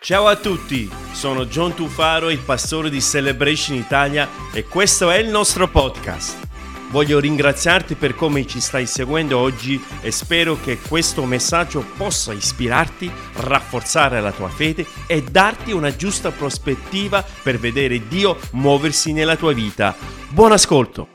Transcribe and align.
Ciao 0.00 0.28
a 0.28 0.36
tutti, 0.36 0.88
sono 1.10 1.46
John 1.46 1.74
Tufaro, 1.74 2.30
il 2.30 2.38
pastore 2.38 2.88
di 2.88 3.02
Celebration 3.02 3.76
Italia 3.76 4.28
e 4.52 4.62
questo 4.62 5.10
è 5.10 5.18
il 5.18 5.28
nostro 5.28 5.66
podcast. 5.66 6.46
Voglio 6.90 7.18
ringraziarti 7.18 7.96
per 7.96 8.14
come 8.14 8.46
ci 8.46 8.60
stai 8.60 8.86
seguendo 8.86 9.38
oggi 9.38 9.82
e 10.00 10.12
spero 10.12 10.56
che 10.62 10.78
questo 10.78 11.24
messaggio 11.24 11.84
possa 11.96 12.32
ispirarti, 12.32 13.10
rafforzare 13.38 14.20
la 14.20 14.30
tua 14.30 14.48
fede 14.48 14.86
e 15.08 15.20
darti 15.20 15.72
una 15.72 15.94
giusta 15.94 16.30
prospettiva 16.30 17.24
per 17.42 17.58
vedere 17.58 18.06
Dio 18.06 18.38
muoversi 18.52 19.12
nella 19.12 19.34
tua 19.34 19.52
vita. 19.52 19.96
Buon 20.28 20.52
ascolto! 20.52 21.08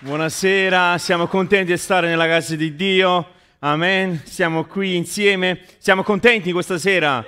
Buonasera, 0.00 0.96
siamo 0.96 1.26
contenti 1.26 1.72
di 1.72 1.78
stare 1.78 2.08
nella 2.08 2.26
casa 2.26 2.56
di 2.56 2.74
Dio. 2.74 3.36
Amen. 3.60 4.20
Siamo 4.24 4.66
qui 4.66 4.94
insieme. 4.94 5.62
Siamo 5.78 6.04
contenti 6.04 6.52
questa 6.52 6.78
sera. 6.78 7.24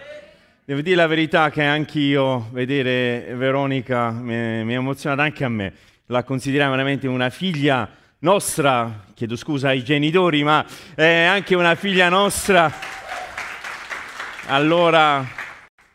Devo 0.65 0.81
dire 0.81 0.95
la 0.95 1.09
verità 1.09 1.51
che 1.51 1.65
anch'io 1.65 2.51
vedere 2.53 3.35
Veronica 3.35 4.13
mi, 4.13 4.33
ha 4.33 4.77
emozionato 4.77 5.23
anche 5.23 5.43
a 5.43 5.49
me. 5.49 5.73
La 6.07 6.23
consideriamo 6.23 6.71
veramente 6.71 7.09
una 7.09 7.31
figlia 7.31 7.91
nostra. 8.21 9.07
Chiedo 9.13 9.35
scusa 9.35 9.71
ai 9.71 9.83
genitori, 9.83 10.45
ma 10.45 10.65
è 10.95 11.25
anche 11.25 11.57
una 11.57 11.75
figlia 11.75 12.09
nostra. 12.09 12.73
Allora, 14.47 15.27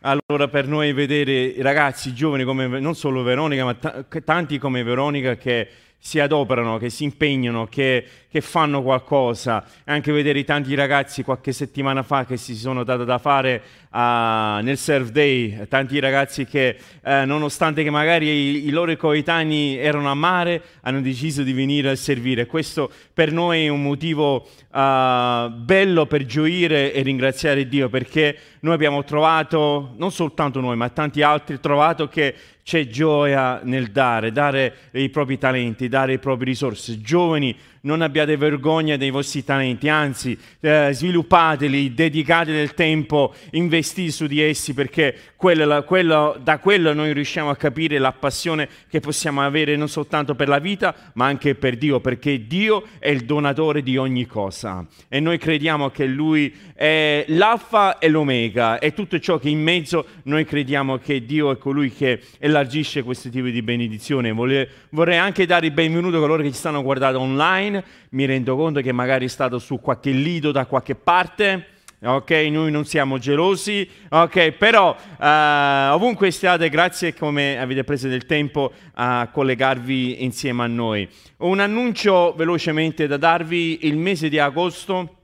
allora 0.01 0.49
per 0.49 0.67
noi 0.67 0.91
vedere 0.91 1.53
ragazzi 1.59 2.13
giovani 2.13 2.43
come 2.43 2.67
non 2.81 2.95
solo 2.95 3.23
Veronica, 3.23 3.63
ma 3.63 3.73
t- 3.73 4.21
tanti 4.25 4.57
come 4.57 4.83
Veronica 4.83 5.37
che 5.37 5.69
si 5.97 6.19
adoperano, 6.19 6.77
che 6.77 6.89
si 6.89 7.03
impegnano, 7.03 7.65
che, 7.67 8.05
che, 8.29 8.41
fanno 8.41 8.83
qualcosa. 8.83 9.65
Anche 9.85 10.11
vedere 10.11 10.39
i 10.39 10.43
tanti 10.45 10.75
ragazzi 10.75 11.23
qualche 11.23 11.51
settimana 11.51 12.03
fa 12.03 12.25
che 12.25 12.37
si 12.37 12.55
sono 12.55 12.83
dati 12.83 13.05
da 13.05 13.17
fare 13.17 13.61
uh, 13.95 14.61
nel 14.61 14.77
Serve 14.77 15.11
Day, 15.11 15.67
tanti 15.69 15.99
ragazzi 15.99 16.45
che 16.45 16.77
uh, 17.03 17.25
nonostante 17.25 17.81
che 17.81 17.89
magari 17.89 18.27
i, 18.27 18.67
i, 18.67 18.69
loro 18.69 18.95
coetanei 18.97 19.77
erano 19.77 20.11
a 20.11 20.13
mare, 20.13 20.61
hanno 20.81 21.01
deciso 21.01 21.43
di 21.43 21.53
venire 21.53 21.89
a 21.89 21.95
servire. 21.95 22.45
Questo 22.45 22.91
per 23.13 23.31
noi 23.31 23.65
è 23.65 23.69
un 23.69 23.81
motivo 23.81 24.47
uh, 24.71 25.49
bello 25.49 26.05
per 26.07 26.25
gioire 26.25 26.93
e 26.93 27.01
ringraziare 27.01 27.67
Dio 27.67 27.87
perché 27.87 28.37
noi 28.59 28.73
abbiamo 28.73 29.03
trovato, 29.05 29.93
non 29.97 30.11
soltanto 30.11 30.59
noi, 30.59 30.75
ma 30.75 30.89
tanti 30.89 31.21
altri, 31.21 31.59
trovato 31.59 32.07
che 32.07 32.35
c'è 32.65 32.87
gioia 32.87 33.61
nel 33.63 33.91
dare, 33.91 34.31
dare 34.31 34.75
i 34.93 35.09
propri 35.09 35.37
talenti, 35.37 35.87
dare 35.87 36.13
le 36.13 36.19
proprie 36.19 36.47
risorse. 36.47 36.99
Giovani, 36.99 37.55
non 37.85 38.01
abbiate 38.01 38.35
vergogna 38.35 38.97
dei 38.97 39.09
vostri 39.09 39.43
talenti, 39.43 39.87
anzi 39.89 40.37
eh, 40.59 40.89
sviluppateli, 40.91 41.93
dedicate 41.93 42.51
del 42.51 42.73
tempo, 42.73 43.33
investite 43.51 44.11
su 44.11 44.25
di 44.25 44.41
essi 44.41 44.73
perché 44.73 45.15
quello, 45.35 45.83
quello, 45.83 46.37
da 46.41 46.57
quello 46.57 46.93
noi 46.93 47.13
riusciamo 47.13 47.49
a 47.49 47.55
capire 47.55 47.99
la 47.99 48.11
passione 48.11 48.67
che 48.89 48.99
possiamo 48.99 49.41
avere 49.41 49.75
non 49.75 49.87
soltanto 49.87 50.33
per 50.35 50.47
la 50.47 50.59
vita 50.59 50.95
ma 51.13 51.25
anche 51.25 51.55
per 51.55 51.77
Dio, 51.77 51.99
perché 51.99 52.47
Dio 52.47 52.83
è 52.99 53.09
il 53.09 53.25
donatore 53.25 53.83
di 53.83 53.97
ogni 53.97 54.25
cosa 54.25 54.85
e 55.07 55.19
noi 55.19 55.37
crediamo 55.37 55.91
che 55.91 56.05
Lui 56.05 56.53
è 56.73 57.25
l'alfa 57.29 57.99
e 57.99 58.09
l'omega 58.09 58.79
e 58.79 58.93
tutto 58.93 59.19
ciò 59.19 59.37
che 59.37 59.49
in 59.49 59.61
mezzo 59.61 60.05
noi 60.23 60.43
crediamo 60.45 60.97
che 60.97 61.23
Dio 61.23 61.51
è 61.51 61.57
colui 61.57 61.91
che 61.91 62.21
elargisce 62.39 63.03
questo 63.03 63.29
tipo 63.29 63.47
di 63.47 63.61
benedizione. 63.61 64.31
Vorrei, 64.31 64.67
vorrei 64.89 65.17
anche 65.17 65.45
dare 65.45 65.67
il 65.67 65.71
benvenuto 65.71 66.17
a 66.17 66.19
coloro 66.19 66.41
che 66.41 66.51
ci 66.51 66.57
stanno 66.57 66.81
guardando 66.81 67.19
online 67.19 67.74
mi 68.11 68.25
rendo 68.25 68.55
conto 68.55 68.81
che 68.81 68.91
magari 68.91 69.25
è 69.25 69.29
stato 69.29 69.59
su 69.59 69.79
qualche 69.79 70.11
lido 70.11 70.51
da 70.51 70.65
qualche 70.65 70.95
parte. 70.95 71.67
Ok, 72.03 72.31
noi 72.51 72.69
non 72.69 72.85
siamo 72.85 73.17
gelosi, 73.17 73.89
ok, 74.09 74.51
però 74.51 74.95
uh, 74.95 75.93
ovunque 75.95 76.29
stiate, 76.29 76.69
grazie 76.69 77.15
come 77.15 77.59
avete 77.59 77.83
preso 77.83 78.07
del 78.07 78.27
tempo 78.27 78.71
a 78.93 79.29
collegarvi 79.31 80.23
insieme 80.23 80.63
a 80.63 80.67
noi. 80.67 81.09
Un 81.37 81.59
annuncio 81.59 82.33
velocemente 82.35 83.07
da 83.07 83.17
darvi, 83.17 83.87
il 83.87 83.97
mese 83.97 84.29
di 84.29 84.37
agosto 84.37 85.15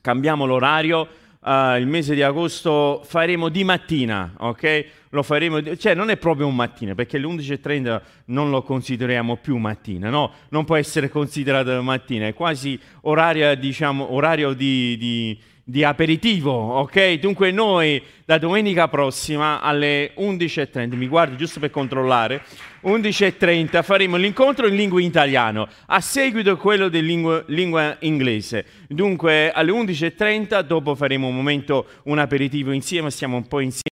cambiamo 0.00 0.46
l'orario, 0.46 1.06
uh, 1.40 1.76
il 1.76 1.86
mese 1.86 2.14
di 2.14 2.22
agosto 2.22 3.02
faremo 3.04 3.48
di 3.48 3.64
mattina, 3.64 4.32
ok? 4.36 4.86
Lo 5.10 5.22
faremo, 5.22 5.76
cioè 5.76 5.94
non 5.94 6.10
è 6.10 6.16
proprio 6.16 6.46
un 6.46 6.54
mattina, 6.54 6.94
perché 6.94 7.18
le 7.18 7.26
11.30 7.26 8.00
non 8.26 8.50
lo 8.50 8.62
consideriamo 8.62 9.36
più 9.36 9.56
mattina, 9.56 10.08
no? 10.10 10.32
Non 10.50 10.64
può 10.64 10.76
essere 10.76 11.08
considerato 11.08 11.82
mattina, 11.82 12.26
è 12.26 12.34
quasi 12.34 12.78
orario, 13.02 13.54
diciamo, 13.56 14.12
orario 14.12 14.52
di, 14.52 14.96
di, 14.98 15.40
di 15.70 15.84
aperitivo, 15.84 16.50
ok? 16.50 17.12
Dunque 17.20 17.52
noi 17.52 18.02
da 18.24 18.38
domenica 18.38 18.88
prossima 18.88 19.60
alle 19.60 20.12
11.30, 20.18 20.96
mi 20.96 21.06
guardo 21.06 21.36
giusto 21.36 21.60
per 21.60 21.70
controllare, 21.70 22.42
11.30 22.82 23.80
faremo 23.84 24.16
l'incontro 24.16 24.66
in 24.66 24.74
lingua 24.74 25.00
italiana, 25.00 25.68
a 25.86 26.00
seguito 26.00 26.56
quello 26.56 26.88
di 26.88 27.00
lingua, 27.00 27.44
lingua 27.46 27.96
inglese. 28.00 28.66
Dunque 28.88 29.52
alle 29.52 29.70
11.30 29.70 30.62
dopo 30.62 30.96
faremo 30.96 31.28
un 31.28 31.36
momento, 31.36 31.86
un 32.04 32.18
aperitivo 32.18 32.72
insieme, 32.72 33.10
stiamo 33.12 33.36
un 33.36 33.46
po' 33.46 33.60
insieme. 33.60 33.88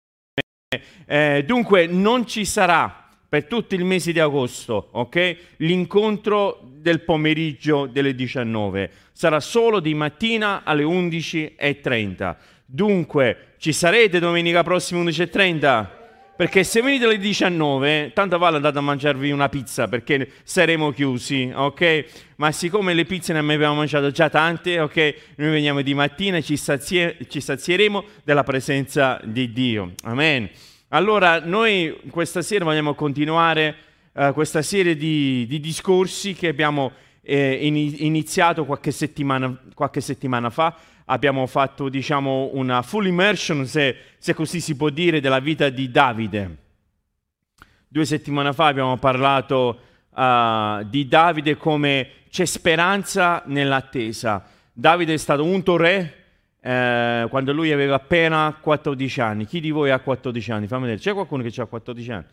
Eh, 1.06 1.44
dunque 1.47 1.86
non 1.86 2.26
ci 2.26 2.47
sarà 2.47 3.04
per 3.28 3.44
tutto 3.44 3.75
il 3.75 3.84
mese 3.84 4.12
di 4.12 4.20
agosto, 4.20 4.88
ok? 4.92 5.36
L'incontro 5.59 6.60
del 6.86 7.00
pomeriggio 7.00 7.86
delle 7.86 8.14
19 8.14 8.91
sarà 9.10 9.41
solo 9.41 9.80
di 9.80 9.92
mattina 9.92 10.62
alle 10.62 10.84
11.30. 10.84 12.36
Dunque, 12.64 13.54
ci 13.58 13.72
sarete 13.72 14.20
domenica 14.20 14.62
prossima 14.62 15.02
11.30? 15.02 15.86
Perché 16.36 16.62
se 16.62 16.82
venite 16.82 17.06
alle 17.06 17.19
19, 17.19 18.12
tanto 18.14 18.38
vale 18.38 18.56
andate 18.56 18.78
a 18.78 18.82
mangiarvi 18.82 19.32
una 19.32 19.48
pizza 19.48 19.88
perché 19.88 20.30
saremo 20.44 20.92
chiusi, 20.92 21.50
ok? 21.52 22.04
Ma 22.36 22.52
siccome 22.52 22.94
le 22.94 23.04
pizze 23.04 23.32
ne 23.32 23.41
abbiamo 23.41 23.74
mangiato 23.74 24.12
già 24.12 24.30
tante, 24.30 24.78
ok? 24.78 25.14
Noi 25.36 25.50
veniamo 25.50 25.82
di 25.82 25.94
mattina 25.94 26.36
e 26.36 26.42
ci, 26.42 26.56
sazie- 26.56 27.16
ci 27.26 27.41
sazieremo 27.41 28.04
della 28.22 28.44
presenza 28.44 29.20
di 29.24 29.50
Dio. 29.50 29.94
Amen. 30.04 30.48
Allora, 30.91 31.41
noi 31.41 31.98
questa 32.10 32.42
sera 32.42 32.64
vogliamo 32.64 32.94
continuare 32.94 33.74
uh, 34.16 34.32
questa 34.32 34.62
serie 34.62 34.97
di, 34.97 35.47
di, 35.47 35.60
discorsi 35.60 36.34
che 36.34 36.49
abbiamo 36.49 36.93
eh, 37.21 37.66
iniziato 37.66 38.65
qualche 38.65 38.91
settimana, 38.91 39.56
qualche 39.75 40.00
settimana 40.00 40.50
fa 40.50 40.77
abbiamo 41.06 41.47
fatto 41.47 41.88
diciamo, 41.88 42.50
una 42.54 42.82
full 42.82 43.06
immersion, 43.06 43.66
se, 43.66 43.97
se, 44.19 44.34
così 44.34 44.60
si 44.60 44.77
può 44.77 44.88
dire, 44.88 45.21
della 45.21 45.41
vita 45.41 45.69
di 45.69 45.91
Davide. 45.91 46.56
Due 47.88 48.04
settimane 48.04 48.53
fa 48.53 48.66
abbiamo 48.66 48.97
parlato 48.97 49.81
uh, 50.10 50.83
di 50.84 51.06
Davide 51.06 51.56
come 51.56 52.09
c'è 52.31 52.44
speranza 52.44 53.43
nell'attesa. 53.47 54.44
Davide 54.72 55.15
è 55.15 55.16
stato 55.16 55.44
unto 55.44 55.77
re 55.77 56.25
eh, 56.60 57.27
quando 57.31 57.53
lui 57.53 57.71
aveva 57.71 57.94
appena 57.94 58.54
14 58.60 59.21
anni. 59.21 59.47
Chi 59.47 59.60
di 59.60 59.71
voi 59.71 59.91
ha 59.91 60.00
14 60.00 60.50
anni? 60.50 60.66
Fammi 60.66 60.83
vedere, 60.83 61.00
c'è 61.00 61.12
qualcuno 61.12 61.43
che 61.43 61.60
ha 61.60 61.65
14 61.65 62.10
anni? 62.10 62.25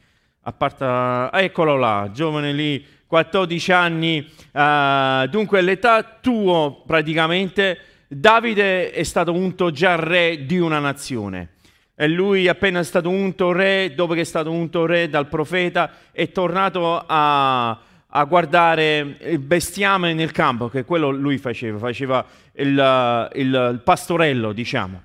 A 0.46 0.52
parte, 0.52 0.84
ah, 0.84 1.30
eccolo 1.34 1.78
là, 1.78 2.10
giovane 2.12 2.52
lì, 2.52 2.86
14 3.08 3.72
anni. 3.72 4.30
Uh, 4.52 5.28
dunque, 5.28 5.62
l'età 5.62 6.04
tua 6.04 6.82
praticamente 6.86 7.78
Davide 8.08 8.92
è 8.92 9.04
stato 9.04 9.34
unto 9.34 9.72
già 9.72 9.96
re 9.96 10.46
di 10.46 10.60
una 10.60 10.80
nazione. 10.80 11.50
E 11.96 12.08
lui, 12.08 12.48
appena 12.48 12.80
è 12.80 12.84
stato 12.84 13.10
unto 13.10 13.52
re, 13.52 13.94
dopo 13.96 14.14
che 14.14 14.22
è 14.22 14.26
stato 14.26 14.52
unto 14.52 14.86
re 14.86 15.10
dal 15.10 15.28
profeta, 15.28 15.92
è 16.12 16.32
tornato 16.32 17.04
a, 17.06 17.70
a 18.08 18.24
guardare 18.26 19.18
il 19.22 19.40
bestiame 19.40 20.14
nel 20.14 20.32
campo, 20.32 20.70
che 20.70 20.84
quello 20.86 21.10
lui 21.10 21.38
faceva, 21.38 21.78
faceva 21.78 22.26
il, 22.54 23.30
il, 23.34 23.72
il 23.74 23.82
pastorello, 23.84 24.54
diciamo. 24.54 25.04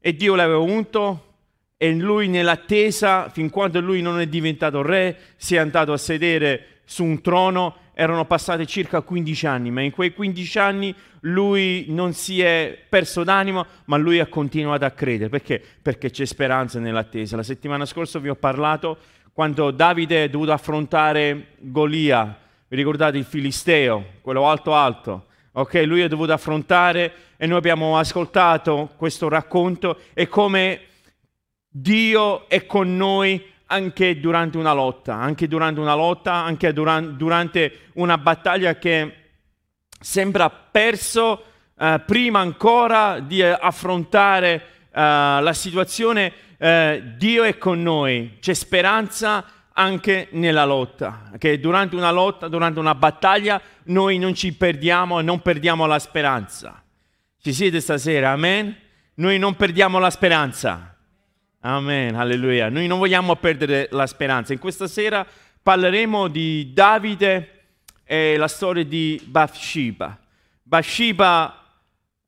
E 0.00 0.14
Dio 0.14 0.34
l'aveva 0.34 0.58
unto 0.58 1.27
e 1.78 1.94
lui 1.94 2.26
nell'attesa, 2.26 3.28
fin 3.30 3.48
quando 3.50 3.80
lui 3.80 4.02
non 4.02 4.18
è 4.18 4.26
diventato 4.26 4.82
re, 4.82 5.16
si 5.36 5.54
è 5.54 5.58
andato 5.58 5.92
a 5.92 5.96
sedere 5.96 6.80
su 6.84 7.04
un 7.04 7.20
trono 7.20 7.76
erano 7.94 8.24
passati 8.24 8.66
circa 8.66 9.00
15 9.00 9.46
anni, 9.46 9.70
ma 9.70 9.80
in 9.80 9.92
quei 9.92 10.12
15 10.12 10.58
anni 10.58 10.94
lui 11.20 11.86
non 11.88 12.12
si 12.12 12.40
è 12.40 12.76
perso 12.88 13.24
d'animo, 13.24 13.64
ma 13.86 13.96
lui 13.96 14.18
ha 14.18 14.26
continuato 14.26 14.84
a 14.84 14.90
credere. 14.90 15.30
Perché? 15.30 15.62
Perché 15.80 16.10
c'è 16.10 16.24
speranza 16.24 16.78
nell'attesa. 16.80 17.36
La 17.36 17.42
settimana 17.42 17.84
scorsa 17.86 18.18
vi 18.18 18.28
ho 18.28 18.34
parlato 18.34 18.98
quando 19.32 19.70
Davide 19.70 20.24
è 20.24 20.28
dovuto 20.28 20.52
affrontare 20.52 21.54
Golia, 21.58 22.38
vi 22.66 22.76
ricordate 22.76 23.18
il 23.18 23.24
Filisteo, 23.24 24.04
quello 24.20 24.48
alto 24.48 24.74
alto? 24.74 25.26
Ok, 25.52 25.82
lui 25.86 26.02
ha 26.02 26.08
dovuto 26.08 26.32
affrontare 26.32 27.12
e 27.36 27.46
noi 27.46 27.58
abbiamo 27.58 27.98
ascoltato 27.98 28.90
questo 28.96 29.28
racconto 29.28 29.98
e 30.12 30.28
come 30.28 30.80
Dio 31.68 32.48
è 32.48 32.64
con 32.66 32.96
noi 32.96 33.44
anche 33.66 34.18
durante 34.18 34.56
una 34.56 34.72
lotta, 34.72 35.14
anche 35.14 35.46
durante 35.46 35.80
una 35.80 35.94
lotta, 35.94 36.32
anche 36.32 36.72
durante 36.72 37.90
una 37.94 38.16
battaglia 38.16 38.76
che 38.76 39.14
sembra 40.00 40.48
perso, 40.48 41.44
uh, 41.74 42.00
prima 42.06 42.40
ancora 42.40 43.20
di 43.20 43.42
affrontare 43.42 44.54
uh, 44.88 44.90
la 44.92 45.52
situazione, 45.52 46.32
uh, 46.58 47.02
Dio 47.16 47.44
è 47.44 47.58
con 47.58 47.82
noi, 47.82 48.38
c'è 48.40 48.54
speranza 48.54 49.44
anche 49.72 50.28
nella 50.32 50.64
lotta, 50.64 51.30
che 51.38 51.60
durante 51.60 51.94
una 51.94 52.10
lotta, 52.10 52.48
durante 52.48 52.80
una 52.80 52.94
battaglia, 52.94 53.60
noi 53.84 54.18
non 54.18 54.34
ci 54.34 54.54
perdiamo 54.54 55.20
e 55.20 55.22
non 55.22 55.40
perdiamo 55.40 55.86
la 55.86 55.98
speranza. 55.98 56.82
Ci 57.40 57.52
siete 57.52 57.80
stasera, 57.80 58.30
amen? 58.30 58.76
Noi 59.14 59.38
non 59.38 59.54
perdiamo 59.54 59.98
la 59.98 60.10
speranza. 60.10 60.97
Amen, 61.60 62.14
alleluia. 62.14 62.68
Noi 62.68 62.86
non 62.86 63.00
vogliamo 63.00 63.34
perdere 63.34 63.88
la 63.90 64.06
speranza. 64.06 64.52
In 64.52 64.60
questa 64.60 64.86
sera 64.86 65.26
parleremo 65.60 66.28
di 66.28 66.72
Davide 66.72 67.64
e 68.04 68.36
la 68.36 68.46
storia 68.46 68.84
di 68.84 69.20
Bathsheba. 69.24 70.16
Bathsheba 70.62 71.64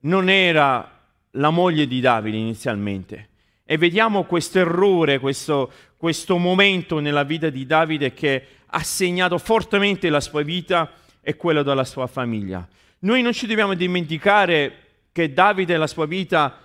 non 0.01 0.29
era 0.29 0.99
la 1.33 1.51
moglie 1.51 1.87
di 1.87 2.01
Davide 2.01 2.39
inizialmente. 2.39 3.29
E 3.65 3.79
vediamo 3.79 4.25
questo 4.25 4.59
errore, 4.59 5.21
questo, 5.21 5.71
questo 5.97 6.37
momento 6.37 6.99
nella 6.99 7.23
vita 7.23 7.51
di 7.51 7.65
Davide 7.67 8.13
che 8.13 8.45
ha 8.67 8.83
segnato 8.83 9.39
fortemente 9.39 10.11
la 10.11 10.21
sua 10.21 10.43
vita 10.43 10.91
e 11.21 11.37
quella 11.37 11.63
della 11.63 11.85
sua 11.85 12.09
famiglia. 12.09 12.67
Noi 13.01 13.23
non 13.23 13.33
ci 13.33 13.47
dobbiamo 13.47 13.75
dimenticare 13.75 14.77
che 15.13 15.33
Davide 15.33 15.75
e 15.75 15.77
la 15.77 15.87
sua 15.87 16.07
vita 16.07 16.59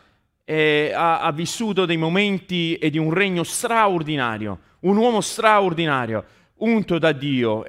eh, 0.45 0.91
ha, 0.95 1.21
ha, 1.21 1.31
vissuto 1.31 1.85
dei 1.85 1.97
momenti 1.97 2.75
e 2.75 2.89
di 2.89 2.99
un 2.99 3.11
regno 3.11 3.43
straordinario, 3.43 4.59
un 4.81 4.95
uomo 4.95 5.19
straordinario, 5.19 6.23
unto 6.57 6.99
da 6.99 7.11
Dio, 7.11 7.65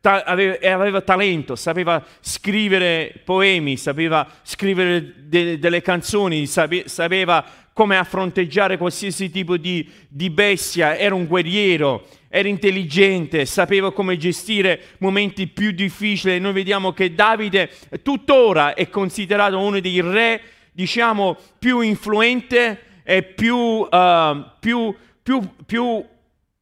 ta- 0.00 0.22
aveva, 0.24 0.56
aveva, 0.72 1.00
talento, 1.02 1.56
sapeva 1.56 2.02
scrivere 2.20 3.20
poemi, 3.24 3.76
sapeva 3.76 4.26
scrivere 4.42 5.14
de- 5.28 5.58
delle 5.58 5.82
canzoni, 5.82 6.46
sape- 6.46 6.88
sapeva 6.88 7.44
come 7.72 7.96
affronteggiare 7.96 8.76
qualsiasi 8.76 9.30
tipo 9.30 9.56
di, 9.56 9.88
di 10.08 10.30
bestia, 10.30 10.96
era 10.96 11.14
un 11.14 11.26
guerriero, 11.26 12.06
era 12.28 12.48
intelligente, 12.48 13.46
sapeva 13.46 13.92
come 13.92 14.16
gestire 14.16 14.80
momenti 14.98 15.46
più 15.46 15.72
difficili. 15.72 16.38
Noi 16.38 16.52
vediamo 16.52 16.92
che 16.92 17.14
Davide 17.14 17.70
tuttora 18.02 18.74
è 18.74 18.88
considerato 18.88 19.58
uno 19.58 19.80
dei 19.80 20.00
re 20.00 20.40
diciamo, 20.72 21.36
più 21.58 21.80
influente 21.80 23.02
e 23.04 23.22
più, 23.22 23.56
uh, 23.56 24.44
più, 24.58 24.94
più, 25.22 25.40
più 25.64 26.04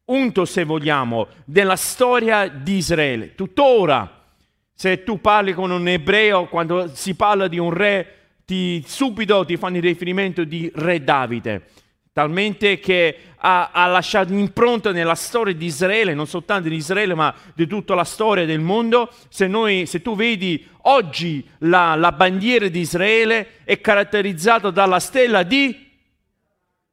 unto, 0.05 0.45
se 0.45 0.65
vogliamo, 0.65 1.29
della 1.45 1.77
storia 1.77 2.49
di 2.49 2.77
Israele. 2.77 3.35
Tuttora, 3.35 4.25
se 4.75 5.03
tu 5.05 5.21
parli 5.21 5.53
con 5.53 5.71
un 5.71 5.87
ebreo, 5.89 6.47
quando 6.49 6.91
si 6.95 7.15
parla 7.15 7.49
di 7.49 7.59
un 7.59 7.71
re, 7.71 8.15
ti, 8.45 8.83
subito 8.87 9.45
ti 9.45 9.57
fanno 9.57 9.77
il 9.77 9.83
riferimento 9.83 10.45
di 10.45 10.71
re 10.75 11.03
Davide 11.05 11.67
talmente 12.13 12.79
che 12.81 13.17
ha, 13.37 13.71
ha, 13.73 13.87
lasciato 13.87 14.33
impronta 14.33 14.91
nella 14.93 15.15
storia 15.15 15.55
di 15.55 15.65
Israele, 15.65 16.13
non 16.13 16.27
soltanto 16.27 16.69
di 16.69 16.75
Israele, 16.75 17.15
ma 17.15 17.35
di 17.55 17.67
tutta 17.67 17.95
la 17.95 18.05
storia 18.05 18.45
del 18.45 18.61
mondo. 18.61 19.11
Se, 19.29 19.47
noi, 19.47 19.87
se 19.87 20.03
tu 20.03 20.15
vedi 20.17 20.67
oggi 20.83 21.47
la, 21.59 21.95
la, 21.95 22.13
bandiera 22.13 22.69
di 22.69 22.81
Israele 22.81 23.65
è 23.65 23.81
caratterizzata 23.81 24.71
dalla 24.71 25.01
stella 25.01 25.43
di... 25.43 25.89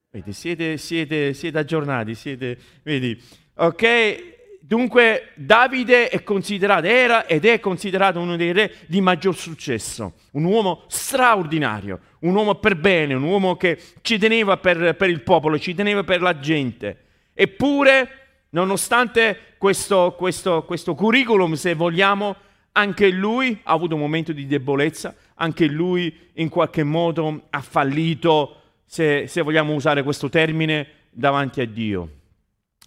Vedi, 0.10 0.34
siete, 0.34 0.78
siete, 0.78 1.34
siete 1.34 1.58
aggiornati, 1.58 2.16
siete, 2.16 2.58
vedi, 2.84 3.22
ok? 3.56 4.36
Dunque 4.68 5.30
Davide 5.36 6.10
è 6.10 6.24
considerato, 6.24 6.88
era 6.88 7.26
ed 7.26 7.46
è 7.46 7.62
considerato 7.62 8.20
uno 8.20 8.36
dei 8.36 8.52
re 8.52 8.74
di 8.88 9.00
maggior 9.00 9.34
successo, 9.34 10.16
un 10.32 10.44
uomo 10.44 10.84
straordinario, 10.88 12.02
un 12.20 12.36
uomo 12.36 12.56
per 12.56 12.76
bene, 12.76 13.14
un 13.14 13.24
uomo 13.24 13.56
che 13.56 13.80
ci 14.02 14.18
teneva 14.18 14.58
per, 14.58 14.98
per 14.98 15.10
il 15.10 15.22
popolo, 15.22 15.58
ci 15.58 15.74
teneva 15.74 16.04
per 16.04 16.22
la 16.22 16.38
gente. 16.40 17.06
Eppure, 17.34 18.10
nonostante 18.50 19.54
questo, 19.58 20.16
questo, 20.18 20.66
questo 20.66 20.96
curriculum, 20.96 21.54
se 21.54 21.74
vogliamo, 21.74 22.36
anche 22.78 23.10
lui 23.10 23.60
ha 23.64 23.74
avuto 23.74 23.96
un 23.96 24.02
momento 24.02 24.32
di 24.32 24.46
debolezza, 24.46 25.16
anche 25.36 25.66
lui 25.66 26.16
in 26.34 26.50
qualche 26.50 26.84
modo 26.84 27.48
ha 27.50 27.62
fallito, 27.62 28.62
se, 28.86 29.28
se 29.28 29.42
vogliamo 29.42 29.74
usare 29.74 30.04
questo 30.04 30.30
termine, 30.30 30.88
davanti 31.10 31.62
a 31.62 31.66
Dio. 31.66 32.10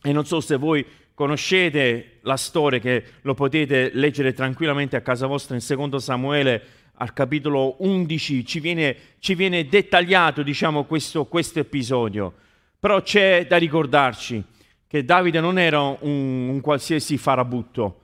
E 0.03 0.13
non 0.13 0.25
so 0.25 0.41
se 0.41 0.57
voi 0.57 0.85
Conoscete 1.21 2.21
la 2.23 2.39
storia 2.39 2.79
che 2.79 3.05
lo 3.21 3.35
potete 3.35 3.91
leggere 3.93 4.33
tranquillamente 4.33 4.97
a 4.97 5.03
casa 5.03 5.27
vostra 5.27 5.55
in 5.55 5.61
secondo 5.61 5.99
Samuele 5.99 6.63
al 6.95 7.13
capitolo 7.13 7.77
11, 7.81 8.47
ci 8.47 8.59
viene, 8.59 8.97
ci 9.19 9.35
viene 9.35 9.67
dettagliato 9.67 10.43
diciamo, 10.43 10.85
questo, 10.85 11.27
questo, 11.27 11.59
episodio. 11.59 12.33
Però 12.79 13.03
c'è 13.03 13.47
da 13.47 13.59
ricordarci 13.59 14.43
che 14.87 15.05
Davide 15.05 15.41
non 15.41 15.59
era 15.59 15.83
un, 15.83 16.49
un 16.49 16.61
qualsiasi 16.63 17.19
farabutto, 17.19 18.00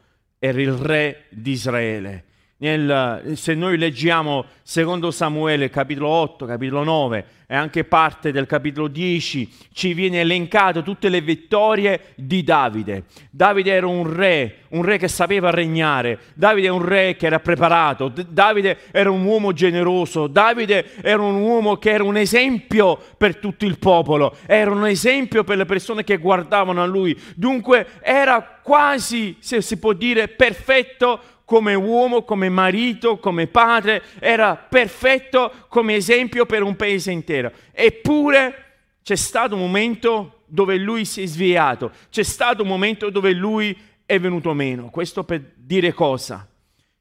era 0.47 0.61
il 0.61 0.73
re 0.73 1.25
di 1.31 1.51
Israele 1.51 2.25
nel, 2.59 3.33
se 3.35 3.55
noi 3.55 3.77
leggiamo 3.77 4.47
secondo 4.63 5.11
Samuele 5.11 5.69
capitolo 5.69 6.09
8, 6.09 6.47
capitolo 6.47 6.85
9 6.85 7.25
e 7.49 7.55
anche 7.55 7.85
parte 7.85 8.33
del 8.33 8.47
capitolo 8.47 8.89
10, 8.89 9.49
ci 9.73 9.95
viene 9.95 10.21
elencato 10.21 10.83
tutte 10.83 11.09
le 11.09 11.21
vittorie 11.21 12.15
di 12.17 12.43
Davide. 12.43 13.05
Davide 13.31 13.73
era 13.73 13.87
un 13.87 14.13
re, 14.13 14.63
un 14.71 14.83
re 14.83 14.99
che 14.99 15.07
sapeva 15.07 15.51
regnare, 15.51 16.19
Davide 16.35 16.67
è 16.67 16.71
un 16.71 16.85
re 16.85 17.15
che 17.15 17.27
era 17.27 17.39
preparato, 17.39 18.13
Davide 18.29 18.79
era 18.91 19.13
un 19.13 19.25
uomo 19.25 19.53
generoso, 19.53 20.27
Davide 20.27 20.91
era 21.03 21.23
un 21.23 21.37
uomo 21.37 21.77
che 21.77 21.91
era 21.91 22.03
un 22.03 22.17
esempio 22.17 22.99
per 23.17 23.37
tutto 23.37 23.65
il 23.65 23.79
popolo, 23.79 24.35
era 24.47 24.73
un 24.73 24.87
esempio 24.87 25.45
per 25.45 25.59
le 25.59 25.67
persone 25.67 26.03
che 26.03 26.17
guardavano 26.17 26.83
a 26.83 26.87
lui. 26.87 27.17
Dunque 27.37 27.87
era 28.01 28.59
quasi, 28.61 29.37
se 29.39 29.61
si 29.61 29.79
può 29.79 29.93
dire, 29.93 30.27
perfetto 30.27 31.21
come 31.47 31.75
uomo, 31.75 32.25
come 32.25 32.49
marito, 32.49 33.19
come 33.19 33.47
padre, 33.47 34.03
era 34.19 34.57
perfetto 34.57 35.53
come 35.69 35.95
esempio 35.95 36.45
per 36.45 36.63
un 36.63 36.75
paese 36.75 37.13
intero. 37.13 37.53
Eppure 37.71 38.65
c'è 39.03 39.15
stato 39.15 39.55
un 39.55 39.61
momento 39.61 40.43
dove 40.47 40.77
lui 40.77 41.05
si 41.05 41.23
è 41.23 41.27
sviato, 41.27 41.93
c'è 42.11 42.25
stato 42.25 42.63
un 42.63 42.69
momento 42.69 43.11
dove 43.11 43.33
lui 43.33 43.75
è 44.05 44.19
venuto 44.19 44.53
meno. 44.55 44.91
Questo 44.91 45.23
per 45.23 45.53
dire 45.55 45.93
cosa? 45.93 46.47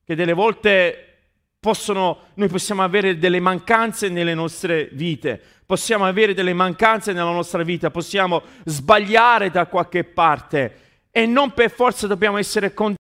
Che 0.04 0.16
delle 0.16 0.34
volte 0.34 1.06
possono, 1.60 2.26
noi 2.36 2.48
possiamo 2.48 2.84
avere 2.84 3.18
delle 3.18 3.40
mancanze 3.40 4.10
nelle 4.10 4.36
nostre 4.36 4.90
vite, 4.92 5.42
possiamo 5.66 6.06
avere 6.06 6.36
delle 6.36 6.54
mancanze 6.54 7.14
nella 7.14 7.32
nostra 7.32 7.64
vita, 7.64 7.90
possiamo 7.90 8.44
sbagliare 8.64 9.50
da 9.50 9.66
qualche 9.66 10.04
parte 10.04 10.82
e 11.10 11.26
non 11.26 11.52
per 11.54 11.72
forza 11.72 12.06
dobbiamo 12.06 12.38
essere 12.38 12.76
contenti 12.76 13.04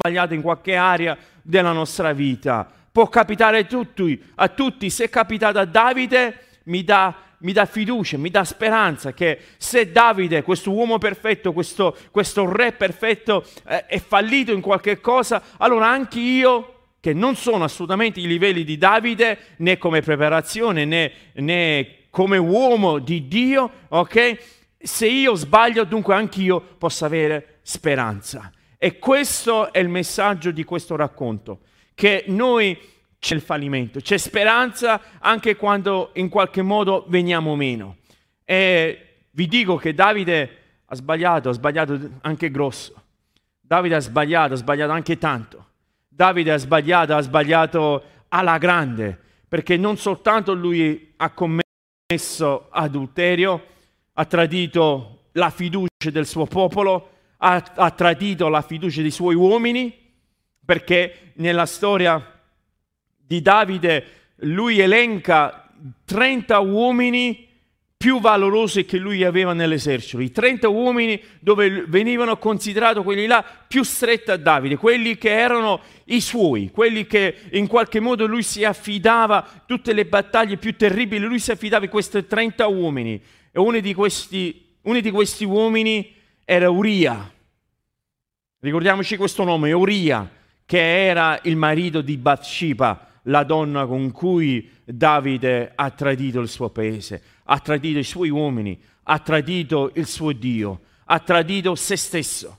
sbagliato 0.00 0.32
in 0.32 0.40
qualche 0.40 0.76
area 0.76 1.16
della 1.42 1.72
nostra 1.72 2.12
vita. 2.14 2.66
Può 2.90 3.08
capitare 3.08 3.58
a 3.58 3.64
tutti, 3.64 4.20
a 4.36 4.48
tutti. 4.48 4.88
se 4.88 5.04
è 5.04 5.10
capitato 5.10 5.58
a 5.58 5.66
Davide, 5.66 6.38
mi 6.64 6.82
dà, 6.82 7.14
mi 7.38 7.52
dà 7.52 7.66
fiducia, 7.66 8.16
mi 8.16 8.30
dà 8.30 8.42
speranza 8.44 9.12
che 9.12 9.38
se 9.58 9.92
Davide, 9.92 10.42
questo 10.42 10.72
uomo 10.72 10.96
perfetto, 10.96 11.52
questo, 11.52 11.94
questo 12.10 12.50
re 12.50 12.72
perfetto, 12.72 13.44
eh, 13.68 13.84
è 13.86 14.00
fallito 14.00 14.52
in 14.52 14.62
qualche 14.62 15.00
cosa, 15.00 15.42
allora 15.58 15.88
anche 15.88 16.18
io 16.18 16.74
che 16.98 17.12
non 17.12 17.36
sono 17.36 17.64
assolutamente 17.64 18.20
i 18.20 18.26
livelli 18.26 18.64
di 18.64 18.78
Davide, 18.78 19.38
né 19.58 19.76
come 19.76 20.00
preparazione, 20.00 20.84
né, 20.86 21.12
né 21.34 21.88
come 22.10 22.38
uomo 22.38 22.98
di 22.98 23.28
Dio, 23.28 23.70
ok? 23.88 24.38
Se 24.78 25.06
io 25.06 25.34
sbaglio, 25.34 25.84
dunque 25.84 26.14
anch'io 26.14 26.60
posso 26.78 27.04
avere 27.04 27.58
speranza. 27.62 28.50
E 28.82 28.98
questo 28.98 29.74
è 29.74 29.78
il 29.78 29.90
messaggio 29.90 30.50
di 30.52 30.64
questo 30.64 30.96
racconto, 30.96 31.60
che 31.92 32.24
noi 32.28 32.78
c'è 33.18 33.34
il 33.34 33.42
fallimento, 33.42 34.00
c'è 34.00 34.16
speranza 34.16 35.18
anche 35.18 35.54
quando 35.54 36.12
in 36.14 36.30
qualche 36.30 36.62
modo 36.62 37.04
veniamo 37.08 37.54
meno. 37.56 37.98
E 38.42 39.26
vi 39.32 39.46
dico 39.46 39.76
che 39.76 39.92
Davide 39.92 40.56
ha 40.86 40.94
sbagliato, 40.94 41.50
ha 41.50 41.52
sbagliato 41.52 42.00
anche 42.22 42.50
grosso. 42.50 42.94
Davide 43.60 43.96
ha 43.96 44.00
sbagliato, 44.00 44.54
ha 44.54 44.56
sbagliato 44.56 44.92
anche 44.92 45.18
tanto. 45.18 45.66
Davide 46.08 46.52
ha 46.52 46.56
sbagliato, 46.56 47.14
ha 47.14 47.20
sbagliato 47.20 48.02
alla 48.28 48.56
grande, 48.56 49.18
perché 49.46 49.76
non 49.76 49.98
soltanto 49.98 50.54
lui 50.54 51.12
ha 51.18 51.30
commesso 51.32 52.68
adulterio, 52.70 53.62
ha 54.14 54.24
tradito 54.24 55.24
la 55.32 55.50
fiducia 55.50 56.08
del 56.10 56.24
suo 56.24 56.46
popolo, 56.46 57.18
ha, 57.42 57.72
ha 57.74 57.90
tradito 57.90 58.48
la 58.48 58.62
fiducia 58.62 59.02
dei 59.02 59.10
suoi 59.10 59.34
uomini, 59.34 59.96
perché 60.64 61.32
nella 61.34 61.66
storia 61.66 62.40
di 63.16 63.40
Davide 63.40 64.04
lui 64.42 64.78
elenca 64.78 65.68
30 66.04 66.58
uomini 66.60 67.48
più 67.96 68.18
valorosi 68.18 68.86
che 68.86 68.96
lui 68.96 69.24
aveva 69.24 69.52
nell'esercito, 69.52 70.22
i 70.22 70.30
30 70.30 70.68
uomini 70.68 71.20
dove 71.38 71.84
venivano 71.86 72.38
considerati 72.38 73.02
quelli 73.02 73.26
là 73.26 73.44
più 73.68 73.82
stretti 73.82 74.30
a 74.30 74.36
Davide, 74.36 74.76
quelli 74.76 75.18
che 75.18 75.30
erano 75.30 75.80
i 76.06 76.20
suoi, 76.20 76.70
quelli 76.70 77.06
che 77.06 77.36
in 77.52 77.66
qualche 77.66 78.00
modo 78.00 78.26
lui 78.26 78.42
si 78.42 78.64
affidava, 78.64 79.46
tutte 79.66 79.92
le 79.92 80.06
battaglie 80.06 80.56
più 80.56 80.74
terribili, 80.76 81.26
lui 81.26 81.38
si 81.38 81.50
affidava 81.50 81.84
a 81.84 81.88
questi 81.88 82.26
30 82.26 82.66
uomini. 82.68 83.20
E 83.52 83.58
uno 83.58 83.78
di 83.80 83.92
questi, 83.92 84.76
uno 84.82 85.00
di 85.00 85.10
questi 85.10 85.44
uomini 85.44 86.14
era 86.50 86.68
Uria. 86.68 87.32
Ricordiamoci 88.58 89.16
questo 89.16 89.44
nome, 89.44 89.70
Uria, 89.72 90.28
che 90.64 91.06
era 91.06 91.38
il 91.44 91.56
marito 91.56 92.00
di 92.00 92.16
Bathsheba, 92.16 93.06
la 93.24 93.44
donna 93.44 93.86
con 93.86 94.10
cui 94.10 94.68
Davide 94.84 95.70
ha 95.74 95.90
tradito 95.90 96.40
il 96.40 96.48
suo 96.48 96.70
paese 96.70 97.22
ha 97.52 97.58
tradito 97.58 97.98
i 97.98 98.04
suoi 98.04 98.30
uomini, 98.30 98.80
ha 99.04 99.18
tradito 99.18 99.90
il 99.94 100.06
suo 100.06 100.32
Dio, 100.32 100.80
ha 101.04 101.18
tradito 101.18 101.74
se 101.74 101.96
stesso. 101.96 102.58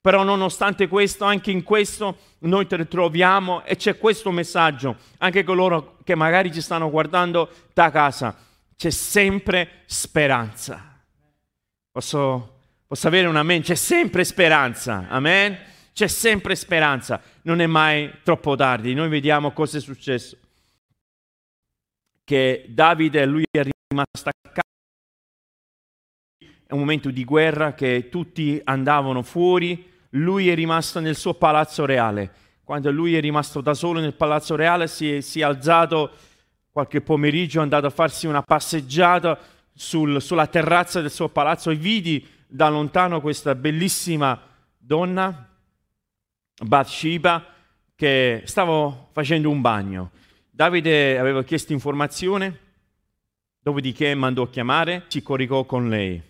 Però 0.00 0.22
nonostante 0.22 0.88
questo, 0.88 1.24
anche 1.24 1.50
in 1.50 1.62
questo 1.62 2.16
noi 2.40 2.66
troviamo 2.66 3.64
e 3.64 3.76
c'è 3.76 3.98
questo 3.98 4.30
messaggio, 4.30 4.96
anche 5.18 5.42
coloro 5.42 5.98
che 6.04 6.14
magari 6.14 6.52
ci 6.52 6.60
stanno 6.60 6.90
guardando 6.90 7.50
da 7.74 7.90
casa, 7.90 8.36
c'è 8.76 8.90
sempre 8.90 9.82
speranza. 9.86 11.02
Posso, 11.90 12.59
posso 12.90 13.06
avere 13.06 13.28
un 13.28 13.36
amen? 13.36 13.62
C'è 13.62 13.76
sempre 13.76 14.24
speranza, 14.24 15.06
amen? 15.08 15.56
C'è 15.92 16.08
sempre 16.08 16.56
speranza, 16.56 17.22
non 17.42 17.60
è 17.60 17.66
mai 17.66 18.10
troppo 18.24 18.56
tardi. 18.56 18.94
Noi 18.94 19.08
vediamo 19.08 19.52
cosa 19.52 19.78
è 19.78 19.80
successo. 19.80 20.36
Che 22.24 22.64
Davide, 22.66 23.24
lui 23.26 23.44
è 23.48 23.62
rimasta 23.62 24.30
a 24.30 24.48
casa. 24.48 24.66
È 26.66 26.72
un 26.72 26.80
momento 26.80 27.12
di 27.12 27.24
guerra 27.24 27.74
che 27.74 28.08
tutti 28.10 28.60
andavano 28.64 29.22
fuori, 29.22 29.88
lui 30.10 30.48
è 30.48 30.56
rimasto 30.56 30.98
nel 30.98 31.14
suo 31.14 31.34
palazzo 31.34 31.84
reale. 31.84 32.32
Quando 32.64 32.90
lui 32.90 33.14
è 33.14 33.20
rimasto 33.20 33.60
da 33.60 33.74
solo 33.74 34.00
nel 34.00 34.14
palazzo 34.14 34.56
reale 34.56 34.88
si 34.88 35.14
è, 35.14 35.20
si 35.20 35.38
è 35.38 35.44
alzato 35.44 36.10
qualche 36.72 37.00
pomeriggio, 37.00 37.60
è 37.60 37.62
andato 37.62 37.86
a 37.86 37.90
farsi 37.90 38.26
una 38.26 38.42
passeggiata 38.42 39.38
sul, 39.72 40.20
sulla 40.20 40.48
terrazza 40.48 41.00
del 41.00 41.12
suo 41.12 41.28
palazzo 41.28 41.70
e 41.70 41.76
vidi 41.76 42.38
da 42.50 42.68
lontano 42.68 43.20
questa 43.20 43.54
bellissima 43.54 44.40
donna, 44.76 45.48
Bathsheba, 46.62 47.46
che 47.94 48.42
stava 48.44 49.08
facendo 49.12 49.48
un 49.48 49.60
bagno. 49.60 50.10
Davide 50.50 51.18
aveva 51.18 51.42
chiesto 51.44 51.72
informazione 51.72 52.68
Dopodiché 53.62 54.14
mandò 54.14 54.44
a 54.44 54.48
chiamare, 54.48 55.04
si 55.08 55.22
coricò 55.22 55.66
con 55.66 55.90
lei. 55.90 56.20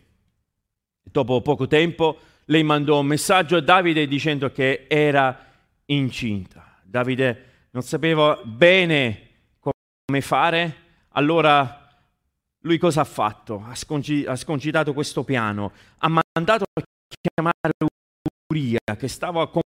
Dopo 1.01 1.41
poco 1.43 1.69
tempo 1.69 2.19
lei 2.47 2.65
mandò 2.65 2.99
un 2.99 3.07
messaggio 3.07 3.57
a 3.57 3.61
Davide 3.61 4.09
dicendo 4.09 4.51
che 4.51 4.87
era 4.89 5.47
incinta. 5.87 6.77
Davide 6.83 7.45
non 7.71 7.83
sapeva 7.83 8.41
bene 8.43 9.29
come 9.61 10.21
fare, 10.23 10.77
allora 11.11 11.80
lui 12.63 12.79
cosa 12.79 13.03
ha 13.03 13.05
fatto? 13.05 13.65
Ha, 13.67 13.75
sconci- 13.75 14.25
ha 14.27 14.37
sconcitato 14.37 14.93
questo 14.93 15.25
piano, 15.25 15.73
ha 15.99 16.09
mandato 16.09 16.65
a 16.73 16.83
chiamare 17.33 17.75
Uria 18.53 18.79
che 18.99 19.09
stava 19.09 19.49
con 19.49 19.63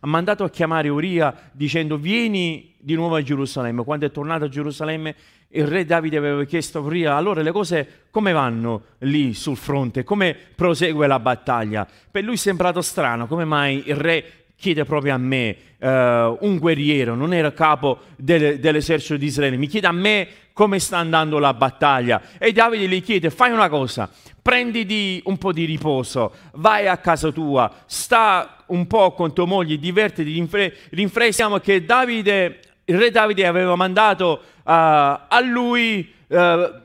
ha 0.00 0.06
mandato 0.06 0.44
a 0.44 0.50
chiamare 0.50 0.88
Uria 0.88 1.50
dicendo 1.52 1.96
vieni 1.96 2.74
di 2.78 2.94
nuovo 2.94 3.16
a 3.16 3.22
Gerusalemme. 3.22 3.82
Quando 3.82 4.06
è 4.06 4.10
tornato 4.10 4.44
a 4.44 4.48
Gerusalemme 4.48 5.14
il 5.48 5.66
re 5.66 5.84
Davide 5.84 6.18
aveva 6.18 6.44
chiesto 6.44 6.78
a 6.78 6.82
Uria 6.82 7.16
allora 7.16 7.42
le 7.42 7.50
cose 7.50 8.06
come 8.10 8.32
vanno 8.32 8.84
lì 8.98 9.34
sul 9.34 9.56
fronte, 9.56 10.04
come 10.04 10.36
prosegue 10.54 11.06
la 11.06 11.18
battaglia. 11.18 11.86
Per 12.10 12.22
lui 12.22 12.34
è 12.34 12.38
sembrato 12.38 12.80
strano, 12.80 13.26
come 13.26 13.44
mai 13.44 13.88
il 13.88 13.96
re 13.96 14.37
chiede 14.58 14.84
proprio 14.84 15.14
a 15.14 15.18
me, 15.18 15.56
uh, 15.78 15.86
un 15.86 16.58
guerriero, 16.58 17.14
non 17.14 17.32
era 17.32 17.52
capo 17.52 18.00
del, 18.16 18.58
dell'esercito 18.58 19.16
di 19.16 19.26
Israele, 19.26 19.56
mi 19.56 19.68
chiede 19.68 19.86
a 19.86 19.92
me 19.92 20.28
come 20.52 20.80
sta 20.80 20.98
andando 20.98 21.38
la 21.38 21.54
battaglia. 21.54 22.20
E 22.38 22.50
Davide 22.50 22.88
gli 22.88 23.00
chiede, 23.00 23.30
fai 23.30 23.52
una 23.52 23.68
cosa, 23.68 24.10
prenditi 24.42 25.22
un 25.26 25.38
po' 25.38 25.52
di 25.52 25.64
riposo, 25.64 26.32
vai 26.54 26.88
a 26.88 26.96
casa 26.96 27.30
tua, 27.30 27.72
sta 27.86 28.64
un 28.66 28.88
po' 28.88 29.12
con 29.12 29.32
tua 29.32 29.46
moglie, 29.46 29.78
divertiti, 29.78 30.32
rinfre- 30.32 30.74
rinfreschiamo 30.90 31.58
che 31.58 31.84
Davide, 31.84 32.58
il 32.86 32.98
re 32.98 33.12
Davide 33.12 33.46
aveva 33.46 33.76
mandato 33.76 34.40
uh, 34.42 34.62
a 34.64 35.40
lui 35.44 36.16
uh, 36.28 36.36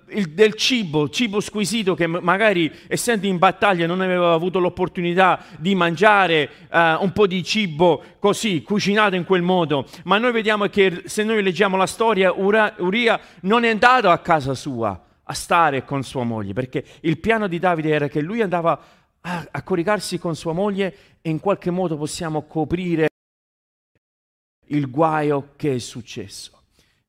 il, 0.10 0.30
del 0.34 0.54
cibo, 0.56 1.10
cibo 1.10 1.40
squisito 1.40 1.96
che 1.96 2.08
magari 2.08 2.72
essendo 2.88 3.28
in 3.28 3.38
battaglia 3.38 3.86
non 3.86 4.02
aveva 4.02 4.34
avuto 4.34 4.60
l'opportunità 4.60 5.44
di 5.58 5.76
mangiare 5.76 6.50
uh, 6.72 7.04
un 7.04 7.12
po' 7.14 7.28
di 7.28 7.44
cibo 7.44 8.04
così, 8.20 8.62
cucinato 8.62 9.16
in 9.16 9.26
quel 9.26 9.42
modo. 9.42 9.88
Ma 10.04 10.18
noi 10.18 10.32
vediamo 10.32 10.68
che 10.68 11.04
se 11.06 11.24
noi 11.24 11.44
leggiamo 11.44 11.78
la 11.78 11.88
storia, 11.88 12.34
Ura, 12.34 12.76
Uria 12.80 13.20
non 13.42 13.64
è 13.64 13.70
andato 13.70 14.10
a 14.10 14.18
casa 14.20 14.54
sua 14.54 15.00
a 15.26 15.34
stare 15.34 15.86
con 15.86 16.04
sua 16.04 16.24
moglie, 16.24 16.54
perché 16.54 16.84
il 17.02 17.18
piano 17.18 17.48
di 17.48 17.58
Davide 17.58 17.90
era 17.90 18.08
che 18.08 18.22
lui 18.22 18.42
andava 18.42 18.80
a, 19.22 19.48
a 19.52 19.62
coricarsi 19.64 20.20
con 20.20 20.36
sua 20.36 20.54
moglie 20.54 20.96
e 21.22 21.30
in 21.30 21.40
qualche 21.40 21.72
modo 21.72 21.98
possiamo 21.98 22.44
coprire 22.44 23.10
il 24.68 24.90
guaio 24.90 25.54
che 25.56 25.76
è 25.76 25.80
successo. 25.80 26.63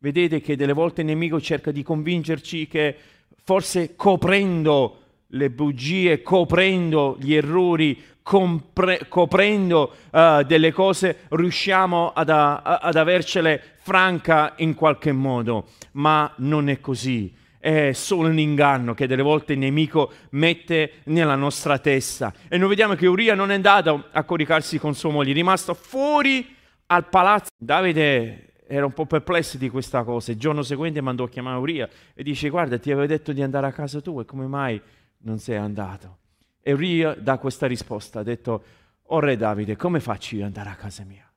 Vedete 0.04 0.42
che 0.42 0.54
delle 0.54 0.74
volte 0.74 1.00
il 1.00 1.06
nemico 1.06 1.40
cerca 1.40 1.70
di 1.70 1.82
convincerci 1.82 2.68
che 2.68 2.94
forse 3.42 3.96
coprendo 3.96 4.98
le 5.28 5.48
bugie, 5.48 6.20
coprendo 6.20 7.16
gli 7.18 7.32
errori, 7.32 7.98
compre- 8.20 9.06
coprendo 9.08 9.94
uh, 10.10 10.42
delle 10.42 10.72
cose, 10.72 11.20
riusciamo 11.30 12.12
ad, 12.12 12.28
a, 12.28 12.60
ad 12.60 12.96
avercele 12.96 13.76
franca 13.78 14.52
in 14.58 14.74
qualche 14.74 15.12
modo, 15.12 15.68
ma 15.92 16.30
non 16.36 16.68
è 16.68 16.80
così 16.80 17.34
è 17.58 17.92
solo 17.92 18.28
un 18.28 18.38
inganno 18.38 18.92
che 18.92 19.06
delle 19.06 19.22
volte 19.22 19.54
il 19.54 19.58
nemico 19.58 20.12
mette 20.32 21.00
nella 21.04 21.34
nostra 21.34 21.78
testa. 21.78 22.30
E 22.46 22.58
noi 22.58 22.68
vediamo 22.68 22.94
che 22.94 23.06
Uria 23.06 23.34
non 23.34 23.50
è 23.50 23.54
andato 23.54 24.08
a 24.12 24.22
coricarsi 24.24 24.78
con 24.78 24.94
sua 24.94 25.10
moglie, 25.10 25.30
è 25.30 25.34
rimasto 25.34 25.72
fuori 25.72 26.54
al 26.88 27.08
palazzo. 27.08 27.48
Davide 27.56 28.52
era 28.74 28.86
un 28.86 28.92
po' 28.92 29.06
perplesso 29.06 29.56
di 29.56 29.68
questa 29.68 30.02
cosa. 30.02 30.32
Il 30.32 30.38
giorno 30.38 30.62
seguente 30.62 31.00
mandò 31.00 31.24
a 31.24 31.28
chiamare 31.28 31.58
Uria 31.58 31.88
e 32.12 32.22
dice: 32.22 32.48
Guarda, 32.48 32.78
ti 32.78 32.90
avevo 32.90 33.06
detto 33.06 33.32
di 33.32 33.40
andare 33.40 33.68
a 33.68 33.72
casa 33.72 34.00
tua 34.00 34.22
e 34.22 34.24
come 34.24 34.46
mai 34.46 34.80
non 35.18 35.38
sei 35.38 35.56
andato? 35.56 36.18
E 36.60 36.72
Uria 36.72 37.14
dà 37.14 37.38
questa 37.38 37.66
risposta: 37.66 38.20
ha 38.20 38.22
detto: 38.24 38.64
Oh 39.04 39.20
re 39.20 39.36
Davide, 39.36 39.76
come 39.76 40.00
faccio 40.00 40.34
io 40.34 40.40
ad 40.42 40.48
andare 40.48 40.70
a 40.70 40.74
casa 40.74 41.04
mia? 41.04 41.30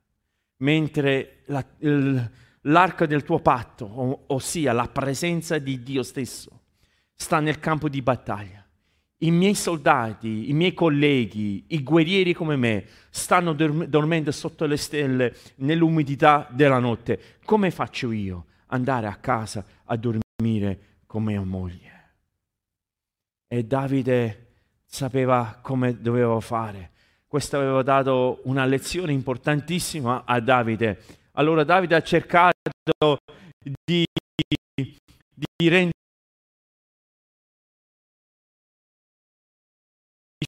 Mentre 0.58 1.44
la, 1.46 1.64
il, 1.80 2.32
l'arca 2.62 3.06
del 3.06 3.24
tuo 3.24 3.40
patto, 3.40 4.24
ossia 4.28 4.74
la 4.74 4.88
presenza 4.88 5.60
di 5.60 5.84
Dio 5.84 6.02
stesso, 6.02 6.62
sta 7.14 7.40
nel 7.40 7.60
campo 7.60 7.88
di 7.88 8.02
battaglia 8.02 8.67
i 9.20 9.32
miei 9.32 9.56
soldati, 9.56 10.50
i 10.50 10.54
miei 10.54 10.74
colleghi, 10.74 11.66
i 11.70 11.82
guerrieri 11.82 12.34
come 12.34 12.56
me, 12.56 12.86
stanno 13.10 13.54
dormendo 13.54 14.32
sotto 14.32 14.66
le 14.66 14.78
stelle 14.78 15.36
nell'umidità 15.56 16.48
della 16.52 16.80
notte. 16.80 17.40
Come 17.44 17.72
faccio 17.72 18.12
io 18.12 18.46
andare 18.68 19.08
a 19.08 19.16
casa 19.16 19.66
a 19.86 19.96
dormire 19.96 20.80
con 21.08 21.24
mia 21.24 21.42
moglie? 21.42 21.96
E 23.48 23.64
Davide 23.64 24.48
sapeva 24.86 25.60
come 25.62 26.00
doveva 26.00 26.40
fare. 26.40 26.92
Questo 27.26 27.58
aveva 27.58 27.82
dato 27.82 28.42
una 28.44 28.66
lezione 28.66 29.14
importantissima 29.14 30.24
a 30.26 30.40
Davide. 30.40 31.02
Allora 31.32 31.64
Davide 31.64 31.96
ha 31.96 32.02
cercato 32.02 33.18
di, 33.84 34.06
di 34.76 35.68
rendere 35.68 35.97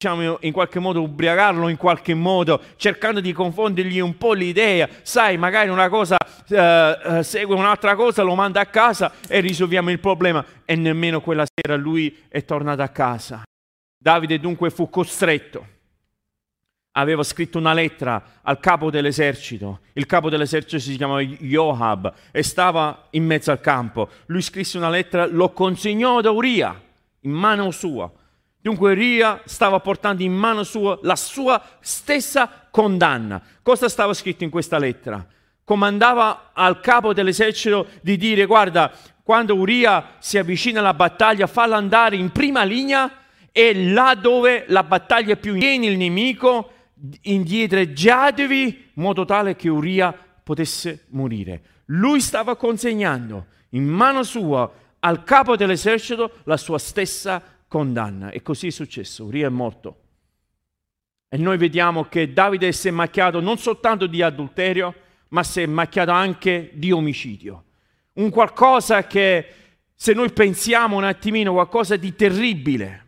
diciamo 0.00 0.38
in 0.40 0.52
qualche 0.52 0.78
modo 0.78 1.02
ubriacarlo 1.02 1.68
in 1.68 1.76
qualche 1.76 2.14
modo 2.14 2.58
cercando 2.76 3.20
di 3.20 3.34
confondergli 3.34 3.98
un 3.98 4.16
po' 4.16 4.32
l'idea. 4.32 4.88
Sai 5.02 5.36
magari 5.36 5.68
una 5.68 5.90
cosa 5.90 6.16
uh, 6.16 7.20
segue 7.20 7.54
un'altra 7.54 7.94
cosa 7.94 8.22
lo 8.22 8.34
manda 8.34 8.60
a 8.60 8.66
casa 8.66 9.12
e 9.28 9.40
risolviamo 9.40 9.90
il 9.90 10.00
problema. 10.00 10.42
E 10.64 10.74
nemmeno 10.74 11.20
quella 11.20 11.44
sera 11.44 11.76
lui 11.76 12.16
è 12.28 12.42
tornato 12.46 12.80
a 12.80 12.88
casa. 12.88 13.42
Davide 14.02 14.40
dunque 14.40 14.70
fu 14.70 14.88
costretto. 14.88 15.66
Aveva 16.92 17.22
scritto 17.22 17.58
una 17.58 17.74
lettera 17.74 18.40
al 18.40 18.58
capo 18.58 18.90
dell'esercito. 18.90 19.80
Il 19.92 20.06
capo 20.06 20.30
dell'esercito 20.30 20.78
si 20.78 20.96
chiamava 20.96 21.20
Joab 21.20 22.10
e 22.30 22.42
stava 22.42 23.08
in 23.10 23.26
mezzo 23.26 23.50
al 23.50 23.60
campo. 23.60 24.08
Lui 24.26 24.40
scrisse 24.40 24.78
una 24.78 24.88
lettera 24.88 25.26
lo 25.26 25.50
consegnò 25.50 26.16
ad 26.18 26.24
Uria 26.24 26.88
in 27.20 27.32
mano 27.32 27.70
sua 27.70 28.10
Dunque 28.62 28.92
Ria 28.92 29.40
stava 29.46 29.80
portando 29.80 30.22
in 30.22 30.34
mano 30.34 30.64
sua 30.64 30.98
la 31.02 31.16
sua 31.16 31.62
stessa 31.80 32.68
condanna. 32.70 33.40
Cosa 33.62 33.88
stava 33.88 34.12
scritto 34.12 34.44
in 34.44 34.50
questa 34.50 34.78
lettera? 34.78 35.26
Comandava 35.64 36.50
al 36.52 36.80
capo 36.80 37.14
dell'esercito 37.14 37.86
di 38.02 38.16
dire 38.16 38.44
guarda, 38.44 38.92
quando 39.22 39.56
Uria 39.56 40.16
si 40.18 40.36
avvicina 40.36 40.80
alla 40.80 40.92
battaglia, 40.92 41.46
fallo 41.46 41.74
andare 41.74 42.16
in 42.16 42.30
prima 42.32 42.62
linea 42.64 43.10
e 43.52 43.92
là 43.92 44.14
dove 44.14 44.64
la 44.68 44.82
battaglia 44.82 45.32
è 45.32 45.36
più 45.36 45.54
viene 45.54 45.86
il 45.86 45.96
nemico, 45.96 46.72
indietreggiatevi 47.22 48.62
in 48.94 49.02
modo 49.02 49.24
tale 49.24 49.56
che 49.56 49.68
Uria 49.68 50.14
potesse 50.42 51.06
morire. 51.10 51.62
Lui 51.86 52.20
stava 52.20 52.56
consegnando 52.56 53.46
in 53.70 53.84
mano 53.84 54.22
sua 54.22 54.70
al 55.00 55.24
capo 55.24 55.56
dell'esercito 55.56 56.40
la 56.44 56.56
sua 56.56 56.78
stessa 56.78 57.42
condanna. 57.70 58.30
E 58.30 58.42
così 58.42 58.66
è 58.66 58.70
successo, 58.70 59.26
Uria 59.26 59.46
è 59.46 59.50
morto. 59.50 59.96
E 61.28 61.36
noi 61.36 61.56
vediamo 61.56 62.06
che 62.06 62.32
Davide 62.32 62.72
si 62.72 62.88
è 62.88 62.90
macchiato 62.90 63.38
non 63.38 63.58
soltanto 63.58 64.08
di 64.08 64.20
adulterio, 64.20 64.92
ma 65.28 65.44
si 65.44 65.60
è 65.60 65.66
macchiato 65.66 66.10
anche 66.10 66.70
di 66.74 66.90
omicidio. 66.90 67.64
Un 68.14 68.30
qualcosa 68.30 69.06
che, 69.06 69.46
se 69.94 70.12
noi 70.12 70.32
pensiamo 70.32 70.96
un 70.96 71.04
attimino, 71.04 71.52
qualcosa 71.52 71.94
di 71.94 72.16
terribile, 72.16 73.06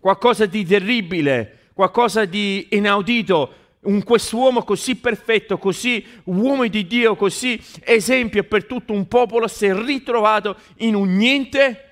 qualcosa 0.00 0.46
di 0.46 0.64
terribile, 0.64 1.68
qualcosa 1.74 2.24
di 2.24 2.68
inaudito, 2.70 3.54
un 3.80 4.02
quest'uomo 4.02 4.62
così 4.64 4.96
perfetto, 4.96 5.58
così 5.58 6.02
uomo 6.24 6.66
di 6.66 6.86
Dio, 6.86 7.16
così 7.16 7.62
esempio 7.80 8.44
per 8.44 8.64
tutto 8.64 8.94
un 8.94 9.06
popolo, 9.06 9.46
si 9.46 9.66
è 9.66 9.74
ritrovato 9.74 10.56
in 10.78 10.94
un 10.94 11.14
niente 11.14 11.87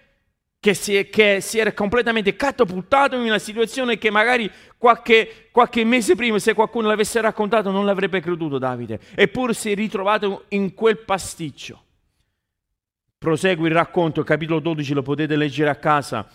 che 0.66 0.75
si, 0.75 0.96
è, 0.96 1.08
che 1.08 1.40
si 1.40 1.61
era 1.61 1.73
completamente 1.73 2.35
catapultato 2.35 3.14
in 3.14 3.23
una 3.23 3.38
situazione 3.38 3.99
che 3.99 4.11
magari 4.11 4.50
qualche, 4.76 5.46
qualche, 5.52 5.85
mese 5.85 6.16
prima, 6.16 6.40
se 6.40 6.54
qualcuno 6.54 6.88
l'avesse 6.88 7.20
raccontato, 7.20 7.70
non 7.70 7.85
l'avrebbe 7.85 8.18
creduto 8.18 8.58
Davide. 8.58 8.99
Eppure 9.14 9.54
si 9.54 9.70
è 9.70 9.76
ritrovato 9.76 10.46
in 10.49 10.75
quel 10.75 10.99
pasticcio. 10.99 11.80
Prosegue 13.16 13.68
il 13.68 13.75
racconto, 13.75 14.25
capitolo 14.25 14.58
12 14.58 14.92
lo 14.92 15.02
potete 15.02 15.37
leggere 15.37 15.70
a 15.70 15.76
casa. 15.76 16.28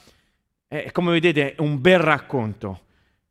E 0.66 0.94
come 0.94 1.12
vedete 1.12 1.56
è 1.56 1.60
un 1.60 1.82
bel 1.82 2.00
racconto 2.00 2.84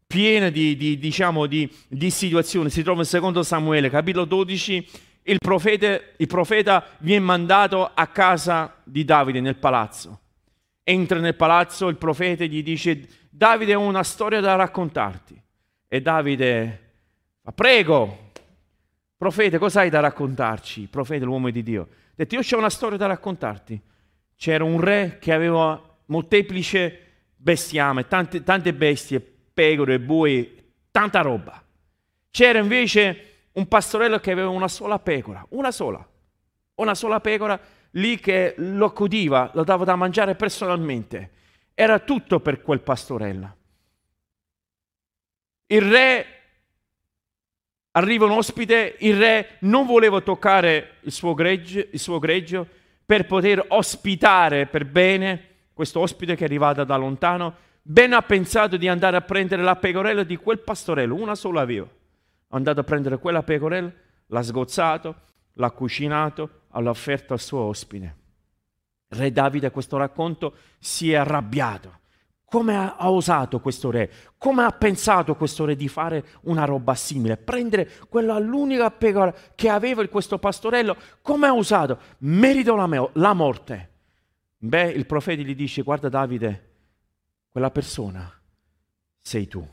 piena 0.06 0.50
di, 0.50 0.76
di, 0.76 0.98
diciamo, 0.98 1.46
di, 1.46 1.66
di 1.88 2.10
situazioni. 2.10 2.68
Si 2.68 2.82
trova 2.82 3.00
in 3.00 3.06
secondo 3.06 3.42
Samuele, 3.42 3.88
capitolo 3.88 4.26
12, 4.26 4.86
il 5.22 5.38
profeta, 5.38 5.98
il 6.18 6.26
profeta 6.26 6.84
viene 6.98 7.24
mandato 7.24 7.90
a 7.94 8.06
casa 8.08 8.74
di 8.84 9.02
Davide 9.06 9.40
nel 9.40 9.56
palazzo. 9.56 10.20
Entra 10.90 11.20
nel 11.20 11.36
palazzo, 11.36 11.86
il 11.86 11.94
profeta 11.94 12.44
gli 12.44 12.64
dice, 12.64 13.06
Davide 13.30 13.76
ho 13.76 13.80
una 13.80 14.02
storia 14.02 14.40
da 14.40 14.56
raccontarti. 14.56 15.40
E 15.86 16.02
Davide 16.02 16.80
fa, 17.40 17.52
prego, 17.52 18.30
profeta, 19.16 19.60
cos'hai 19.60 19.88
da 19.88 20.00
raccontarci? 20.00 20.88
Profeta, 20.88 21.24
l'uomo 21.24 21.48
di 21.50 21.62
Dio. 21.62 21.82
Ha 21.82 22.12
detto, 22.16 22.34
io 22.34 22.40
ho 22.40 22.58
una 22.58 22.70
storia 22.70 22.98
da 22.98 23.06
raccontarti. 23.06 23.80
C'era 24.34 24.64
un 24.64 24.80
re 24.80 25.18
che 25.20 25.32
aveva 25.32 25.80
molteplice 26.06 27.06
bestiame, 27.36 28.08
tante, 28.08 28.42
tante 28.42 28.74
bestie, 28.74 29.20
pecore, 29.20 30.00
bui, 30.00 30.72
tanta 30.90 31.20
roba. 31.20 31.62
C'era 32.32 32.58
invece 32.58 33.44
un 33.52 33.68
pastorello 33.68 34.18
che 34.18 34.32
aveva 34.32 34.48
una 34.48 34.66
sola 34.66 34.98
pecora, 34.98 35.46
una 35.50 35.70
sola, 35.70 36.04
una 36.74 36.96
sola 36.96 37.20
pecora 37.20 37.60
lì 37.92 38.18
che 38.18 38.54
lo 38.56 38.86
accudiva, 38.86 39.50
lo 39.54 39.64
dava 39.64 39.84
da 39.84 39.96
mangiare 39.96 40.34
personalmente. 40.34 41.30
Era 41.74 41.98
tutto 41.98 42.40
per 42.40 42.62
quel 42.62 42.80
pastorello. 42.80 43.56
Il 45.66 45.82
re, 45.82 46.26
arriva 47.92 48.24
un 48.26 48.32
ospite, 48.32 48.96
il 49.00 49.16
re 49.16 49.56
non 49.60 49.86
voleva 49.86 50.20
toccare 50.20 50.96
il 51.02 51.12
suo 51.12 51.34
greggio, 51.34 51.86
il 51.90 51.98
suo 51.98 52.18
greggio 52.18 52.66
per 53.06 53.26
poter 53.26 53.64
ospitare 53.68 54.66
per 54.66 54.84
bene 54.84 55.46
questo 55.72 56.00
ospite 56.00 56.34
che 56.34 56.42
è 56.42 56.46
arrivato 56.46 56.84
da 56.84 56.96
lontano 56.96 57.68
ben 57.82 58.12
ha 58.12 58.22
pensato 58.22 58.76
di 58.76 58.88
andare 58.88 59.16
a 59.16 59.22
prendere 59.22 59.62
la 59.62 59.76
pecorella 59.76 60.22
di 60.22 60.36
quel 60.36 60.60
pastorello, 60.60 61.14
una 61.14 61.34
sola 61.34 61.60
aveva. 61.60 61.86
È 61.86 62.54
andato 62.54 62.80
a 62.80 62.84
prendere 62.84 63.18
quella 63.18 63.42
pecorella, 63.42 63.90
l'ha 64.26 64.42
sgozzato, 64.42 65.14
l'ha 65.54 65.70
cucinato, 65.70 66.59
l'ha 66.72 66.90
offerto 66.90 67.32
al 67.32 67.40
suo 67.40 67.60
ospite. 67.60 68.16
Re 69.08 69.32
Davide 69.32 69.66
a 69.66 69.70
questo 69.70 69.96
racconto 69.96 70.54
si 70.78 71.12
è 71.12 71.16
arrabbiato. 71.16 71.98
Come 72.44 72.76
ha, 72.76 72.96
ha 72.96 73.10
osato 73.10 73.60
questo 73.60 73.90
re? 73.90 74.10
Come 74.36 74.64
ha 74.64 74.70
pensato 74.72 75.36
questo 75.36 75.64
re 75.64 75.76
di 75.76 75.88
fare 75.88 76.24
una 76.42 76.64
roba 76.64 76.94
simile? 76.94 77.36
Prendere 77.36 77.90
quella 78.08 78.38
l'unica 78.38 78.90
pecora 78.90 79.32
che 79.54 79.68
aveva 79.68 80.06
questo 80.08 80.38
pastorello? 80.38 80.96
Come 81.22 81.46
ha 81.46 81.54
osato? 81.54 81.98
Merito 82.18 82.74
la, 82.74 82.86
me- 82.86 83.10
la 83.14 83.32
morte. 83.34 83.88
Beh, 84.58 84.90
il 84.90 85.06
profeta 85.06 85.42
gli 85.42 85.54
dice, 85.54 85.82
guarda 85.82 86.08
Davide, 86.08 86.70
quella 87.48 87.70
persona 87.70 88.30
sei 89.16 89.46
tu. 89.46 89.66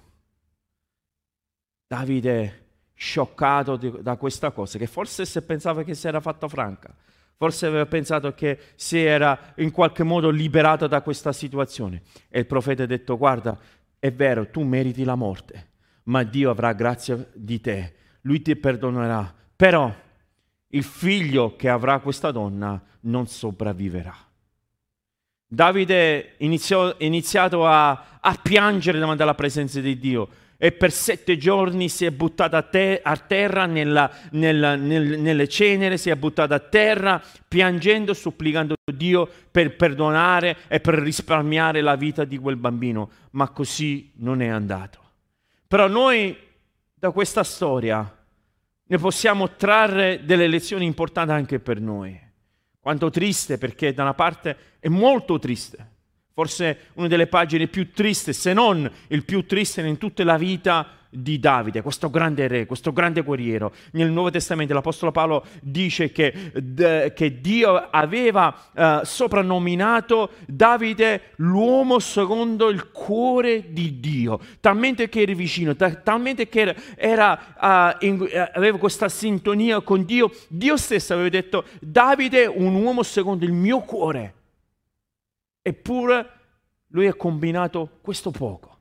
Davide 1.87 2.66
scioccato 2.97 3.75
da 3.77 4.17
questa 4.17 4.49
cosa, 4.49 4.79
che 4.79 4.87
forse 4.87 5.23
se 5.23 5.43
pensava 5.43 5.83
che 5.83 5.93
si 5.93 6.07
era 6.07 6.19
fatta 6.19 6.47
franca, 6.47 6.93
forse 7.37 7.67
aveva 7.67 7.85
pensato 7.85 8.33
che 8.33 8.59
si 8.75 8.97
era 8.97 9.53
in 9.57 9.69
qualche 9.69 10.01
modo 10.03 10.31
liberato 10.31 10.87
da 10.87 11.01
questa 11.01 11.31
situazione. 11.31 12.01
E 12.27 12.39
il 12.39 12.47
profeta 12.47 12.83
ha 12.83 12.87
detto, 12.87 13.15
guarda, 13.15 13.57
è 13.99 14.11
vero, 14.11 14.49
tu 14.49 14.63
meriti 14.63 15.03
la 15.03 15.15
morte, 15.15 15.67
ma 16.03 16.23
Dio 16.23 16.49
avrà 16.49 16.73
grazia 16.73 17.23
di 17.33 17.61
te, 17.61 17.93
lui 18.21 18.41
ti 18.41 18.55
perdonerà, 18.55 19.31
però 19.55 19.93
il 20.69 20.83
figlio 20.83 21.55
che 21.55 21.69
avrà 21.69 21.99
questa 21.99 22.31
donna 22.31 22.81
non 23.01 23.27
sopravviverà. 23.27 24.15
Davide 25.49 26.33
iniziò, 26.39 26.93
iniziato 26.97 27.65
a, 27.65 28.19
a, 28.19 28.39
piangere 28.41 28.99
davanti 28.99 29.21
alla 29.21 29.35
presenza 29.35 29.79
di 29.79 29.97
Dio 29.97 30.27
e 30.57 30.71
per 30.71 30.91
sette 30.91 31.37
giorni 31.37 31.87
si 31.87 32.05
è 32.05 32.11
buttato 32.11 32.55
a, 32.55 32.67
a 33.03 33.17
terra 33.17 33.65
nella, 33.67 34.11
nella, 34.31 34.75
nel, 34.75 35.19
nelle 35.19 35.47
cenere, 35.47 35.97
si 35.97 36.09
è 36.09 36.15
buttato 36.15 36.53
a 36.53 36.59
terra 36.59 37.21
piangendo, 37.47 38.13
supplicando 38.13 38.75
Dio 38.91 39.29
per 39.51 39.75
perdonare 39.75 40.57
e 40.67 40.79
per 40.79 40.95
risparmiare 40.95 41.81
la 41.81 41.95
vita 41.95 42.25
di 42.25 42.37
quel 42.37 42.55
bambino, 42.55 43.11
ma 43.31 43.49
così 43.49 44.11
non 44.15 44.41
è 44.41 44.47
andato. 44.47 44.99
Però 45.67 45.87
noi 45.87 46.35
da 46.93 47.11
questa 47.11 47.43
storia 47.43 48.11
ne 48.89 48.97
possiamo 48.97 49.55
trarre 49.55 50.21
delle 50.23 50.47
lezioni 50.47 50.85
importanti 50.85 51.31
anche 51.31 51.59
per 51.59 51.79
noi. 51.79 52.19
Quanto 52.79 53.09
triste 53.09 53.57
perché 53.57 53.93
da 53.93 54.03
una 54.03 54.13
parte 54.13 54.57
è 54.79 54.87
molto 54.87 55.37
triste, 55.37 55.96
forse 56.37 56.91
una 56.93 57.07
delle 57.07 57.25
pagine 57.25 57.65
più 57.65 57.91
triste, 57.91 58.31
se 58.31 58.53
non 58.53 58.87
il 59.07 59.23
più 59.23 59.47
triste 59.47 59.81
in 59.81 59.97
tutta 59.97 60.23
la 60.23 60.37
vita 60.37 60.85
di 61.09 61.39
Davide, 61.39 61.81
questo 61.81 62.11
grande 62.11 62.47
re, 62.47 62.67
questo 62.67 62.93
grande 62.93 63.21
guerriero. 63.21 63.73
Nel 63.93 64.11
Nuovo 64.11 64.29
Testamento 64.29 64.71
l'Apostolo 64.75 65.11
Paolo 65.11 65.43
dice 65.63 66.11
che, 66.11 66.51
d- 66.53 67.11
che 67.13 67.41
Dio 67.41 67.89
aveva 67.89 68.55
uh, 68.71 68.99
soprannominato 69.01 70.29
Davide 70.45 71.31
l'uomo 71.37 71.97
secondo 71.97 72.69
il 72.69 72.91
cuore 72.91 73.73
di 73.73 73.99
Dio, 73.99 74.39
talmente 74.59 75.09
che 75.09 75.21
era 75.21 75.33
vicino, 75.33 75.75
t- 75.75 76.03
talmente 76.03 76.47
che 76.47 76.75
era, 76.97 77.95
uh, 77.99 78.05
in, 78.05 78.19
uh, 78.19 78.27
aveva 78.53 78.77
questa 78.77 79.09
sintonia 79.09 79.81
con 79.81 80.05
Dio. 80.05 80.29
Dio 80.49 80.77
stesso 80.77 81.13
aveva 81.13 81.29
detto 81.29 81.63
Davide 81.79 82.45
un 82.45 82.75
uomo 82.75 83.01
secondo 83.01 83.43
il 83.43 83.53
mio 83.53 83.79
cuore. 83.79 84.33
Eppure 85.67 86.29
lui 86.87 87.07
ha 87.07 87.13
combinato 87.13 87.97
questo 88.01 88.31
poco 88.31 88.77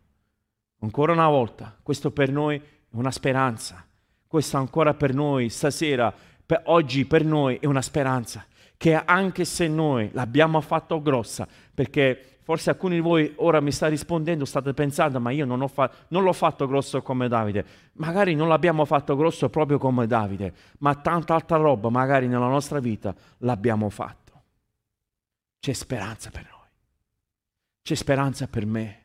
Ancora 0.81 1.13
una 1.13 1.29
volta, 1.29 1.77
questo 1.83 2.11
per 2.11 2.31
noi 2.31 2.59
è 2.59 2.63
una 2.91 3.11
speranza. 3.11 3.85
Questo 4.27 4.57
ancora 4.57 4.95
per 4.95 5.15
noi 5.15 5.49
stasera, 5.49 6.15
per 6.45 6.63
oggi 6.67 7.07
per 7.07 7.25
noi 7.25 7.57
è 7.61 7.67
una 7.67 7.83
speranza. 7.83 8.45
Che 8.77 8.95
anche 8.95 9.45
se 9.45 9.69
noi 9.69 10.11
l'abbiamo 10.13 10.61
fatto 10.61 11.01
grossa, 11.01 11.49
perché 11.75 12.39
forse 12.43 12.71
alcuni 12.71 12.97
di 12.97 13.01
voi 13.01 13.33
ora 13.39 13.61
mi 13.61 13.73
sta 13.73 13.89
rispondendo, 13.89 14.45
state 14.45 14.75
pensando, 14.75 15.19
ma 15.19 15.31
io 15.31 15.47
non, 15.47 15.67
fa- 15.69 15.91
non 16.09 16.23
l'ho 16.23 16.35
fatto 16.35 16.67
grosso 16.67 17.01
come 17.01 17.27
Davide. 17.27 17.65
Magari 17.95 18.35
non 18.35 18.49
l'abbiamo 18.49 18.85
fatto 18.85 19.17
grosso 19.17 19.49
proprio 19.49 19.79
come 19.79 20.07
Davide, 20.07 20.53
ma 20.79 20.95
tanta 20.95 21.35
altra 21.35 21.57
roba 21.57 21.89
magari 21.89 22.29
nella 22.29 22.49
nostra 22.49 22.79
vita 22.79 23.15
l'abbiamo 23.39 23.89
fatto. 23.89 24.43
C'è 25.59 25.73
speranza 25.73 26.31
per 26.31 26.43
noi. 26.43 26.56
C'è 27.87 27.95
speranza 27.95 28.49
per 28.49 28.67
me. 28.67 29.03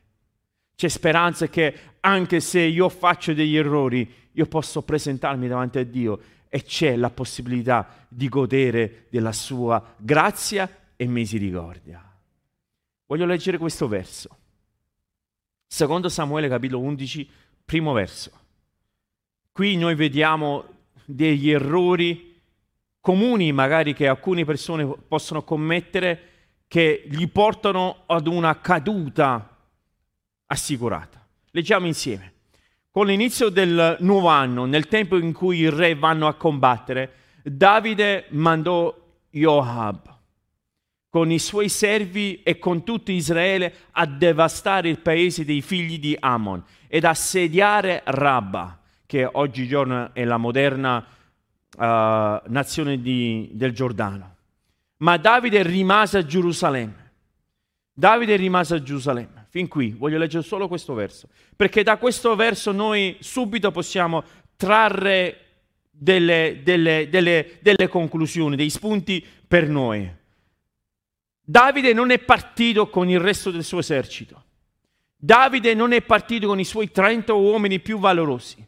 C'è 0.74 0.88
speranza 0.88 1.46
che 1.46 1.78
anche 2.00 2.40
se 2.40 2.62
io 2.62 2.88
faccio 2.88 3.32
degli 3.32 3.56
errori, 3.56 4.12
io 4.32 4.46
posso 4.46 4.82
presentarmi 4.82 5.46
davanti 5.46 5.78
a 5.78 5.84
Dio 5.84 6.20
e 6.48 6.64
c'è 6.64 6.96
la 6.96 7.08
possibilità 7.08 8.06
di 8.08 8.28
godere 8.28 9.06
della 9.08 9.30
sua 9.30 9.94
grazia 9.96 10.68
e 10.96 11.06
misericordia. 11.06 12.04
Voglio 13.06 13.24
leggere 13.24 13.56
questo 13.56 13.86
verso. 13.86 14.36
Secondo 15.64 16.08
Samuele 16.08 16.48
capitolo 16.48 16.82
11, 16.82 17.30
primo 17.64 17.92
verso. 17.92 18.32
Qui 19.52 19.76
noi 19.76 19.94
vediamo 19.94 20.64
degli 21.04 21.52
errori 21.52 22.40
comuni 22.98 23.52
magari 23.52 23.94
che 23.94 24.08
alcune 24.08 24.44
persone 24.44 24.92
possono 25.06 25.44
commettere 25.44 26.30
che 26.72 27.04
gli 27.06 27.28
portano 27.28 28.04
ad 28.06 28.26
una 28.26 28.58
caduta 28.58 29.58
assicurata. 30.46 31.22
Leggiamo 31.50 31.84
insieme. 31.86 32.32
Con 32.90 33.08
l'inizio 33.08 33.50
del 33.50 33.98
nuovo 34.00 34.28
anno, 34.28 34.64
nel 34.64 34.88
tempo 34.88 35.18
in 35.18 35.34
cui 35.34 35.58
i 35.58 35.68
re 35.68 35.94
vanno 35.94 36.28
a 36.28 36.32
combattere, 36.32 37.12
Davide 37.42 38.24
mandò 38.30 38.96
Joab 39.28 40.16
con 41.10 41.30
i 41.30 41.38
suoi 41.38 41.68
servi 41.68 42.42
e 42.42 42.58
con 42.58 42.84
tutto 42.84 43.12
Israele 43.12 43.74
a 43.90 44.06
devastare 44.06 44.88
il 44.88 45.00
paese 45.00 45.44
dei 45.44 45.60
figli 45.60 45.98
di 45.98 46.16
Ammon 46.18 46.64
ed 46.88 47.04
assediare 47.04 48.00
Rabba, 48.02 48.80
che 49.04 49.28
oggigiorno 49.30 50.14
è 50.14 50.24
la 50.24 50.38
moderna 50.38 50.96
uh, 51.76 51.82
nazione 52.46 53.02
di, 53.02 53.50
del 53.52 53.74
Giordano. 53.74 54.36
Ma 55.02 55.16
Davide 55.16 55.62
rimase 55.62 56.18
a 56.18 56.24
Gerusalemme. 56.24 57.10
Davide 57.92 58.36
rimase 58.36 58.76
a 58.76 58.82
Gerusalemme. 58.82 59.46
Fin 59.50 59.66
qui 59.68 59.90
voglio 59.90 60.16
leggere 60.16 60.44
solo 60.44 60.68
questo 60.68 60.94
verso, 60.94 61.28
perché 61.56 61.82
da 61.82 61.98
questo 61.98 62.34
verso 62.36 62.72
noi 62.72 63.16
subito 63.20 63.70
possiamo 63.70 64.22
trarre 64.56 65.38
delle, 65.90 66.60
delle, 66.62 67.08
delle, 67.10 67.58
delle 67.60 67.88
conclusioni, 67.88 68.54
dei 68.56 68.70
spunti 68.70 69.24
per 69.46 69.68
noi. 69.68 70.08
Davide 71.44 71.92
non 71.92 72.10
è 72.10 72.20
partito 72.20 72.88
con 72.88 73.10
il 73.10 73.20
resto 73.20 73.50
del 73.50 73.64
suo 73.64 73.80
esercito. 73.80 74.44
Davide 75.16 75.74
non 75.74 75.92
è 75.92 76.00
partito 76.00 76.46
con 76.46 76.60
i 76.60 76.64
suoi 76.64 76.92
30 76.92 77.32
uomini 77.34 77.80
più 77.80 77.98
valorosi. 77.98 78.64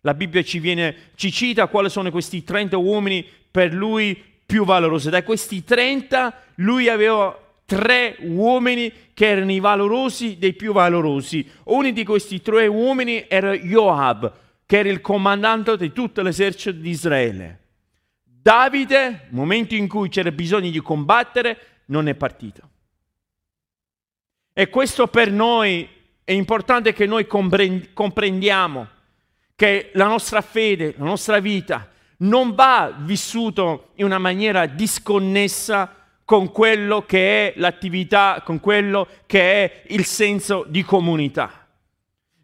La 0.00 0.14
Bibbia 0.14 0.42
ci, 0.42 0.58
viene, 0.58 1.12
ci 1.14 1.30
cita 1.30 1.68
quali 1.68 1.88
sono 1.88 2.10
questi 2.10 2.42
30 2.42 2.76
uomini 2.76 3.24
per 3.50 3.72
lui 3.72 4.34
più 4.46 4.64
valorosi. 4.64 5.10
Da 5.10 5.24
questi 5.24 5.64
30 5.64 6.42
lui 6.56 6.88
aveva 6.88 7.38
tre 7.66 8.16
uomini 8.20 8.92
che 9.12 9.26
erano 9.26 9.50
i 9.50 9.60
valorosi 9.60 10.38
dei 10.38 10.54
più 10.54 10.72
valorosi. 10.72 11.46
Uno 11.64 11.90
di 11.90 12.04
questi 12.04 12.40
tre 12.40 12.68
uomini 12.68 13.26
era 13.28 13.52
Joab, 13.52 14.32
che 14.64 14.78
era 14.78 14.88
il 14.88 15.00
comandante 15.00 15.76
di 15.76 15.92
tutto 15.92 16.22
l'esercito 16.22 16.78
di 16.78 16.90
Israele. 16.90 17.60
Davide, 18.22 19.26
momento 19.30 19.74
in 19.74 19.88
cui 19.88 20.08
c'era 20.08 20.30
bisogno 20.30 20.70
di 20.70 20.80
combattere, 20.80 21.58
non 21.86 22.06
è 22.06 22.14
partito. 22.14 22.70
E 24.52 24.70
questo 24.70 25.08
per 25.08 25.30
noi 25.30 25.88
è 26.22 26.32
importante 26.32 26.92
che 26.92 27.06
noi 27.06 27.26
comprendiamo 27.26 28.88
che 29.56 29.90
la 29.94 30.06
nostra 30.06 30.40
fede, 30.40 30.94
la 30.96 31.04
nostra 31.04 31.40
vita 31.40 31.90
non 32.18 32.54
va 32.54 32.94
vissuto 32.96 33.88
in 33.96 34.04
una 34.04 34.18
maniera 34.18 34.66
disconnessa 34.66 35.92
con 36.24 36.50
quello 36.50 37.02
che 37.02 37.48
è 37.48 37.58
l'attività, 37.58 38.42
con 38.44 38.60
quello 38.60 39.06
che 39.26 39.64
è 39.64 39.82
il 39.88 40.04
senso 40.04 40.64
di 40.66 40.82
comunità. 40.82 41.65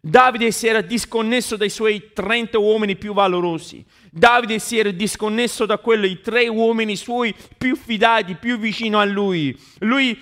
Davide 0.05 0.51
si 0.51 0.67
era 0.67 0.81
disconnesso 0.81 1.55
dai 1.55 1.69
suoi 1.69 2.09
30 2.11 2.59
uomini 2.59 2.97
più 2.97 3.13
valorosi. 3.13 3.85
Davide 4.11 4.59
si 4.59 4.77
era 4.77 4.91
disconnesso 4.91 5.65
da 5.65 5.77
quei 5.77 6.19
tre 6.19 6.49
uomini 6.49 6.97
suoi 6.97 7.33
più 7.57 7.77
fidati, 7.77 8.35
più 8.35 8.57
vicino 8.57 8.99
a 8.99 9.05
lui. 9.05 9.57
Lui 9.79 10.19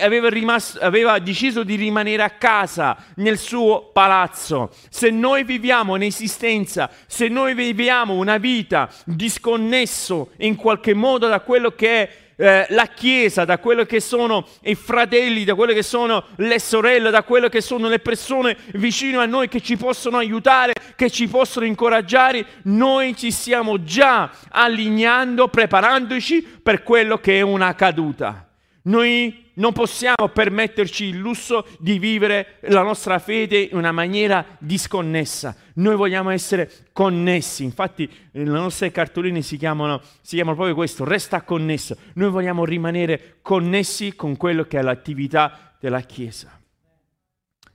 aveva, 0.00 0.30
rimasto, 0.30 0.78
aveva 0.78 1.18
deciso 1.18 1.62
di 1.62 1.74
rimanere 1.74 2.22
a 2.22 2.30
casa 2.30 2.96
nel 3.16 3.36
suo 3.36 3.90
palazzo. 3.92 4.70
Se 4.88 5.10
noi 5.10 5.44
viviamo 5.44 5.92
un'esistenza, 5.92 6.90
se 7.06 7.28
noi 7.28 7.52
viviamo 7.52 8.14
una 8.14 8.38
vita 8.38 8.88
disconnesso 9.04 10.30
in 10.38 10.56
qualche 10.56 10.94
modo 10.94 11.28
da 11.28 11.40
quello 11.40 11.72
che 11.72 12.02
è 12.02 12.16
eh, 12.42 12.66
la 12.70 12.86
Chiesa, 12.86 13.44
da 13.44 13.58
quello 13.58 13.84
che 13.84 14.00
sono 14.00 14.44
i 14.62 14.74
fratelli, 14.74 15.44
da 15.44 15.54
quello 15.54 15.72
che 15.72 15.84
sono 15.84 16.24
le 16.38 16.58
sorelle, 16.58 17.10
da 17.10 17.22
quello 17.22 17.48
che 17.48 17.60
sono 17.60 17.86
le 17.86 18.00
persone 18.00 18.56
vicino 18.72 19.20
a 19.20 19.26
noi 19.26 19.46
che 19.46 19.60
ci 19.60 19.76
possono 19.76 20.16
aiutare, 20.16 20.72
che 20.96 21.08
ci 21.08 21.28
possono 21.28 21.66
incoraggiare, 21.66 22.44
noi 22.64 23.16
ci 23.16 23.30
stiamo 23.30 23.84
già 23.84 24.28
allineando, 24.48 25.46
preparandoci 25.46 26.42
per 26.60 26.82
quello 26.82 27.18
che 27.18 27.38
è 27.38 27.42
una 27.42 27.76
caduta. 27.76 28.48
Noi 28.82 29.41
non 29.54 29.72
possiamo 29.72 30.28
permetterci 30.32 31.04
il 31.04 31.18
lusso 31.18 31.66
di 31.78 31.98
vivere 31.98 32.58
la 32.62 32.82
nostra 32.82 33.18
fede 33.18 33.58
in 33.58 33.76
una 33.76 33.92
maniera 33.92 34.44
disconnessa. 34.58 35.54
Noi 35.74 35.96
vogliamo 35.96 36.30
essere 36.30 36.70
connessi. 36.92 37.64
Infatti 37.64 38.10
le 38.32 38.44
nostre 38.44 38.90
cartoline 38.90 39.42
si 39.42 39.56
chiamano, 39.56 40.00
si 40.20 40.36
chiamano 40.36 40.56
proprio 40.56 40.74
questo, 40.74 41.04
resta 41.04 41.42
connesso. 41.42 41.96
Noi 42.14 42.30
vogliamo 42.30 42.64
rimanere 42.64 43.38
connessi 43.42 44.14
con 44.14 44.36
quello 44.36 44.64
che 44.64 44.78
è 44.78 44.82
l'attività 44.82 45.76
della 45.78 46.00
Chiesa. 46.00 46.58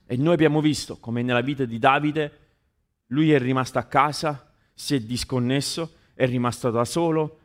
E 0.06 0.16
noi 0.16 0.32
abbiamo 0.32 0.60
visto 0.60 0.96
come 0.98 1.22
nella 1.22 1.42
vita 1.42 1.64
di 1.64 1.78
Davide, 1.78 2.38
lui 3.08 3.32
è 3.32 3.38
rimasto 3.38 3.78
a 3.78 3.84
casa, 3.84 4.50
si 4.72 4.94
è 4.94 5.00
disconnesso, 5.00 5.92
è 6.14 6.26
rimasto 6.26 6.70
da 6.70 6.84
solo, 6.84 7.38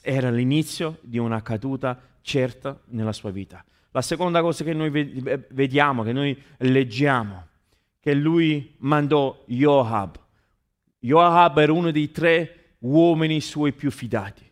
era 0.00 0.30
l'inizio 0.30 0.98
di 1.02 1.18
una 1.18 1.42
caduta 1.42 2.00
certa 2.28 2.78
nella 2.88 3.14
sua 3.14 3.30
vita. 3.30 3.64
La 3.92 4.02
seconda 4.02 4.42
cosa 4.42 4.62
che 4.64 4.74
noi 4.74 4.90
vediamo, 4.90 6.02
che 6.02 6.12
noi 6.12 6.38
leggiamo, 6.58 7.46
che 7.98 8.12
lui 8.12 8.74
mandò 8.80 9.42
Joab. 9.46 10.20
Joab 11.00 11.58
era 11.58 11.72
uno 11.72 11.90
dei 11.90 12.10
tre 12.10 12.74
uomini 12.80 13.40
suoi 13.40 13.72
più 13.72 13.90
fidati. 13.90 14.44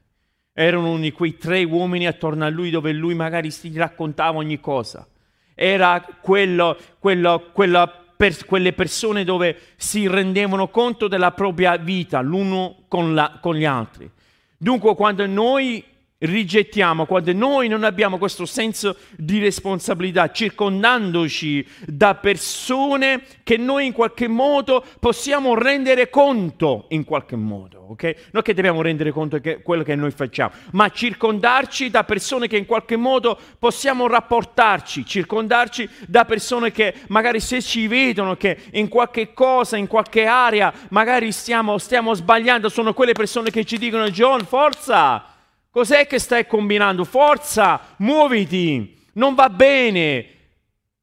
Erano 0.54 0.92
uno 0.92 1.00
di 1.00 1.12
quei 1.12 1.36
tre 1.36 1.64
uomini 1.64 2.06
attorno 2.06 2.46
a 2.46 2.48
lui 2.48 2.70
dove 2.70 2.92
lui 2.92 3.14
magari 3.14 3.50
si 3.50 3.70
raccontava 3.76 4.38
ogni 4.38 4.58
cosa. 4.58 5.06
Era 5.54 6.02
quello, 6.22 6.78
quello, 6.98 7.50
quella 7.52 7.86
per 8.16 8.46
quelle 8.46 8.72
persone 8.72 9.22
dove 9.22 9.58
si 9.76 10.08
rendevano 10.08 10.68
conto 10.68 11.08
della 11.08 11.32
propria 11.32 11.76
vita 11.76 12.22
l'uno 12.22 12.84
con, 12.88 13.14
la, 13.14 13.38
con 13.42 13.54
gli 13.54 13.66
altri. 13.66 14.10
Dunque, 14.56 14.94
quando 14.94 15.26
noi 15.26 15.84
rigettiamo, 16.18 17.04
quando 17.04 17.32
noi 17.32 17.68
non 17.68 17.84
abbiamo 17.84 18.16
questo 18.16 18.46
senso 18.46 18.96
di 19.16 19.38
responsabilità, 19.38 20.30
circondandoci 20.30 21.66
da 21.86 22.14
persone 22.14 23.22
che 23.42 23.58
noi 23.58 23.86
in 23.86 23.92
qualche 23.92 24.26
modo 24.26 24.82
possiamo 24.98 25.54
rendere 25.54 26.08
conto, 26.08 26.86
in 26.90 27.04
qualche 27.04 27.36
modo, 27.36 27.88
ok? 27.90 28.28
Non 28.32 28.42
che 28.42 28.54
dobbiamo 28.54 28.80
rendere 28.80 29.10
conto 29.10 29.38
di 29.38 29.58
quello 29.62 29.82
che 29.82 29.94
noi 29.94 30.10
facciamo, 30.10 30.52
ma 30.72 30.88
circondarci 30.88 31.90
da 31.90 32.04
persone 32.04 32.48
che 32.48 32.56
in 32.56 32.66
qualche 32.66 32.96
modo 32.96 33.38
possiamo 33.58 34.06
rapportarci, 34.06 35.04
circondarci 35.04 35.88
da 36.06 36.24
persone 36.24 36.70
che 36.70 36.94
magari 37.08 37.40
se 37.40 37.60
ci 37.60 37.86
vedono 37.88 38.36
che 38.36 38.56
in 38.72 38.88
qualche 38.88 39.34
cosa, 39.34 39.76
in 39.76 39.86
qualche 39.86 40.24
area, 40.24 40.72
magari 40.88 41.30
stiamo, 41.30 41.76
stiamo 41.76 42.14
sbagliando, 42.14 42.70
sono 42.70 42.94
quelle 42.94 43.12
persone 43.12 43.50
che 43.50 43.64
ci 43.64 43.76
dicono 43.76 44.08
John, 44.08 44.40
forza! 44.46 45.34
Cos'è 45.76 46.06
che 46.06 46.18
stai 46.18 46.46
combinando? 46.46 47.04
Forza, 47.04 47.78
muoviti, 47.98 48.98
non 49.12 49.34
va 49.34 49.50
bene. 49.50 50.26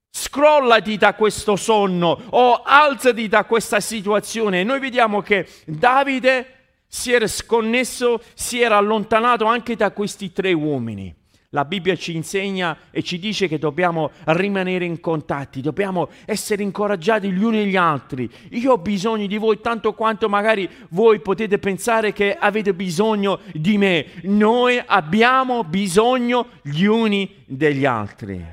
Scrollati 0.09 0.97
da 0.97 1.13
questo 1.13 1.55
sonno 1.55 2.19
o 2.31 2.63
alzati 2.65 3.27
da 3.27 3.43
questa 3.45 3.79
situazione. 3.79 4.63
Noi 4.63 4.79
vediamo 4.79 5.21
che 5.21 5.47
Davide 5.67 6.79
si 6.87 7.11
era 7.11 7.27
sconnesso, 7.27 8.19
si 8.33 8.61
era 8.61 8.77
allontanato 8.77 9.45
anche 9.45 9.75
da 9.75 9.91
questi 9.91 10.31
tre 10.31 10.53
uomini. 10.53 11.22
La 11.53 11.65
Bibbia 11.65 11.95
ci 11.95 12.15
insegna 12.15 12.75
e 12.89 13.03
ci 13.03 13.19
dice 13.19 13.47
che 13.47 13.59
dobbiamo 13.59 14.09
rimanere 14.25 14.85
in 14.85 14.99
contatti, 14.99 15.61
dobbiamo 15.61 16.09
essere 16.25 16.63
incoraggiati 16.63 17.31
gli 17.31 17.43
uni 17.43 17.67
gli 17.67 17.75
altri. 17.75 18.27
Io 18.49 18.71
ho 18.71 18.77
bisogno 18.79 19.27
di 19.27 19.37
voi 19.37 19.61
tanto 19.61 19.93
quanto 19.93 20.27
magari 20.27 20.67
voi 20.89 21.19
potete 21.19 21.59
pensare 21.59 22.11
che 22.11 22.35
avete 22.35 22.73
bisogno 22.73 23.39
di 23.53 23.77
me. 23.77 24.07
Noi 24.23 24.81
abbiamo 24.83 25.63
bisogno 25.63 26.47
gli 26.63 26.85
uni 26.85 27.43
degli 27.45 27.85
altri. 27.85 28.43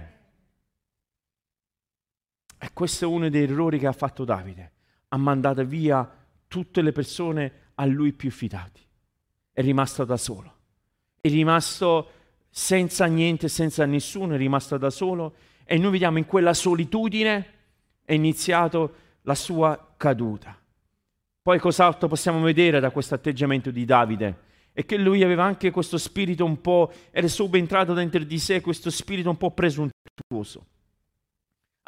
E 2.59 2.71
questo 2.75 3.07
è 3.07 3.09
uno 3.09 3.31
degli 3.31 3.51
errori 3.51 3.79
che 3.79 3.87
ha 3.87 3.93
fatto 3.93 4.27
Davide. 4.27 4.73
Ha 5.09 5.17
mandato 5.17 5.65
via 5.65 6.07
tutte 6.47 6.83
le 6.83 6.93
persone 6.93 7.53
a 7.77 7.87
lui 7.87 8.13
più 8.13 8.31
fidati. 8.31 8.83
È 9.51 9.63
rimasto 9.63 10.05
da 10.05 10.19
solo. 10.19 10.55
È 11.19 11.29
rimasto 11.29 12.11
senza 12.51 13.07
niente, 13.07 13.49
senza 13.49 13.87
nessuno, 13.87 14.35
è 14.35 14.37
rimasto 14.37 14.77
da 14.77 14.91
solo 14.91 15.35
e 15.65 15.79
noi 15.79 15.93
vediamo 15.93 16.19
in 16.19 16.27
quella 16.27 16.53
solitudine 16.53 17.47
è 18.05 18.13
iniziato 18.13 18.95
la 19.23 19.37
sua 19.37 19.95
caduta. 19.97 20.59
Poi 21.43 21.59
cos'altro 21.59 22.09
possiamo 22.09 22.41
vedere 22.41 22.81
da 22.81 22.91
questo 22.91 23.15
atteggiamento 23.15 23.71
di 23.71 23.85
Davide? 23.85 24.49
È 24.73 24.85
che 24.85 24.97
lui 24.97 25.23
aveva 25.23 25.45
anche 25.45 25.71
questo 25.71 25.97
spirito 25.97 26.45
un 26.45 26.61
po', 26.61 26.93
era 27.11 27.29
subentrato 27.29 27.95
dentro 27.95 28.23
di 28.25 28.39
sé 28.39 28.61
questo 28.61 28.91
spirito 28.91 29.31
un 29.31 29.37
po' 29.37 29.53
presuntuoso. 29.53 30.67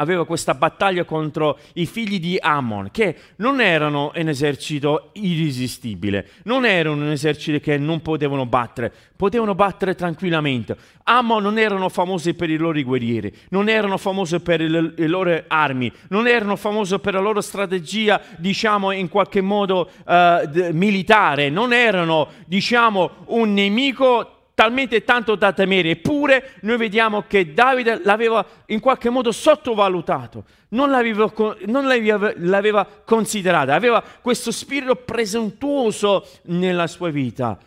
Aveva 0.03 0.27
questa 0.27 0.55
battaglia 0.55 1.05
contro 1.05 1.59
i 1.75 1.87
figli 1.87 2.21
di 2.21 2.37
Ammon, 2.41 2.91
che 2.91 3.17
non 3.37 3.61
erano 3.61 4.13
un 4.15 4.29
esercito 4.29 5.11
irresistibile, 5.13 6.29
non 6.45 6.67
erano 6.67 7.05
un 7.05 7.11
esercito 7.11 7.59
che 7.61 7.79
non 7.79 8.03
potevano 8.03 8.45
battere, 8.45 8.93
potevano 9.17 9.55
battere 9.55 9.95
tranquillamente. 9.95 10.77
Ammon 11.05 11.43
non 11.43 11.59
erano 11.59 11.89
famosi 11.89 12.35
per 12.35 12.51
i 12.51 12.57
loro 12.57 12.81
guerrieri, 12.83 13.33
non 13.51 13.69
erano 13.69 13.97
famosi 13.97 14.41
per 14.41 14.61
le, 14.61 14.93
le 14.97 15.07
loro 15.07 15.43
armi, 15.47 15.91
non 16.09 16.27
erano 16.27 16.57
famosi 16.57 16.99
per 16.99 17.15
la 17.15 17.21
loro 17.21 17.41
strategia, 17.41 18.21
diciamo, 18.37 18.91
in 18.91 19.09
qualche 19.09 19.41
modo 19.41 19.89
uh, 20.05 20.73
militare, 20.73 21.49
non 21.49 21.73
erano, 21.73 22.29
diciamo, 22.47 23.11
un 23.27 23.53
nemico 23.53 24.32
talmente 24.55 25.05
tanto 25.05 25.35
da 25.35 25.53
temere, 25.53 25.91
eppure 25.91 26.55
noi 26.63 26.77
vediamo 26.77 27.25
che 27.27 27.53
Davide 27.53 28.01
l'aveva 28.05 28.45
in 28.67 28.81
qualche 28.81 29.11
modo 29.11 29.33
sottovalutato, 29.33 30.45
non 30.69 30.91
l'aveva, 30.91 31.33
non 31.67 31.87
l'aveva, 31.87 32.87
considerata, 33.05 33.75
aveva 33.75 34.03
questo 34.21 34.51
spirito 34.51 34.97
presuntuoso 34.97 36.27
nella 36.45 36.87
sua 36.87 37.11
vita. 37.11 37.59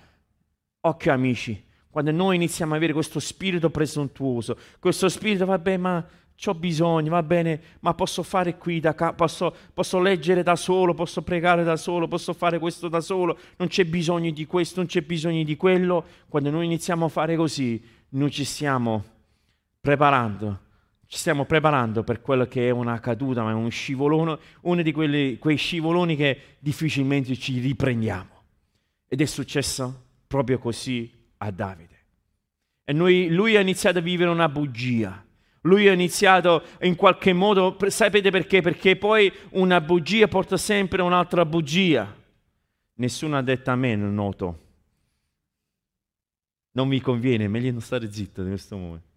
Occhio 0.81 1.11
amici, 1.11 1.63
quando 1.89 2.11
noi 2.11 2.35
iniziamo 2.35 2.71
ad 2.73 2.77
avere 2.77 2.93
questo 2.93 3.19
spirito 3.19 3.69
presuntuoso, 3.69 4.57
questo 4.79 5.09
spirito, 5.09 5.45
vabbè, 5.45 5.77
ma 5.77 6.05
ho 6.43 6.53
bisogno, 6.53 7.09
va 7.09 7.23
bene, 7.23 7.61
ma 7.79 7.93
posso 7.93 8.21
fare 8.21 8.57
qui 8.57 8.79
da 8.79 8.93
capo, 8.93 9.15
posso, 9.15 9.55
posso, 9.73 9.99
leggere 9.99 10.43
da 10.43 10.55
solo, 10.55 10.93
posso 10.93 11.21
pregare 11.21 11.63
da 11.63 11.77
solo, 11.77 12.07
posso 12.07 12.33
fare 12.33 12.59
questo 12.59 12.87
da 12.87 13.01
solo, 13.01 13.37
non 13.57 13.67
c'è 13.67 13.85
bisogno 13.85 14.29
di 14.31 14.45
questo, 14.45 14.79
non 14.79 14.87
c'è 14.87 15.01
bisogno 15.01 15.43
di 15.43 15.55
quello. 15.55 16.05
Quando 16.27 16.49
noi 16.49 16.65
iniziamo 16.65 17.05
a 17.05 17.09
fare 17.09 17.35
così, 17.35 17.81
noi 18.09 18.31
ci 18.31 18.43
stiamo 18.43 19.03
preparando, 19.79 20.59
ci 21.07 21.17
stiamo 21.17 21.45
preparando 21.45 22.03
per 22.03 22.21
quello 22.21 22.45
che 22.45 22.67
è 22.67 22.71
una 22.71 22.99
caduta, 22.99 23.41
ma 23.41 23.51
è 23.51 23.53
un 23.53 23.71
scivolone, 23.71 24.37
uno 24.61 24.81
di 24.81 24.91
quelli, 24.91 25.37
quei 25.37 25.57
scivoloni 25.57 26.15
che 26.15 26.57
difficilmente 26.59 27.35
ci 27.37 27.59
riprendiamo. 27.59 28.33
Ed 29.07 29.21
è 29.21 29.25
successo 29.25 30.03
proprio 30.27 30.59
così 30.59 31.09
a 31.37 31.49
Davide. 31.49 31.93
E 32.83 32.93
noi, 32.93 33.29
lui 33.29 33.55
ha 33.55 33.61
iniziato 33.61 33.97
a 33.97 34.01
vivere 34.01 34.29
una 34.29 34.49
bugia 34.49 35.24
lui 35.65 35.87
ha 35.87 35.93
iniziato 35.93 36.63
in 36.81 36.95
qualche 36.95 37.33
modo, 37.33 37.77
sapete 37.87 38.31
perché? 38.31 38.61
Perché 38.61 38.95
poi 38.95 39.31
una 39.51 39.81
bugia 39.81 40.27
porta 40.27 40.57
sempre 40.57 41.01
un'altra 41.01 41.45
bugia. 41.45 42.13
Nessuno 42.95 43.37
ha 43.37 43.41
detto 43.41 43.71
a 43.71 43.75
me, 43.75 43.95
noto. 43.95 44.59
Non 46.71 46.87
mi 46.87 46.99
conviene, 46.99 47.47
meglio 47.47 47.71
non 47.71 47.81
stare 47.81 48.11
zitto 48.11 48.41
in 48.41 48.49
questo 48.49 48.77
momento. 48.77 49.14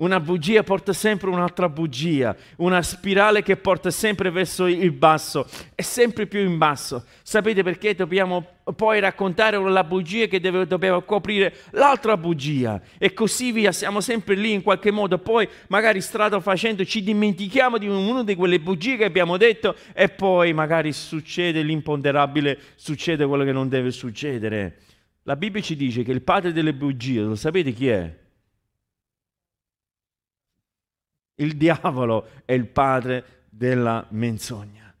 Una 0.00 0.18
bugia 0.18 0.62
porta 0.62 0.94
sempre 0.94 1.28
un'altra 1.28 1.68
bugia, 1.68 2.34
una 2.56 2.80
spirale 2.80 3.42
che 3.42 3.58
porta 3.58 3.90
sempre 3.90 4.30
verso 4.30 4.64
il 4.66 4.92
basso 4.92 5.46
e 5.74 5.82
sempre 5.82 6.26
più 6.26 6.40
in 6.40 6.56
basso. 6.56 7.04
Sapete 7.22 7.62
perché 7.62 7.94
dobbiamo 7.94 8.46
poi 8.74 8.98
raccontare 8.98 9.58
la 9.58 9.84
bugia 9.84 10.24
che 10.24 10.40
deve, 10.40 10.66
dobbiamo 10.66 11.02
coprire 11.02 11.54
l'altra 11.72 12.16
bugia 12.16 12.80
e 12.96 13.12
così 13.12 13.52
via, 13.52 13.72
siamo 13.72 14.00
sempre 14.00 14.36
lì 14.36 14.52
in 14.52 14.62
qualche 14.62 14.90
modo, 14.90 15.18
poi 15.18 15.46
magari 15.68 16.00
strada 16.00 16.40
facendo 16.40 16.82
ci 16.86 17.02
dimentichiamo 17.02 17.76
di 17.76 17.86
una 17.86 18.24
di 18.24 18.34
quelle 18.36 18.58
bugie 18.58 18.96
che 18.96 19.04
abbiamo 19.04 19.36
detto 19.36 19.76
e 19.92 20.08
poi 20.08 20.54
magari 20.54 20.94
succede 20.94 21.60
l'imponderabile, 21.60 22.58
succede 22.74 23.26
quello 23.26 23.44
che 23.44 23.52
non 23.52 23.68
deve 23.68 23.90
succedere. 23.90 24.78
La 25.24 25.36
Bibbia 25.36 25.60
ci 25.60 25.76
dice 25.76 26.02
che 26.04 26.12
il 26.12 26.22
padre 26.22 26.54
delle 26.54 26.72
bugie, 26.72 27.20
lo 27.20 27.34
sapete 27.34 27.72
chi 27.72 27.88
è? 27.88 28.19
Il 31.40 31.56
diavolo 31.56 32.26
è 32.44 32.52
il 32.52 32.66
padre 32.66 33.24
della 33.48 34.06
menzogna. 34.10 34.94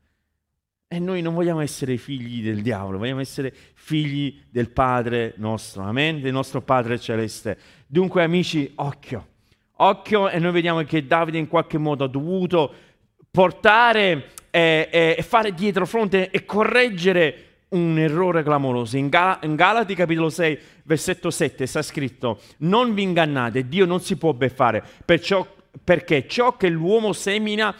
E 0.88 0.98
noi 0.98 1.22
non 1.22 1.34
vogliamo 1.34 1.60
essere 1.60 1.96
figli 1.98 2.42
del 2.42 2.62
diavolo, 2.62 2.98
vogliamo 2.98 3.20
essere 3.20 3.54
figli 3.74 4.40
del 4.50 4.70
Padre 4.70 5.34
nostro, 5.36 5.82
amen, 5.82 6.20
del 6.20 6.32
nostro 6.32 6.62
Padre 6.62 6.98
celeste. 6.98 7.56
Dunque 7.86 8.24
amici, 8.24 8.72
occhio, 8.74 9.26
occhio 9.76 10.28
e 10.28 10.40
noi 10.40 10.50
vediamo 10.50 10.82
che 10.82 11.06
Davide 11.06 11.38
in 11.38 11.46
qualche 11.46 11.78
modo 11.78 12.02
ha 12.02 12.08
dovuto 12.08 12.74
portare 13.30 14.30
e, 14.50 14.88
e, 14.90 15.14
e 15.16 15.22
fare 15.22 15.54
dietro 15.54 15.86
fronte 15.86 16.30
e 16.30 16.44
correggere 16.44 17.44
un 17.68 17.96
errore 17.98 18.42
clamoroso. 18.42 18.96
In, 18.96 19.08
Gal- 19.08 19.38
in, 19.42 19.54
Galati 19.54 19.94
capitolo 19.94 20.28
6, 20.28 20.58
versetto 20.84 21.30
7 21.30 21.66
sta 21.66 21.82
scritto, 21.82 22.40
non 22.58 22.94
vi 22.94 23.02
ingannate, 23.02 23.68
Dio 23.68 23.86
non 23.86 24.00
si 24.00 24.16
può 24.16 24.32
beffare, 24.32 24.82
perciò 25.04 25.46
perché 25.82 26.26
ciò 26.28 26.56
che 26.56 26.68
l'uomo 26.68 27.12
semina, 27.12 27.74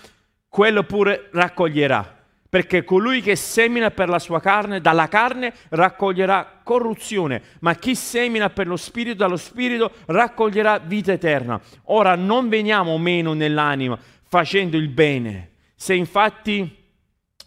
quello 0.48 0.82
pure 0.84 1.28
raccoglierà. 1.32 2.18
Perché 2.48 2.82
colui 2.82 3.20
che 3.22 3.36
semina 3.36 3.92
per 3.92 4.08
la 4.08 4.18
sua 4.18 4.40
carne, 4.40 4.80
dalla 4.80 5.06
carne 5.06 5.54
raccoglierà 5.68 6.60
corruzione, 6.64 7.42
ma 7.60 7.74
chi 7.76 7.94
semina 7.94 8.50
per 8.50 8.66
lo 8.66 8.76
spirito, 8.76 9.18
dallo 9.18 9.36
spirito 9.36 9.92
raccoglierà 10.06 10.78
vita 10.78 11.12
eterna. 11.12 11.60
Ora 11.84 12.16
non 12.16 12.48
veniamo 12.48 12.98
meno 12.98 13.34
nell'anima 13.34 13.96
facendo 14.26 14.76
il 14.76 14.88
bene. 14.88 15.50
Se 15.76 15.94
infatti 15.94 16.76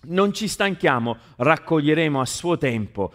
non 0.05 0.33
ci 0.33 0.47
stanchiamo, 0.47 1.17
raccoglieremo 1.37 2.19
a 2.19 2.25
suo 2.25 2.57
tempo. 2.57 3.13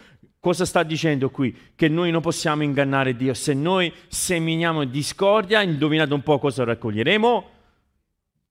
Cosa 0.49 0.65
sta 0.65 0.83
dicendo 0.83 1.29
qui? 1.29 1.55
Che 1.75 1.89
noi 1.89 2.11
non 2.11 2.23
possiamo 2.23 2.63
ingannare 2.63 3.15
Dio. 3.15 3.35
Se 3.35 3.53
noi 3.53 3.93
seminiamo 4.07 4.85
discordia, 4.85 5.61
indovinate 5.61 6.15
un 6.15 6.23
po' 6.23 6.39
cosa 6.39 6.65
raccoglieremo? 6.65 7.51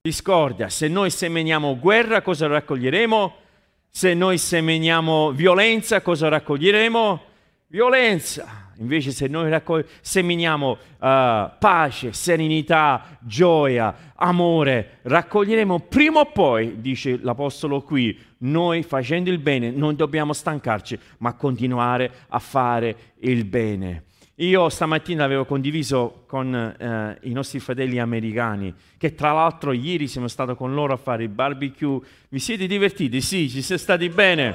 Discordia. 0.02 0.68
Se 0.68 0.86
noi 0.86 1.10
seminiamo 1.10 1.76
guerra, 1.76 2.22
cosa 2.22 2.46
raccoglieremo? 2.46 3.34
Se 3.90 4.14
noi 4.14 4.38
seminiamo 4.38 5.32
violenza, 5.32 6.00
cosa 6.00 6.28
raccoglieremo? 6.28 7.22
Violenza. 7.66 8.70
Invece 8.76 9.10
se 9.10 9.26
noi 9.26 9.50
raccog- 9.50 9.84
seminiamo 10.00 10.70
uh, 10.70 10.78
pace, 10.98 12.12
serenità, 12.12 13.18
gioia, 13.22 14.12
amore, 14.14 15.00
raccoglieremo 15.02 15.80
prima 15.80 16.20
o 16.20 16.26
poi, 16.26 16.80
dice 16.80 17.18
l'Apostolo 17.20 17.82
qui, 17.82 18.16
noi 18.38 18.82
facendo 18.82 19.30
il 19.30 19.38
bene 19.38 19.70
non 19.70 19.96
dobbiamo 19.96 20.32
stancarci, 20.32 20.98
ma 21.18 21.34
continuare 21.34 22.10
a 22.28 22.38
fare 22.38 22.96
il 23.20 23.44
bene. 23.44 24.04
Io 24.40 24.68
stamattina 24.68 25.24
avevo 25.24 25.44
condiviso 25.44 26.22
con 26.28 26.54
eh, 26.54 27.18
i 27.22 27.32
nostri 27.32 27.58
fratelli 27.58 27.98
americani, 27.98 28.72
che 28.96 29.16
tra 29.16 29.32
l'altro 29.32 29.72
ieri 29.72 30.06
siamo 30.06 30.28
stati 30.28 30.54
con 30.54 30.74
loro 30.74 30.92
a 30.92 30.96
fare 30.96 31.24
il 31.24 31.28
barbecue. 31.28 31.98
Vi 32.28 32.38
siete 32.38 32.68
divertiti? 32.68 33.20
Sì, 33.20 33.48
ci 33.48 33.62
siete 33.62 33.82
stati 33.82 34.08
bene? 34.08 34.54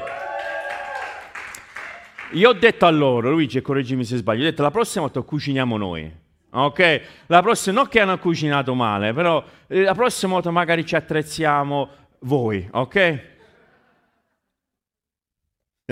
Io 2.31 2.49
ho 2.49 2.53
detto 2.53 2.85
a 2.85 2.89
loro, 2.91 3.29
Luigi, 3.29 3.61
correggimi 3.61 4.05
se 4.05 4.15
sbaglio, 4.15 4.43
ho 4.43 4.45
detto 4.45 4.61
la 4.61 4.71
prossima 4.71 5.03
volta 5.03 5.21
cuciniamo 5.21 5.75
noi. 5.75 6.09
Ok? 6.51 7.01
La 7.25 7.41
prossima, 7.41 7.75
non 7.75 7.89
che 7.89 7.99
hanno 7.99 8.17
cucinato 8.17 8.73
male, 8.75 9.11
però 9.11 9.43
eh, 9.67 9.81
la 9.81 9.93
prossima 9.93 10.33
volta 10.33 10.49
magari 10.49 10.85
ci 10.85 10.95
attrezziamo 10.95 11.89
voi, 12.19 12.65
ok? 12.71 13.31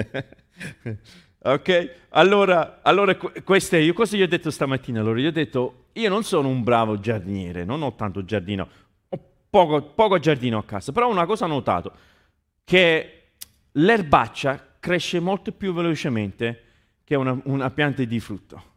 ok? 1.39 1.95
Allora, 2.09 2.79
allora 2.81 3.15
questo 3.15 3.77
io 3.77 3.93
cosa 3.93 4.17
gli 4.17 4.21
ho 4.21 4.27
detto 4.27 4.51
stamattina? 4.51 4.99
Allora, 4.99 5.19
gli 5.19 5.25
ho 5.25 5.31
detto, 5.31 5.85
io 5.93 6.09
non 6.09 6.23
sono 6.23 6.47
un 6.47 6.63
bravo 6.63 6.99
giardiniere, 6.99 7.63
non 7.63 7.81
ho 7.81 7.95
tanto 7.95 8.23
giardino, 8.23 8.67
ho 9.09 9.19
poco, 9.49 9.81
poco 9.81 10.19
giardino 10.19 10.57
a 10.57 10.63
casa, 10.63 10.91
però 10.91 11.09
una 11.09 11.25
cosa 11.25 11.45
ho 11.45 11.49
notato, 11.49 11.93
che 12.63 13.33
l'erbaccia 13.73 14.75
cresce 14.79 15.19
molto 15.19 15.51
più 15.51 15.73
velocemente 15.73 16.63
che 17.03 17.15
una, 17.15 17.39
una 17.45 17.69
pianta 17.71 18.03
di 18.03 18.19
frutto. 18.19 18.69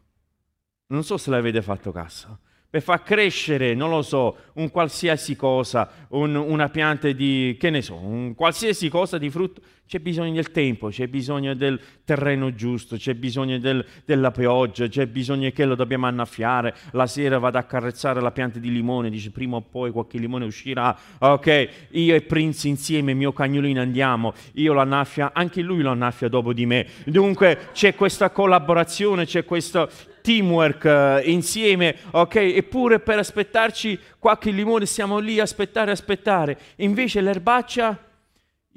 Non 0.87 1.03
so 1.03 1.17
se 1.17 1.29
l'avete 1.29 1.61
fatto 1.61 1.91
caso. 1.91 2.39
Per 2.75 2.83
far 2.83 3.03
crescere, 3.03 3.73
non 3.73 3.89
lo 3.89 4.01
so, 4.01 4.35
un 4.55 4.69
qualsiasi 4.69 5.37
cosa, 5.37 5.89
un, 6.09 6.35
una 6.35 6.67
pianta 6.67 7.09
di, 7.09 7.55
che 7.57 7.69
ne 7.69 7.81
so, 7.81 7.95
un 7.95 8.35
qualsiasi 8.35 8.89
cosa 8.89 9.17
di 9.17 9.29
frutto, 9.29 9.61
c'è 9.87 9.99
bisogno 9.99 10.33
del 10.33 10.51
tempo, 10.51 10.89
c'è 10.89 11.07
bisogno 11.07 11.55
del 11.55 11.79
terreno 12.03 12.53
giusto, 12.53 12.97
c'è 12.97 13.13
bisogno 13.13 13.59
del, 13.59 13.85
della 14.03 14.31
pioggia, 14.31 14.89
c'è 14.89 15.07
bisogno 15.07 15.49
che 15.51 15.63
lo 15.63 15.75
dobbiamo 15.75 16.05
annaffiare. 16.07 16.75
La 16.91 17.07
sera 17.07 17.39
vado 17.39 17.55
a 17.55 17.61
accarezzare 17.61 18.19
la 18.19 18.31
pianta 18.31 18.59
di 18.59 18.69
limone, 18.69 19.09
dice 19.09 19.31
prima 19.31 19.55
o 19.55 19.61
poi 19.61 19.91
qualche 19.91 20.17
limone 20.17 20.43
uscirà. 20.43 20.93
Ok, 21.19 21.69
io 21.91 22.13
e 22.13 22.23
Prince 22.23 22.67
insieme, 22.67 23.13
mio 23.13 23.31
cagnolino 23.31 23.79
andiamo, 23.79 24.33
io 24.55 24.73
lo 24.73 24.81
annaffia, 24.81 25.31
anche 25.33 25.61
lui 25.61 25.81
lo 25.81 25.91
annaffia 25.91 26.27
dopo 26.27 26.51
di 26.51 26.65
me. 26.65 26.87
Dunque 27.05 27.69
c'è 27.71 27.95
questa 27.95 28.31
collaborazione, 28.31 29.25
c'è 29.25 29.45
questo 29.45 29.89
teamwork 30.25 30.83
uh, 30.85 31.29
insieme, 31.29 31.95
ok? 32.09 32.35
Eppure 32.35 32.99
per 32.99 33.19
aspettarci 33.19 33.99
qualche 34.17 34.49
limone 34.49 34.87
stiamo 34.87 35.19
lì 35.19 35.39
a 35.39 35.43
aspettare, 35.43 35.91
aspettare. 35.91 36.57
Invece 36.77 37.21
l'erbaccia 37.21 37.99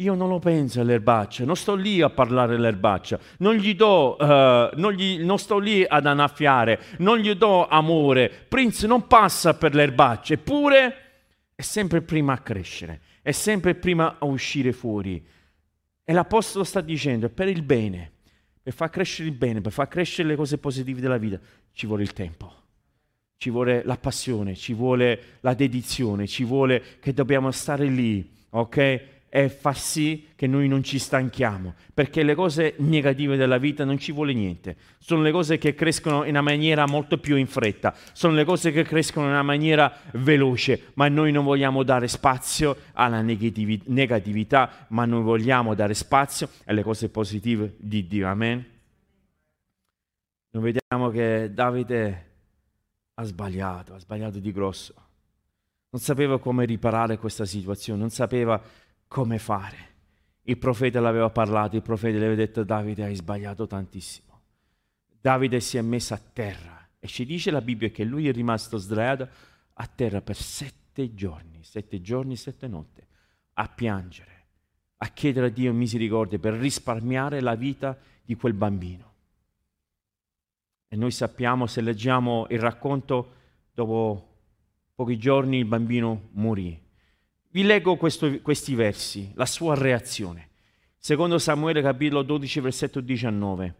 io 0.01 0.15
non 0.15 0.29
lo 0.29 0.39
penso 0.39 0.81
all'erbaccia, 0.81 1.45
non 1.45 1.57
sto 1.57 1.75
lì 1.75 2.03
a 2.03 2.11
parlare 2.11 2.55
all'erbaccia, 2.55 3.19
non 3.39 3.55
gli 3.55 3.75
do, 3.75 4.17
uh, 4.17 4.25
non, 4.79 4.93
gli, 4.93 5.25
non 5.25 5.39
sto 5.39 5.59
lì 5.59 5.85
ad 5.89 6.07
annaffiare, 6.07 6.81
non 6.99 7.17
gli 7.17 7.33
do 7.33 7.67
amore. 7.67 8.31
Prince 8.47 8.87
non 8.87 9.07
passa 9.07 9.55
per 9.55 9.75
l'erbaccia, 9.75 10.35
eppure 10.35 10.97
è 11.55 11.63
sempre 11.63 12.03
prima 12.03 12.35
a 12.35 12.39
crescere, 12.39 13.01
è 13.23 13.33
sempre 13.33 13.75
prima 13.75 14.17
a 14.21 14.27
uscire 14.27 14.73
fuori. 14.73 15.25
E 16.05 16.13
l'Apostolo 16.13 16.63
sta 16.63 16.81
dicendo, 16.83 17.27
è 17.27 17.31
per 17.31 17.49
il 17.49 17.63
bene, 17.63 18.13
per 18.69 18.77
far 18.77 18.91
crescere 18.91 19.31
il 19.31 19.35
bene, 19.35 19.63
per 19.63 19.73
far 19.73 19.89
crescere 19.89 20.29
le 20.29 20.37
cose 20.37 20.59
positive 20.59 21.01
della 21.01 21.17
vita, 21.17 21.41
ci 21.73 21.87
vuole 21.87 22.03
il 22.03 22.13
tempo, 22.13 22.53
ci 23.39 23.49
vuole 23.49 23.83
la 23.83 23.97
passione, 23.97 24.55
ci 24.55 24.75
vuole 24.75 25.39
la 25.41 25.55
dedizione, 25.55 26.27
ci 26.27 26.45
vuole 26.45 26.99
che 27.01 27.15
dobbiamo 27.15 27.51
stare 27.51 27.87
lì, 27.87 28.31
ok? 28.51 29.05
E 29.31 29.49
fa 29.49 29.73
sì 29.73 30.29
che 30.35 30.47
noi 30.47 30.69
non 30.69 30.83
ci 30.83 30.99
stanchiamo, 30.99 31.75
perché 31.93 32.23
le 32.23 32.35
cose 32.35 32.75
negative 32.79 33.37
della 33.37 33.59
vita 33.59 33.85
non 33.85 33.99
ci 33.99 34.13
vuole 34.13 34.33
niente, 34.33 34.77
sono 34.99 35.23
le 35.23 35.31
cose 35.31 35.59
che 35.59 35.75
crescono 35.75 36.25
in 36.25 36.31
una 36.31 36.41
maniera 36.41 36.87
molto 36.87 37.19
più 37.19 37.37
in 37.37 37.47
fretta, 37.47 37.95
sono 38.13 38.35
le 38.35 38.45
cose 38.45 38.73
che 38.73 38.85
crescono 38.85 39.27
in 39.27 39.33
una 39.33 39.43
maniera 39.43 39.93
veloce, 40.13 40.91
ma 40.95 41.09
noi 41.09 41.33
non 41.33 41.45
vogliamo 41.45 41.83
dare 41.83 42.09
spazio 42.09 42.77
alla 42.93 43.21
negativi- 43.21 43.83
negatività, 43.87 44.87
ma 44.89 45.05
noi 45.05 45.23
vogliamo 45.23 45.75
dare 45.75 45.95
spazio 45.95 46.49
alle 46.65 46.83
cose 46.83 47.09
positive 47.09 47.75
di 47.79 48.07
Dio, 48.07 48.27
amen? 48.29 48.65
Noi 50.51 50.63
vediamo 50.63 51.11
che 51.11 51.51
Davide 51.53 52.27
ha 53.15 53.25
sbagliato, 53.25 53.95
ha 53.95 53.99
sbagliato 53.99 54.39
di 54.39 54.53
grosso, 54.53 54.95
non 55.91 56.01
sapeva 56.01 56.39
come 56.39 56.65
riparare 56.65 57.19
questa 57.19 57.45
situazione, 57.45 57.99
non 57.99 58.11
sapeva 58.11 58.61
come 59.09 59.39
fare. 59.39 59.87
Il 60.43 60.59
profeta 60.59 61.01
l'aveva 61.01 61.31
parlato, 61.31 61.77
il 61.77 61.83
profeta 61.83 62.19
le 62.19 62.27
aveva 62.27 62.41
detto 62.41 62.63
Davide 62.63 63.05
hai 63.05 63.15
sbagliato 63.15 63.67
tantissimo. 63.67 64.41
Davide 65.21 65.61
si 65.61 65.77
è 65.77 65.83
messo 65.83 66.15
a 66.15 66.21
terra 66.33 66.89
e 66.99 67.07
ci 67.09 67.25
dice 67.27 67.51
la 67.51 67.61
Bibbia 67.61 67.91
che 67.91 68.05
lui 68.05 68.29
è 68.29 68.33
rimasto 68.33 68.79
sdraiato 68.79 69.29
a 69.75 69.87
terra 69.87 70.21
per 70.23 70.37
sette 70.37 71.15
giorni, 71.15 71.63
sette 71.63 72.01
giorni, 72.01 72.37
sette 72.37 72.67
notti, 72.67 73.05
a 73.55 73.69
piangere, 73.69 74.47
a 74.99 75.09
chiedere 75.09 75.47
a 75.47 75.51
Dio 75.51 75.73
misericordia 75.73 76.39
per 76.39 76.55
risparmiare 76.55 77.41
la 77.41 77.55
vita 77.55 77.99
di 78.25 78.35
quel 78.37 78.55
bambino. 78.55 79.07
E 80.89 80.97
noi 80.97 81.11
sappiamo, 81.11 81.67
se 81.67 81.83
leggiamo 81.83 82.47
il 82.49 82.59
racconto, 82.59 83.35
dopo 83.75 84.29
pochi 84.95 85.19
giorni 85.19 85.59
il 85.59 85.67
bambino 85.67 86.31
morì. 86.33 86.88
Vi 87.51 87.63
leggo 87.63 87.97
questo, 87.97 88.41
questi 88.41 88.75
versi, 88.75 89.33
la 89.35 89.47
sua 89.47 89.75
reazione. 89.75 90.51
Secondo 90.99 91.39
Samuele 91.39 91.81
capitolo 91.81 92.23
12, 92.23 92.61
versetto 92.61 93.01
19. 93.01 93.75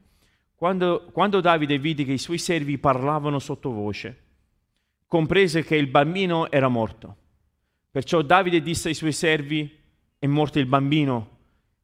Quando, 0.55 1.09
quando 1.13 1.41
Davide 1.41 1.79
vide 1.79 2.05
che 2.05 2.13
i 2.13 2.19
suoi 2.19 2.39
servi 2.39 2.79
parlavano 2.79 3.39
sottovoce, 3.39 4.25
comprese 5.07 5.63
che 5.65 5.77
il 5.77 5.87
bambino 5.87 6.51
era 6.51 6.69
morto. 6.69 7.17
Perciò 7.91 8.23
Davide 8.23 8.63
disse 8.63 8.89
ai 8.89 8.95
suoi 8.95 9.13
servi, 9.13 9.77
è 10.19 10.27
morto 10.27 10.59
il 10.59 10.67
bambino. 10.67 11.37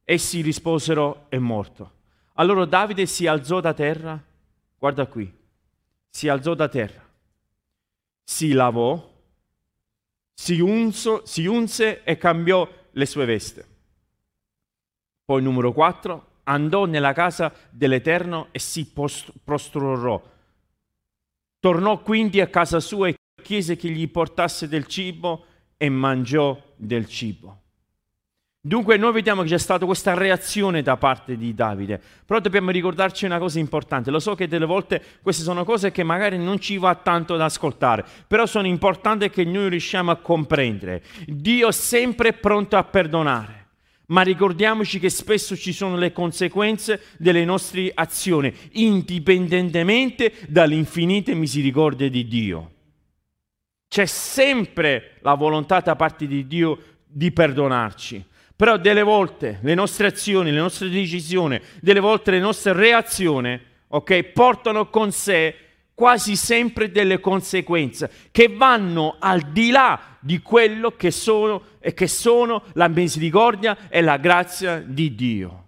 Essi 0.03 0.41
risposero, 0.41 1.27
è 1.29 1.37
morto. 1.37 1.91
Allora 2.33 2.65
Davide 2.65 3.05
si 3.05 3.27
alzò 3.27 3.61
da 3.61 3.73
terra, 3.73 4.21
guarda 4.77 5.05
qui, 5.05 5.31
si 6.09 6.27
alzò 6.27 6.53
da 6.53 6.67
terra, 6.67 7.07
si 8.23 8.51
lavò, 8.51 9.13
si, 10.35 10.59
unso, 10.59 11.25
si 11.25 11.45
unse 11.45 12.03
e 12.03 12.17
cambiò 12.17 12.69
le 12.91 13.05
sue 13.05 13.25
vesti. 13.25 13.63
Poi 15.23 15.41
numero 15.41 15.71
4, 15.71 16.27
andò 16.43 16.85
nella 16.85 17.13
casa 17.13 17.51
dell'Eterno 17.71 18.49
e 18.51 18.59
si 18.59 18.85
post- 18.91 19.31
prostrò. 19.43 20.21
Tornò 21.59 22.01
quindi 22.01 22.41
a 22.41 22.47
casa 22.47 22.79
sua 22.79 23.07
e 23.07 23.15
chiese 23.41 23.75
che 23.75 23.89
gli 23.89 24.07
portasse 24.09 24.67
del 24.67 24.85
cibo 24.85 25.45
e 25.77 25.89
mangiò 25.89 26.61
del 26.75 27.07
cibo. 27.07 27.61
Dunque 28.67 28.97
noi 28.97 29.13
vediamo 29.13 29.43
che 29.43 29.49
c'è 29.49 29.59
stata 29.59 29.85
questa 29.85 30.15
reazione 30.15 30.81
da 30.81 30.97
parte 30.97 31.37
di 31.37 31.53
Davide, 31.53 32.01
però 32.25 32.39
dobbiamo 32.39 32.71
ricordarci 32.71 33.25
una 33.25 33.37
cosa 33.37 33.59
importante, 33.59 34.09
lo 34.09 34.17
so 34.17 34.33
che 34.33 34.47
delle 34.47 34.65
volte 34.65 34.99
queste 35.21 35.43
sono 35.43 35.63
cose 35.63 35.91
che 35.91 36.01
magari 36.01 36.39
non 36.39 36.59
ci 36.59 36.79
va 36.79 36.95
tanto 36.95 37.35
ad 37.35 37.41
ascoltare, 37.41 38.03
però 38.25 38.47
sono 38.47 38.65
importanti 38.65 39.29
che 39.29 39.43
noi 39.43 39.69
riusciamo 39.69 40.09
a 40.09 40.15
comprendere. 40.15 41.03
Dio 41.27 41.67
è 41.67 41.71
sempre 41.71 42.33
pronto 42.33 42.75
a 42.75 42.83
perdonare, 42.83 43.67
ma 44.07 44.23
ricordiamoci 44.23 44.97
che 44.97 45.11
spesso 45.11 45.55
ci 45.55 45.71
sono 45.71 45.95
le 45.95 46.11
conseguenze 46.11 46.99
delle 47.19 47.45
nostre 47.45 47.91
azioni, 47.93 48.51
indipendentemente 48.71 50.33
dalle 50.47 50.73
infinite 50.73 51.35
misericordie 51.35 52.09
di 52.09 52.27
Dio. 52.27 52.71
C'è 53.87 54.07
sempre 54.07 55.17
la 55.21 55.35
volontà 55.35 55.81
da 55.81 55.95
parte 55.95 56.25
di 56.25 56.47
Dio 56.47 56.79
di 57.05 57.31
perdonarci 57.31 58.33
però 58.55 58.77
delle 58.77 59.03
volte 59.03 59.59
le 59.61 59.73
nostre 59.73 60.07
azioni, 60.07 60.51
le 60.51 60.59
nostre 60.59 60.89
decisioni, 60.89 61.59
delle 61.81 61.99
volte 61.99 62.31
le 62.31 62.39
nostre 62.39 62.73
reazioni, 62.73 63.59
ok, 63.87 64.23
portano 64.23 64.89
con 64.89 65.11
sé 65.11 65.55
quasi 65.93 66.35
sempre 66.35 66.91
delle 66.91 67.19
conseguenze 67.19 68.11
che 68.31 68.47
vanno 68.49 69.15
al 69.19 69.51
di 69.51 69.71
là 69.71 70.17
di 70.19 70.41
quello 70.41 70.91
che 70.91 71.11
sono 71.11 71.63
e 71.79 71.93
che 71.93 72.07
sono 72.07 72.63
la 72.73 72.87
misericordia 72.87 73.89
e 73.89 74.01
la 74.01 74.17
grazia 74.17 74.79
di 74.79 75.15
Dio. 75.15 75.63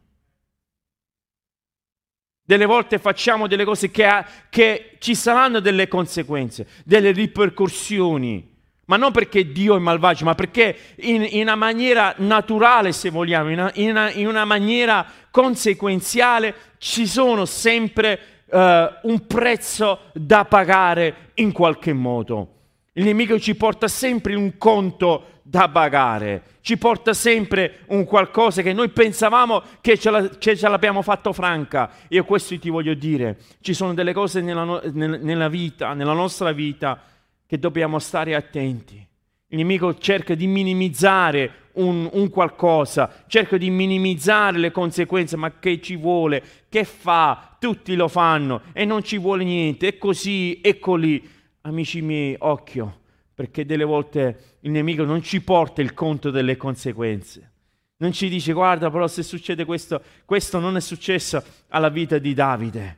Delle 2.43 2.65
volte 2.65 2.97
facciamo 3.00 3.47
delle 3.47 3.65
cose 3.65 3.91
che, 3.91 4.06
ha, 4.06 4.26
che 4.50 4.95
ci 5.00 5.15
saranno 5.15 5.60
delle 5.60 5.89
conseguenze, 5.89 6.67
delle 6.86 7.12
ripercussioni 7.12 8.56
ma 8.88 8.95
non 8.97 9.12
perché 9.12 9.52
Dio 9.52 9.76
è 9.76 9.80
malvagio, 9.80 10.26
ma 10.26 10.36
perché 10.36 10.76
in, 10.97 11.26
in 11.30 11.41
una 11.41 11.56
maniera 11.56 12.13
naturale, 12.17 12.91
se 12.93 13.10
vogliamo, 13.10 13.50
in 13.50 13.60
una, 13.60 13.71
in 13.76 13.89
una, 13.89 14.12
in 14.12 14.28
una 14.28 14.45
maniera 14.45 15.06
conseguenziale, 15.30 16.56
ci 16.78 17.06
sono 17.06 17.45
sempre 17.45 18.19
uh, 18.45 18.58
un 19.04 19.26
prezzo 19.28 20.04
da 20.13 20.45
pagare 20.45 21.32
in 21.36 21.52
qualche 21.52 21.91
modo. 21.91 22.54
Il 22.93 23.04
nemico 23.04 23.38
ci 23.39 23.56
porta 23.56 23.89
sempre 23.89 24.36
un 24.36 24.58
conto 24.58 25.41
da 25.43 25.67
pagare, 25.67 26.43
ci 26.62 26.78
porta 26.78 27.13
sempre 27.13 27.80
un 27.88 28.06
qualcosa 28.06 28.62
che 28.62 28.71
noi 28.71 28.89
pensavamo 28.89 29.63
che 29.82 29.97
ce, 29.97 30.10
la, 30.10 30.30
che 30.30 30.56
ce 30.56 30.67
l'abbiamo 30.69 31.02
fatto 31.02 31.34
franca. 31.34 31.89
Io 32.10 32.23
questo 32.23 32.58
ti 32.58 32.69
voglio 32.69 32.93
dire, 32.93 33.38
ci 33.60 33.73
sono 33.73 33.93
delle 33.93 34.13
cose 34.13 34.39
nella, 34.39 34.82
nella 34.93 35.50
vita, 35.50 35.93
nella 35.93 36.13
nostra 36.13 36.54
vita, 36.54 37.02
che 37.47 37.57
dobbiamo 37.57 37.97
stare 37.97 38.36
attenti. 38.36 39.05
Il 39.47 39.57
nemico 39.57 39.97
cerca 39.97 40.36
di 40.36 40.45
minimizzare 40.45 41.69
un, 41.73 42.10
un, 42.12 42.29
qualcosa, 42.29 43.23
cerca 43.27 43.57
di 43.57 43.69
minimizzare 43.69 44.57
le 44.57 44.71
conseguenze, 44.71 45.38
ma 45.38 45.57
che 45.57 45.79
ci 45.81 45.95
vuole? 45.95 46.43
Che 46.67 46.83
fa? 46.83 47.55
Tutti 47.57 47.95
lo 47.95 48.10
fanno 48.10 48.62
e 48.73 48.83
non 48.83 49.03
ci 49.03 49.17
vuole 49.17 49.45
niente, 49.45 49.88
è 49.88 49.97
così, 49.97 50.60
ecco 50.62 50.95
lì. 50.95 51.36
Amici 51.62 52.01
miei, 52.01 52.36
occhio, 52.39 52.99
perché 53.33 53.65
delle 53.65 53.83
volte 53.83 54.57
il 54.62 54.71
nemico 54.71 55.03
non 55.03 55.21
ci 55.21 55.41
porta 55.41 55.81
il 55.81 55.93
conto 55.93 56.29
delle 56.29 56.57
conseguenze. 56.57 57.51
Non 57.97 58.12
ci 58.12 58.29
dice, 58.29 58.53
guarda, 58.53 58.91
però 58.91 59.07
se 59.07 59.23
succede 59.23 59.65
questo, 59.65 60.01
questo 60.25 60.60
non 60.60 60.75
è 60.75 60.81
successo 60.81 61.43
alla 61.69 61.89
vita 61.89 62.19
di 62.19 62.33
Davide. 62.33 62.97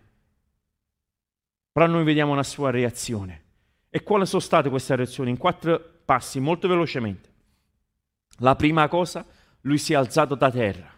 Però 1.71 1.85
noi 1.85 2.03
vediamo 2.03 2.35
la 2.35 2.43
sua 2.43 2.69
reazione. 2.69 3.43
E 3.89 4.03
quali 4.03 4.25
sono 4.25 4.41
state 4.41 4.69
queste 4.69 4.95
reazioni? 4.95 5.31
In 5.31 5.37
quattro 5.37 5.81
passi, 6.05 6.39
molto 6.39 6.67
velocemente. 6.67 7.29
La 8.37 8.55
prima 8.55 8.87
cosa, 8.87 9.25
lui 9.61 9.77
si 9.77 9.93
è 9.93 9.95
alzato 9.95 10.35
da 10.35 10.51
terra, 10.51 10.91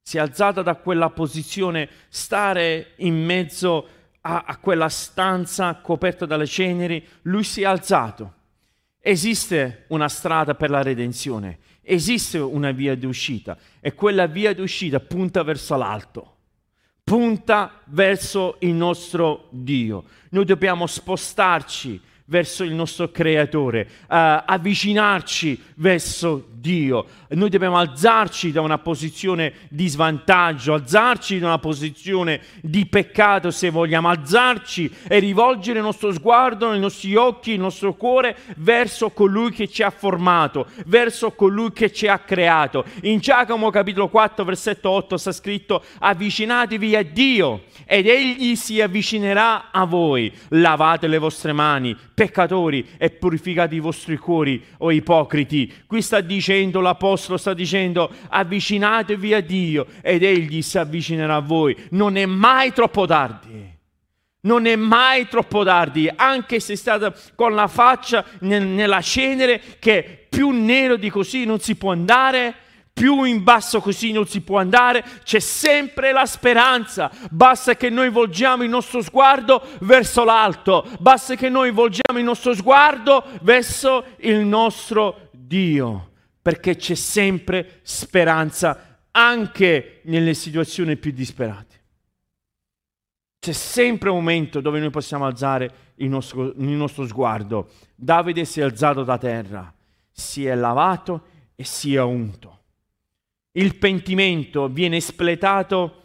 si 0.00 0.16
è 0.16 0.20
alzato 0.20 0.62
da 0.62 0.76
quella 0.76 1.10
posizione, 1.10 1.88
stare 2.08 2.92
in 2.96 3.24
mezzo 3.24 3.86
a, 4.22 4.44
a 4.46 4.56
quella 4.58 4.88
stanza 4.88 5.74
coperta 5.76 6.24
dalle 6.24 6.46
ceneri, 6.46 7.06
lui 7.22 7.44
si 7.44 7.62
è 7.62 7.66
alzato. 7.66 8.34
Esiste 8.98 9.84
una 9.88 10.08
strada 10.08 10.54
per 10.54 10.70
la 10.70 10.82
redenzione, 10.82 11.58
esiste 11.82 12.38
una 12.38 12.70
via 12.70 12.94
di 12.94 13.04
uscita 13.04 13.58
e 13.80 13.94
quella 13.94 14.26
via 14.26 14.54
di 14.54 14.60
uscita 14.60 15.00
punta 15.00 15.42
verso 15.42 15.76
l'alto, 15.76 16.36
punta 17.02 17.80
verso 17.86 18.56
il 18.60 18.74
nostro 18.74 19.48
Dio. 19.50 20.04
Noi 20.30 20.44
dobbiamo 20.44 20.86
spostarci 20.86 22.00
verso 22.32 22.64
il 22.64 22.72
nostro 22.72 23.10
creatore, 23.10 23.82
uh, 23.82 24.06
avvicinarci 24.08 25.62
verso 25.74 26.48
Dio. 26.50 27.06
Noi 27.32 27.48
dobbiamo 27.48 27.78
alzarci 27.78 28.52
da 28.52 28.60
una 28.60 28.76
posizione 28.76 29.54
di 29.70 29.88
svantaggio, 29.88 30.74
alzarci 30.74 31.38
da 31.38 31.46
una 31.46 31.58
posizione 31.58 32.42
di 32.60 32.84
peccato 32.84 33.50
se 33.50 33.70
vogliamo, 33.70 34.08
alzarci 34.08 34.92
e 35.08 35.18
rivolgere 35.18 35.78
il 35.78 35.84
nostro 35.84 36.12
sguardo, 36.12 36.74
i 36.74 36.78
nostri 36.78 37.14
occhi, 37.14 37.52
il 37.52 37.60
nostro 37.60 37.94
cuore 37.94 38.36
verso 38.56 39.10
colui 39.10 39.50
che 39.50 39.68
ci 39.68 39.82
ha 39.82 39.88
formato, 39.88 40.66
verso 40.86 41.30
colui 41.30 41.72
che 41.72 41.90
ci 41.90 42.06
ha 42.06 42.18
creato. 42.18 42.84
In 43.02 43.18
Giacomo 43.18 43.70
capitolo 43.70 44.08
4 44.08 44.44
versetto 44.44 44.90
8 44.90 45.16
sta 45.16 45.32
scritto 45.32 45.82
avvicinatevi 46.00 46.96
a 46.96 47.02
Dio 47.02 47.62
ed 47.86 48.06
egli 48.06 48.56
si 48.56 48.78
avvicinerà 48.82 49.70
a 49.70 49.86
voi. 49.86 50.30
Lavate 50.48 51.06
le 51.06 51.16
vostre 51.16 51.54
mani 51.54 51.96
peccatori 52.22 52.86
e 52.98 53.10
purificate 53.10 53.74
i 53.74 53.80
vostri 53.80 54.16
cuori, 54.16 54.62
o 54.78 54.92
ipocriti. 54.92 55.72
Qui 55.86 56.00
sta 56.02 56.20
dicendo 56.20 56.80
l'Apostolo, 56.80 57.20
sta 57.36 57.54
dicendo 57.54 58.10
avvicinatevi 58.28 59.34
a 59.34 59.40
Dio 59.40 59.86
ed 60.00 60.22
Egli 60.22 60.62
si 60.62 60.78
avvicinerà 60.78 61.36
a 61.36 61.40
voi. 61.40 61.76
Non 61.90 62.16
è 62.16 62.26
mai 62.26 62.72
troppo 62.72 63.06
tardi. 63.06 63.70
Non 64.44 64.66
è 64.66 64.74
mai 64.74 65.28
troppo 65.28 65.62
tardi, 65.62 66.10
anche 66.12 66.58
se 66.58 66.74
state 66.74 67.14
con 67.36 67.54
la 67.54 67.68
faccia 67.68 68.24
nella 68.40 69.00
cenere, 69.00 69.62
che 69.78 70.26
più 70.28 70.50
nero 70.50 70.96
di 70.96 71.10
così 71.10 71.44
non 71.44 71.60
si 71.60 71.76
può 71.76 71.92
andare, 71.92 72.52
più 72.92 73.22
in 73.22 73.42
basso 73.42 73.80
così 73.80 74.12
non 74.12 74.26
si 74.26 74.40
può 74.40 74.58
andare, 74.58 75.04
c'è 75.22 75.38
sempre 75.38 76.12
la 76.12 76.26
speranza. 76.26 77.10
Basta 77.30 77.76
che 77.76 77.88
noi 77.88 78.10
volgiamo 78.10 78.64
il 78.64 78.68
nostro 78.68 79.00
sguardo 79.00 79.62
verso 79.80 80.24
l'alto, 80.24 80.86
basta 80.98 81.34
che 81.34 81.48
noi 81.48 81.70
volgiamo 81.70 82.18
il 82.18 82.24
nostro 82.24 82.54
sguardo 82.54 83.24
verso 83.42 84.04
il 84.18 84.38
nostro 84.38 85.28
Dio, 85.30 86.11
perché 86.42 86.76
c'è 86.76 86.94
sempre 86.94 87.80
speranza 87.82 89.00
anche 89.12 90.00
nelle 90.04 90.34
situazioni 90.34 90.96
più 90.96 91.12
disperate. 91.12 91.80
C'è 93.38 93.52
sempre 93.52 94.10
un 94.10 94.16
momento 94.16 94.60
dove 94.60 94.80
noi 94.80 94.90
possiamo 94.90 95.24
alzare 95.24 95.92
il 95.96 96.08
nostro, 96.08 96.52
il 96.52 96.68
nostro 96.68 97.06
sguardo. 97.06 97.70
Davide 97.94 98.44
si 98.44 98.60
è 98.60 98.64
alzato 98.64 99.04
da 99.04 99.16
terra, 99.18 99.72
si 100.10 100.44
è 100.44 100.54
lavato 100.54 101.26
e 101.54 101.64
si 101.64 101.94
è 101.94 102.02
unto 102.02 102.60
il 103.52 103.76
pentimento 103.76 104.68
viene 104.68 104.96
espletato 104.96 105.96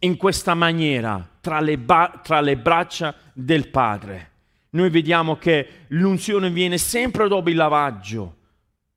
in 0.00 0.16
questa 0.16 0.54
maniera 0.54 1.26
tra 1.40 1.60
le, 1.60 1.78
ba- 1.78 2.20
tra 2.22 2.40
le 2.40 2.56
braccia 2.56 3.14
del 3.32 3.68
Padre. 3.68 4.32
Noi 4.70 4.90
vediamo 4.90 5.36
che 5.36 5.86
l'unzione 5.88 6.50
viene 6.50 6.78
sempre 6.78 7.28
dopo 7.28 7.48
il 7.48 7.56
lavaggio. 7.56 8.36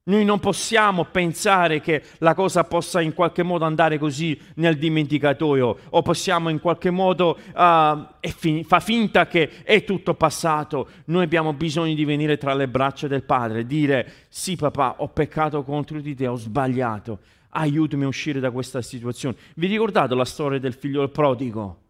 Noi 0.08 0.24
non 0.24 0.40
possiamo 0.40 1.04
pensare 1.06 1.82
che 1.82 2.02
la 2.20 2.34
cosa 2.34 2.64
possa 2.64 3.02
in 3.02 3.14
qualche 3.14 3.44
modo 3.44 3.66
andare 3.66 3.98
così 3.98 4.40
nel 4.56 4.78
dimenticatoio 4.78 5.78
o 5.90 6.02
possiamo 6.02 6.50
in 6.50 6.60
qualche 6.60 6.92
modo 6.92 7.38
uh, 7.54 8.06
fin- 8.22 8.64
fa 8.64 8.80
finta 8.80 9.28
che 9.28 9.64
è 9.64 9.84
tutto 9.84 10.14
passato. 10.14 10.88
Noi 11.06 11.24
abbiamo 11.24 11.54
bisogno 11.54 11.94
di 11.94 12.06
venire 12.06 12.38
tra 12.38 12.54
le 12.54 12.70
braccia 12.70 13.08
del 13.08 13.24
Padre 13.24 13.60
e 13.60 13.66
dire 13.66 14.12
sì 14.30 14.56
papà 14.56 14.96
ho 15.00 15.10
peccato 15.10 15.64
contro 15.64 16.00
di 16.00 16.16
te, 16.16 16.28
ho 16.28 16.36
sbagliato, 16.36 17.20
aiutami 17.50 18.06
a 18.06 18.08
uscire 18.08 18.40
da 18.40 18.52
questa 18.52 18.82
situazione. 18.82 19.36
Vi 19.56 19.68
ricordate 19.68 20.16
la 20.16 20.26
storia 20.26 20.60
del 20.60 20.74
figlio 20.74 21.08
prodigo? 21.10 21.87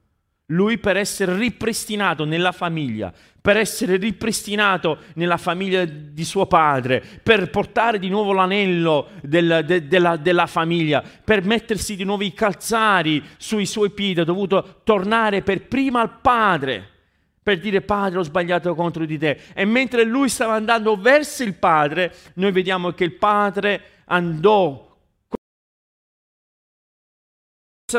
Lui 0.47 0.77
per 0.77 0.95
essere 0.95 1.35
ripristinato 1.35 2.23
nella 2.23 2.53
famiglia, 2.53 3.11
per 3.41 3.57
essere 3.57 3.97
ripristinato 3.97 4.99
nella 5.15 5.37
famiglia 5.37 5.83
di 5.83 6.23
suo 6.23 6.45
padre, 6.45 7.03
per 7.21 7.49
portare 7.49 7.99
di 7.99 8.07
nuovo 8.07 8.31
l'anello 8.31 9.09
del, 9.21 9.63
de, 9.65 9.87
della, 9.87 10.15
della, 10.15 10.47
famiglia, 10.47 11.03
per 11.23 11.43
mettersi 11.43 11.95
di 11.95 12.05
nuovo 12.05 12.23
i 12.23 12.33
calzari 12.33 13.21
sui 13.37 13.65
suoi 13.65 13.89
piedi, 13.89 14.21
ha 14.21 14.23
dovuto 14.23 14.81
tornare 14.83 15.41
per 15.41 15.67
prima 15.67 15.99
al 15.99 16.19
padre, 16.21 16.89
per 17.43 17.59
dire 17.59 17.81
padre 17.81 18.19
ho 18.19 18.23
sbagliato 18.23 18.73
contro 18.73 19.05
di 19.05 19.17
te. 19.17 19.39
E 19.53 19.65
mentre 19.65 20.03
lui 20.03 20.29
stava 20.29 20.53
andando 20.53 20.95
verso 20.95 21.43
il 21.43 21.55
padre, 21.55 22.13
noi 22.35 22.51
vediamo 22.51 22.91
che 22.91 23.03
il 23.03 23.13
padre 23.13 23.81
andò 24.05 24.86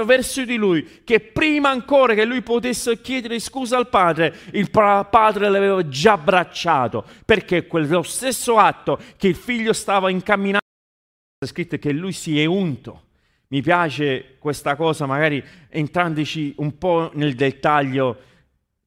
verso 0.04 0.44
di 0.44 0.56
lui, 0.56 1.02
che 1.02 1.18
prima 1.18 1.70
ancora 1.70 2.12
che 2.12 2.26
lui 2.26 2.42
potesse 2.42 3.00
chiedere 3.00 3.38
scusa 3.38 3.78
al 3.78 3.88
padre, 3.88 4.34
il 4.52 4.68
padre 4.70 5.48
l'aveva 5.48 5.88
già 5.88 6.12
abbracciato, 6.12 7.06
perché 7.24 7.66
quello 7.66 8.02
stesso 8.02 8.58
atto 8.58 9.00
che 9.16 9.28
il 9.28 9.34
figlio 9.34 9.72
stava 9.72 10.10
incamminando, 10.10 10.58
è 11.38 11.46
scritto 11.46 11.78
che 11.78 11.92
lui 11.92 12.12
si 12.12 12.38
è 12.38 12.44
unto. 12.44 13.04
Mi 13.48 13.62
piace 13.62 14.36
questa 14.38 14.76
cosa, 14.76 15.06
magari 15.06 15.42
entrandoci 15.70 16.52
un 16.58 16.76
po' 16.76 17.10
nel 17.14 17.34
dettaglio, 17.34 18.20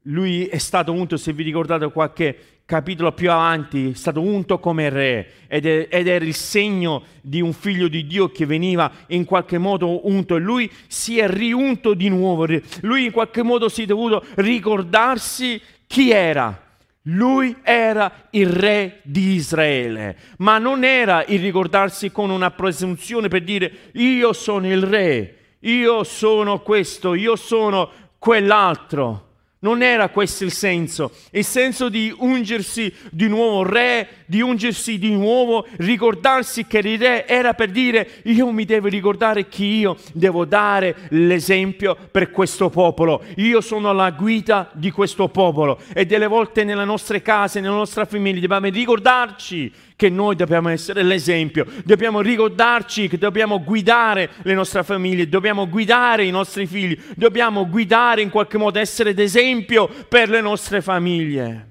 lui 0.03 0.45
è 0.45 0.59
stato 0.59 0.91
unto, 0.91 1.17
se 1.17 1.33
vi 1.33 1.41
ricordate 1.41 1.91
qualche 1.91 2.60
capitolo 2.71 3.11
più 3.11 3.29
avanti, 3.29 3.89
è 3.89 3.93
stato 3.95 4.21
unto 4.21 4.57
come 4.59 4.87
re 4.87 5.27
ed, 5.47 5.65
è, 5.65 5.89
ed, 5.89 6.07
era 6.07 6.23
il 6.23 6.33
segno 6.33 7.03
di 7.19 7.41
un 7.41 7.51
figlio 7.51 7.89
di 7.89 8.07
Dio 8.07 8.31
che 8.31 8.45
veniva 8.45 8.89
in 9.07 9.25
qualche 9.25 9.57
modo 9.57 10.07
unto 10.07 10.37
e 10.37 10.39
lui 10.39 10.71
si 10.87 11.19
è 11.19 11.27
riunto 11.27 11.93
di 11.93 12.07
nuovo, 12.07 12.47
lui 12.79 13.03
in 13.03 13.11
qualche 13.11 13.43
modo 13.43 13.67
si 13.67 13.83
è 13.83 13.85
dovuto 13.85 14.23
ricordarsi 14.35 15.61
chi 15.85 16.11
era. 16.11 16.69
Lui 17.05 17.57
era 17.61 18.27
il 18.29 18.47
re 18.47 18.99
di 19.01 19.33
Israele, 19.33 20.15
ma 20.37 20.57
non 20.57 20.85
era 20.85 21.25
il 21.25 21.41
ricordarsi 21.41 22.09
con 22.09 22.29
una 22.29 22.51
presunzione 22.51 23.27
per 23.27 23.43
dire 23.43 23.89
io 23.93 24.31
sono 24.31 24.67
il 24.67 24.83
re, 24.83 25.35
io 25.61 26.05
sono 26.05 26.61
questo, 26.61 27.15
io 27.15 27.35
sono 27.35 27.89
quell'altro. 28.17 29.30
Non 29.63 29.83
era 29.83 30.09
questo 30.09 30.43
il 30.43 30.51
senso, 30.51 31.11
il 31.29 31.45
senso 31.45 31.87
di 31.87 32.11
ungersi 32.17 32.91
di 33.11 33.27
nuovo 33.27 33.61
re, 33.61 34.20
di 34.31 34.39
ungersi 34.39 34.97
di 34.97 35.11
nuovo, 35.11 35.67
ricordarsi 35.79 36.65
che 36.65 36.77
il 36.77 36.97
re 36.97 37.27
era 37.27 37.53
per 37.53 37.69
dire 37.69 38.21
io 38.23 38.49
mi 38.51 38.63
devo 38.63 38.87
ricordare 38.87 39.49
che 39.49 39.65
io 39.65 39.97
devo 40.13 40.45
dare 40.45 40.95
l'esempio 41.09 41.97
per 42.09 42.31
questo 42.31 42.69
popolo, 42.69 43.21
io 43.35 43.59
sono 43.59 43.91
la 43.91 44.09
guida 44.11 44.69
di 44.71 44.89
questo 44.89 45.27
popolo. 45.27 45.81
E 45.93 46.05
delle 46.05 46.27
volte 46.27 46.63
nelle 46.63 46.85
nostre 46.85 47.21
case, 47.21 47.59
nella 47.59 47.75
nostra 47.75 48.05
famiglia 48.05 48.39
dobbiamo 48.39 48.69
ricordarci 48.69 49.69
che 49.97 50.07
noi 50.07 50.37
dobbiamo 50.37 50.69
essere 50.69 51.03
l'esempio, 51.03 51.65
dobbiamo 51.83 52.21
ricordarci 52.21 53.09
che 53.09 53.17
dobbiamo 53.17 53.61
guidare 53.61 54.29
le 54.43 54.53
nostre 54.53 54.81
famiglie, 54.83 55.27
dobbiamo 55.27 55.67
guidare 55.67 56.23
i 56.23 56.31
nostri 56.31 56.65
figli, 56.67 56.97
dobbiamo 57.17 57.67
guidare 57.67 58.21
in 58.21 58.29
qualche 58.29 58.57
modo, 58.57 58.79
essere 58.79 59.13
d'esempio 59.13 59.89
per 60.07 60.29
le 60.29 60.39
nostre 60.39 60.81
famiglie. 60.81 61.70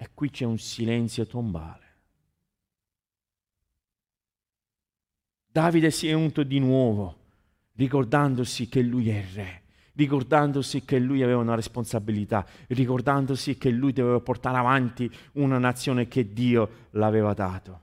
E 0.00 0.10
qui 0.14 0.30
c'è 0.30 0.44
un 0.44 0.58
silenzio 0.58 1.26
tombale. 1.26 1.86
Davide 5.50 5.90
si 5.90 6.06
è 6.08 6.12
unto 6.12 6.44
di 6.44 6.60
nuovo, 6.60 7.16
ricordandosi 7.74 8.68
che 8.68 8.80
lui 8.80 9.10
è 9.10 9.18
il 9.18 9.34
re 9.34 9.62
ricordandosi 9.98 10.84
che 10.84 11.00
lui 11.00 11.24
aveva 11.24 11.40
una 11.40 11.56
responsabilità, 11.56 12.46
ricordandosi 12.68 13.58
che 13.58 13.68
lui 13.70 13.92
doveva 13.92 14.20
portare 14.20 14.56
avanti 14.56 15.10
una 15.32 15.58
nazione 15.58 16.06
che 16.06 16.32
Dio 16.32 16.86
l'aveva 16.90 17.34
dato. 17.34 17.80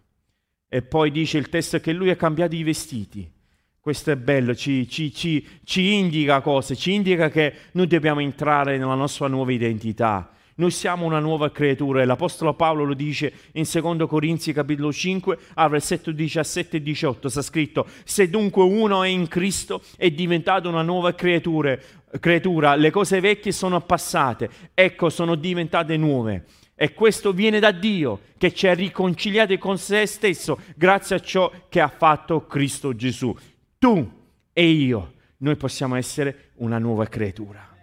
E 0.69 0.81
poi 0.81 1.11
dice 1.11 1.37
il 1.37 1.49
testo 1.49 1.81
che 1.81 1.91
lui 1.91 2.09
ha 2.09 2.15
cambiato 2.15 2.55
i 2.55 2.63
vestiti. 2.63 3.29
Questo 3.77 4.11
è 4.11 4.15
bello, 4.15 4.55
ci, 4.55 4.87
ci, 4.87 5.13
ci, 5.13 5.45
ci 5.65 5.93
indica 5.93 6.39
cose, 6.39 6.77
ci 6.77 6.93
indica 6.93 7.29
che 7.29 7.53
noi 7.73 7.87
dobbiamo 7.87 8.21
entrare 8.21 8.77
nella 8.77 8.95
nostra 8.95 9.27
nuova 9.27 9.51
identità 9.51 10.31
noi 10.57 10.71
siamo 10.71 11.05
una 11.05 11.19
nuova 11.19 11.51
creatura 11.51 12.01
e 12.01 12.05
l'Apostolo 12.05 12.53
Paolo 12.53 12.85
lo 12.85 12.93
dice 12.93 13.33
in 13.53 13.67
2 13.69 14.07
Corinzi 14.07 14.53
capitolo 14.53 14.93
5 14.93 15.37
al 15.55 15.69
versetto 15.69 16.11
17 16.11 16.77
e 16.77 16.81
18. 16.81 17.27
Sta 17.27 17.41
scritto, 17.41 17.85
se 18.05 18.29
dunque 18.29 18.63
uno 18.63 19.03
è 19.03 19.09
in 19.09 19.27
Cristo 19.27 19.81
è 19.97 20.09
diventato 20.11 20.69
una 20.69 20.81
nuova 20.81 21.13
creatura, 21.13 21.77
creatura, 22.21 22.75
le 22.75 22.89
cose 22.89 23.19
vecchie 23.19 23.51
sono 23.51 23.81
passate, 23.81 24.49
ecco 24.73 25.09
sono 25.09 25.35
diventate 25.35 25.97
nuove. 25.97 26.45
E 26.73 26.93
questo 26.93 27.33
viene 27.33 27.59
da 27.59 27.71
Dio 27.71 28.21
che 28.37 28.53
ci 28.53 28.67
ha 28.67 28.73
riconciliati 28.73 29.57
con 29.57 29.77
se 29.77 30.05
stesso 30.05 30.59
grazie 30.77 31.17
a 31.17 31.19
ciò 31.19 31.51
che 31.67 31.81
ha 31.81 31.89
fatto 31.89 32.45
Cristo 32.45 32.95
Gesù. 32.95 33.35
Tu 33.77 34.09
e 34.53 34.69
io, 34.69 35.13
noi 35.39 35.57
possiamo 35.57 35.95
essere 35.95 36.51
una 36.55 36.77
nuova 36.77 37.05
creatura. 37.07 37.74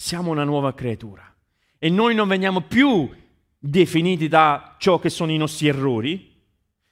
Siamo 0.00 0.30
una 0.30 0.44
nuova 0.44 0.74
creatura 0.74 1.34
e 1.76 1.90
noi 1.90 2.14
non 2.14 2.28
veniamo 2.28 2.60
più 2.60 3.10
definiti 3.58 4.28
da 4.28 4.76
ciò 4.78 5.00
che 5.00 5.10
sono 5.10 5.32
i 5.32 5.36
nostri 5.36 5.66
errori. 5.66 6.40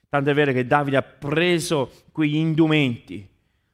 Tanto 0.09 0.31
è 0.31 0.35
vero 0.35 0.53
che 0.53 0.67
Davide 0.67 0.97
ha 0.97 1.03
preso 1.03 1.93
quegli 2.11 2.35
indumenti, 2.35 3.25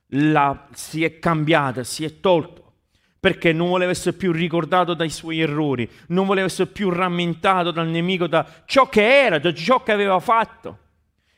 la, 0.09 0.68
si 0.74 1.03
è 1.03 1.18
cambiata, 1.18 1.83
si 1.83 2.05
è 2.05 2.20
tolto 2.20 2.72
perché 3.18 3.55
non 3.55 3.70
voleva 3.70 3.91
essere 3.91 4.16
più 4.16 4.33
ricordato 4.33 4.93
dai 4.93 5.09
suoi 5.09 5.41
errori, 5.41 5.89
non 6.09 6.26
voleva 6.26 6.47
essere 6.47 6.68
più 6.68 6.91
rammentato 6.91 7.70
dal 7.70 7.89
nemico 7.89 8.26
da 8.26 8.47
ciò 8.66 8.91
che 8.91 9.24
era, 9.24 9.39
da 9.39 9.55
ciò 9.55 9.83
che 9.83 9.93
aveva 9.93 10.20
fatto. 10.20 10.78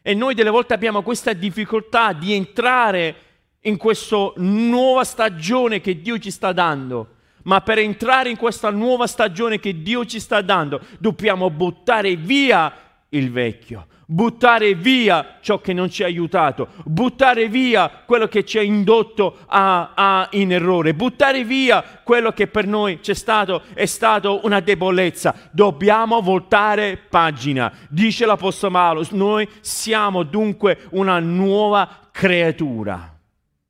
E 0.02 0.14
noi 0.14 0.34
delle 0.34 0.50
volte 0.50 0.74
abbiamo 0.74 1.02
questa 1.02 1.32
difficoltà 1.32 2.12
di 2.12 2.32
entrare 2.32 3.16
in 3.60 3.76
questa 3.76 4.32
nuova 4.36 5.04
stagione 5.04 5.80
che 5.80 6.00
Dio 6.00 6.18
ci 6.18 6.32
sta 6.32 6.52
dando 6.52 7.13
ma 7.44 7.60
per 7.60 7.78
entrare 7.78 8.30
in 8.30 8.36
questa 8.36 8.70
nuova 8.70 9.06
stagione 9.06 9.58
che 9.58 9.82
Dio 9.82 10.04
ci 10.04 10.20
sta 10.20 10.42
dando, 10.42 10.80
dobbiamo 10.98 11.50
buttare 11.50 12.16
via 12.16 12.72
il 13.10 13.30
vecchio, 13.30 13.86
buttare 14.06 14.74
via 14.74 15.38
ciò 15.40 15.60
che 15.60 15.72
non 15.72 15.88
ci 15.88 16.02
ha 16.02 16.06
aiutato, 16.06 16.68
buttare 16.84 17.48
via 17.48 17.88
quello 18.04 18.26
che 18.26 18.44
ci 18.44 18.58
ha 18.58 18.62
indotto 18.62 19.38
a, 19.46 19.92
a, 19.94 20.28
in 20.32 20.52
errore, 20.52 20.94
buttare 20.94 21.44
via 21.44 21.82
quello 22.02 22.32
che 22.32 22.46
per 22.46 22.66
noi 22.66 23.00
c'è 23.00 23.14
stato, 23.14 23.62
è 23.74 23.86
stato 23.86 24.40
una 24.44 24.60
debolezza. 24.60 25.34
Dobbiamo 25.52 26.20
voltare 26.20 26.96
pagina. 26.96 27.72
Dice 27.88 28.26
l'Apostolo 28.26 28.72
Paolo, 28.72 29.06
noi 29.12 29.48
siamo 29.60 30.22
dunque 30.22 30.86
una 30.90 31.18
nuova 31.20 32.08
creatura. 32.10 33.12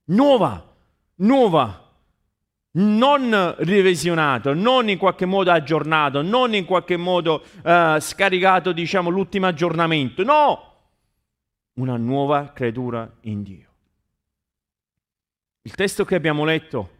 Nuova, 0.06 0.64
nuova 1.16 1.83
non 2.76 3.54
revisionato, 3.58 4.52
non 4.54 4.88
in 4.88 4.98
qualche 4.98 5.26
modo 5.26 5.50
aggiornato, 5.50 6.22
non 6.22 6.54
in 6.54 6.64
qualche 6.64 6.96
modo 6.96 7.44
uh, 7.62 7.98
scaricato, 7.98 8.72
diciamo, 8.72 9.10
l'ultimo 9.10 9.46
aggiornamento. 9.46 10.22
No! 10.22 10.72
Una 11.74 11.96
nuova 11.96 12.52
creatura 12.52 13.10
in 13.22 13.42
Dio. 13.42 13.68
Il 15.62 15.74
testo 15.74 16.04
che 16.04 16.14
abbiamo 16.14 16.44
letto, 16.44 16.90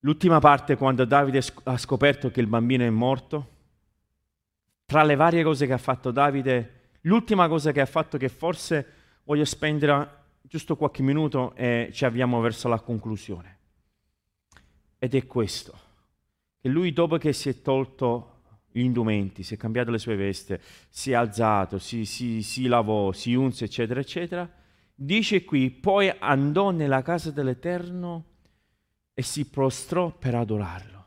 l'ultima 0.00 0.38
parte 0.38 0.76
quando 0.76 1.04
Davide 1.04 1.42
ha 1.64 1.76
scoperto 1.76 2.30
che 2.30 2.40
il 2.40 2.46
bambino 2.46 2.84
è 2.84 2.90
morto, 2.90 3.48
tra 4.86 5.02
le 5.04 5.14
varie 5.14 5.44
cose 5.44 5.66
che 5.66 5.72
ha 5.72 5.78
fatto 5.78 6.10
Davide, 6.10 6.78
l'ultima 7.02 7.48
cosa 7.48 7.70
che 7.70 7.80
ha 7.80 7.86
fatto 7.86 8.18
che 8.18 8.28
forse 8.28 8.92
voglio 9.24 9.44
spendere 9.44 10.18
giusto 10.42 10.74
qualche 10.74 11.02
minuto 11.02 11.54
e 11.54 11.90
ci 11.92 12.04
avviamo 12.04 12.40
verso 12.40 12.66
la 12.66 12.80
conclusione 12.80 13.58
ed 15.02 15.14
è 15.14 15.26
questo, 15.26 15.78
che 16.60 16.68
lui 16.68 16.92
dopo 16.92 17.16
che 17.16 17.32
si 17.32 17.48
è 17.48 17.62
tolto 17.62 18.42
gli 18.70 18.82
indumenti, 18.82 19.42
si 19.42 19.54
è 19.54 19.56
cambiato 19.56 19.90
le 19.90 19.98
sue 19.98 20.14
veste, 20.14 20.60
si 20.90 21.12
è 21.12 21.14
alzato, 21.14 21.78
si, 21.78 22.04
si, 22.04 22.42
si 22.42 22.66
lavò, 22.66 23.10
si 23.12 23.32
unse, 23.34 23.64
eccetera, 23.64 23.98
eccetera, 23.98 24.48
dice 24.94 25.42
qui, 25.42 25.70
poi 25.70 26.12
andò 26.18 26.70
nella 26.70 27.00
casa 27.00 27.30
dell'Eterno 27.30 28.26
e 29.14 29.22
si 29.22 29.48
prostrò 29.48 30.10
per 30.10 30.34
adorarlo. 30.34 31.06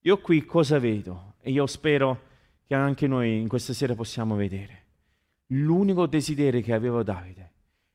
Io 0.00 0.18
qui 0.18 0.44
cosa 0.44 0.80
vedo? 0.80 1.34
E 1.40 1.52
io 1.52 1.66
spero 1.66 2.22
che 2.66 2.74
anche 2.74 3.06
noi 3.06 3.38
in 3.38 3.46
questa 3.46 3.72
sera 3.72 3.94
possiamo 3.94 4.34
vedere. 4.34 4.82
L'unico 5.48 6.06
desiderio 6.06 6.60
che 6.60 6.72
aveva 6.72 7.04
Davide 7.04 7.52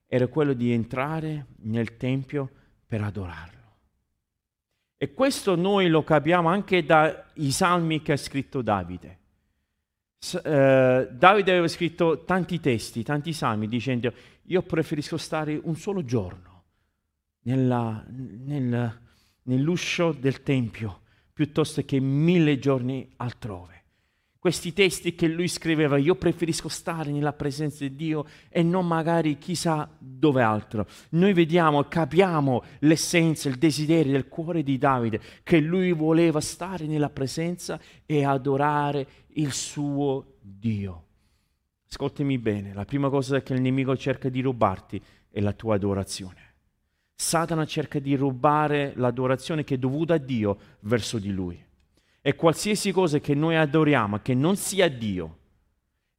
era 0.07 0.27
quello 0.27 0.53
di 0.53 0.71
entrare 0.71 1.47
nel 1.63 1.97
Tempio 1.97 2.49
per 2.87 3.01
adorarlo. 3.01 3.58
E 5.01 5.13
questo 5.13 5.55
noi 5.55 5.87
lo 5.87 6.03
capiamo 6.03 6.49
anche 6.49 6.83
dai 6.83 7.51
salmi 7.51 8.01
che 8.01 8.11
ha 8.11 8.17
scritto 8.17 8.61
Davide. 8.61 9.17
S- 10.17 10.41
eh, 10.43 11.07
Davide 11.09 11.51
aveva 11.51 11.69
scritto 11.69 12.25
tanti 12.25 12.59
testi, 12.59 13.01
tanti 13.01 13.31
salmi, 13.31 13.69
dicendo 13.69 14.11
io 14.43 14.61
preferisco 14.61 15.15
stare 15.15 15.57
un 15.63 15.77
solo 15.77 16.03
giorno 16.03 16.63
nella, 17.43 18.05
nel, 18.09 18.99
nell'uscio 19.43 20.11
del 20.11 20.43
Tempio 20.43 21.03
piuttosto 21.31 21.81
che 21.85 22.01
mille 22.01 22.59
giorni 22.59 23.09
altrove 23.15 23.78
questi 24.39 24.71
testi 24.71 25.15
che 25.15 25.27
lui 25.27 25.49
scriveva, 25.49 25.97
io 25.97 26.15
preferisco 26.15 26.69
stare 26.69 27.11
nella 27.11 27.33
presenza 27.33 27.83
di 27.83 27.93
Dio 27.95 28.25
e 28.47 28.63
non 28.63 28.87
magari 28.87 29.37
chissà 29.37 29.89
dove 29.99 30.41
altro. 30.41 30.87
Noi 31.09 31.33
vediamo, 31.33 31.83
capiamo 31.83 32.63
l'essenza, 32.79 33.49
il 33.49 33.57
desiderio 33.57 34.13
del 34.13 34.29
cuore 34.29 34.63
di 34.63 34.77
Davide, 34.77 35.19
che 35.43 35.59
lui 35.59 35.91
voleva 35.91 36.39
stare 36.39 36.85
nella 36.85 37.09
presenza 37.09 37.77
e 38.05 38.23
adorare 38.23 39.07
il 39.33 39.51
suo 39.51 40.37
Dio. 40.39 41.03
Ascoltami 41.89 42.37
bene, 42.37 42.73
la 42.73 42.85
prima 42.85 43.09
cosa 43.09 43.41
che 43.41 43.53
il 43.53 43.61
nemico 43.61 43.97
cerca 43.97 44.29
di 44.29 44.39
rubarti 44.39 45.01
è 45.29 45.41
la 45.41 45.51
tua 45.51 45.75
adorazione. 45.75 46.47
Satana 47.13 47.65
cerca 47.65 47.99
di 47.99 48.15
rubare 48.15 48.93
l'adorazione 48.95 49.65
che 49.65 49.75
è 49.75 49.77
dovuta 49.77 50.13
a 50.13 50.17
Dio 50.17 50.57
verso 50.81 51.19
di 51.19 51.31
lui. 51.31 51.61
E 52.29 52.35
qualsiasi 52.35 52.91
cosa 52.91 53.17
che 53.17 53.33
noi 53.33 53.55
adoriamo, 53.55 54.19
che 54.21 54.35
non 54.35 54.55
sia 54.55 54.87
Dio, 54.87 55.37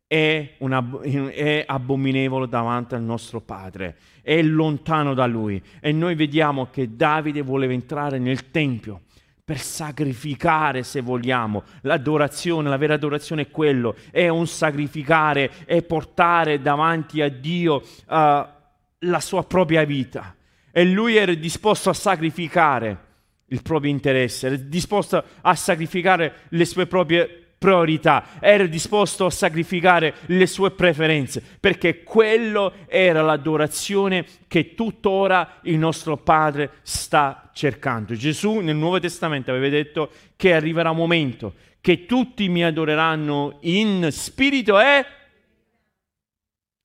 è, 0.08 0.56
una, 0.58 0.84
è, 1.00 1.64
abominevole 1.64 2.48
davanti 2.48 2.96
al 2.96 3.02
nostro 3.02 3.40
Padre, 3.40 3.96
è 4.20 4.42
lontano 4.42 5.14
da 5.14 5.26
Lui. 5.26 5.62
E 5.78 5.92
noi 5.92 6.16
vediamo 6.16 6.66
che 6.68 6.96
Davide 6.96 7.42
voleva 7.42 7.74
entrare 7.74 8.18
nel 8.18 8.50
Tempio 8.50 9.02
per 9.44 9.60
sacrificare, 9.60 10.82
se 10.82 11.00
vogliamo. 11.00 11.62
L'adorazione, 11.82 12.68
la 12.68 12.76
vera 12.76 12.94
adorazione 12.94 13.42
è 13.42 13.50
quello, 13.52 13.94
è 14.10 14.26
un 14.26 14.48
sacrificare, 14.48 15.64
è 15.64 15.80
portare 15.84 16.60
davanti 16.60 17.22
a 17.22 17.28
Dio 17.28 17.76
uh, 17.76 17.84
la 18.08 19.20
sua 19.20 19.44
propria 19.44 19.84
vita. 19.84 20.34
E 20.72 20.84
lui 20.86 21.14
era 21.14 21.32
disposto 21.34 21.88
a 21.88 21.94
sacrificare 21.94 23.09
il 23.50 23.62
proprio 23.62 23.90
interesse, 23.90 24.46
era 24.46 24.56
disposto 24.56 25.22
a 25.40 25.54
sacrificare 25.54 26.34
le 26.50 26.64
sue 26.64 26.86
proprie 26.86 27.40
priorità, 27.58 28.40
era 28.40 28.64
disposto 28.64 29.26
a 29.26 29.30
sacrificare 29.30 30.14
le 30.26 30.46
sue 30.46 30.70
preferenze, 30.70 31.42
perché 31.60 32.02
quello 32.02 32.72
era 32.86 33.22
l'adorazione 33.22 34.24
che 34.48 34.74
tuttora 34.74 35.60
il 35.64 35.76
nostro 35.76 36.16
Padre 36.16 36.78
sta 36.82 37.50
cercando. 37.52 38.14
Gesù 38.14 38.60
nel 38.60 38.76
Nuovo 38.76 38.98
Testamento 38.98 39.50
aveva 39.50 39.68
detto 39.68 40.10
che 40.36 40.54
arriverà 40.54 40.90
un 40.90 40.96
momento 40.96 41.54
che 41.82 42.06
tutti 42.06 42.48
mi 42.48 42.64
adoreranno 42.64 43.58
in 43.62 44.08
spirito 44.10 44.80
e... 44.80 45.04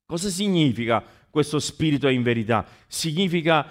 Cosa 0.05 0.30
significa 0.30 1.03
questo 1.30 1.59
spirito 1.59 2.07
in 2.09 2.22
verità? 2.22 2.66
Significa 2.88 3.66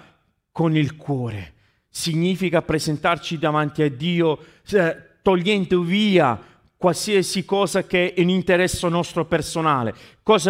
con 0.51 0.75
il 0.75 0.95
cuore 0.95 1.54
significa 1.95 2.61
presentarci 2.61 3.39
davanti 3.39 3.81
a 3.81 3.89
Dio 3.89 4.37
eh, 4.69 4.97
togliendo 5.21 5.81
via 5.81 6.37
qualsiasi 6.75 7.45
cosa 7.45 7.85
che 7.85 8.13
è 8.13 8.19
in 8.19 8.27
interesse 8.27 8.89
nostro 8.89 9.23
personale. 9.23 9.95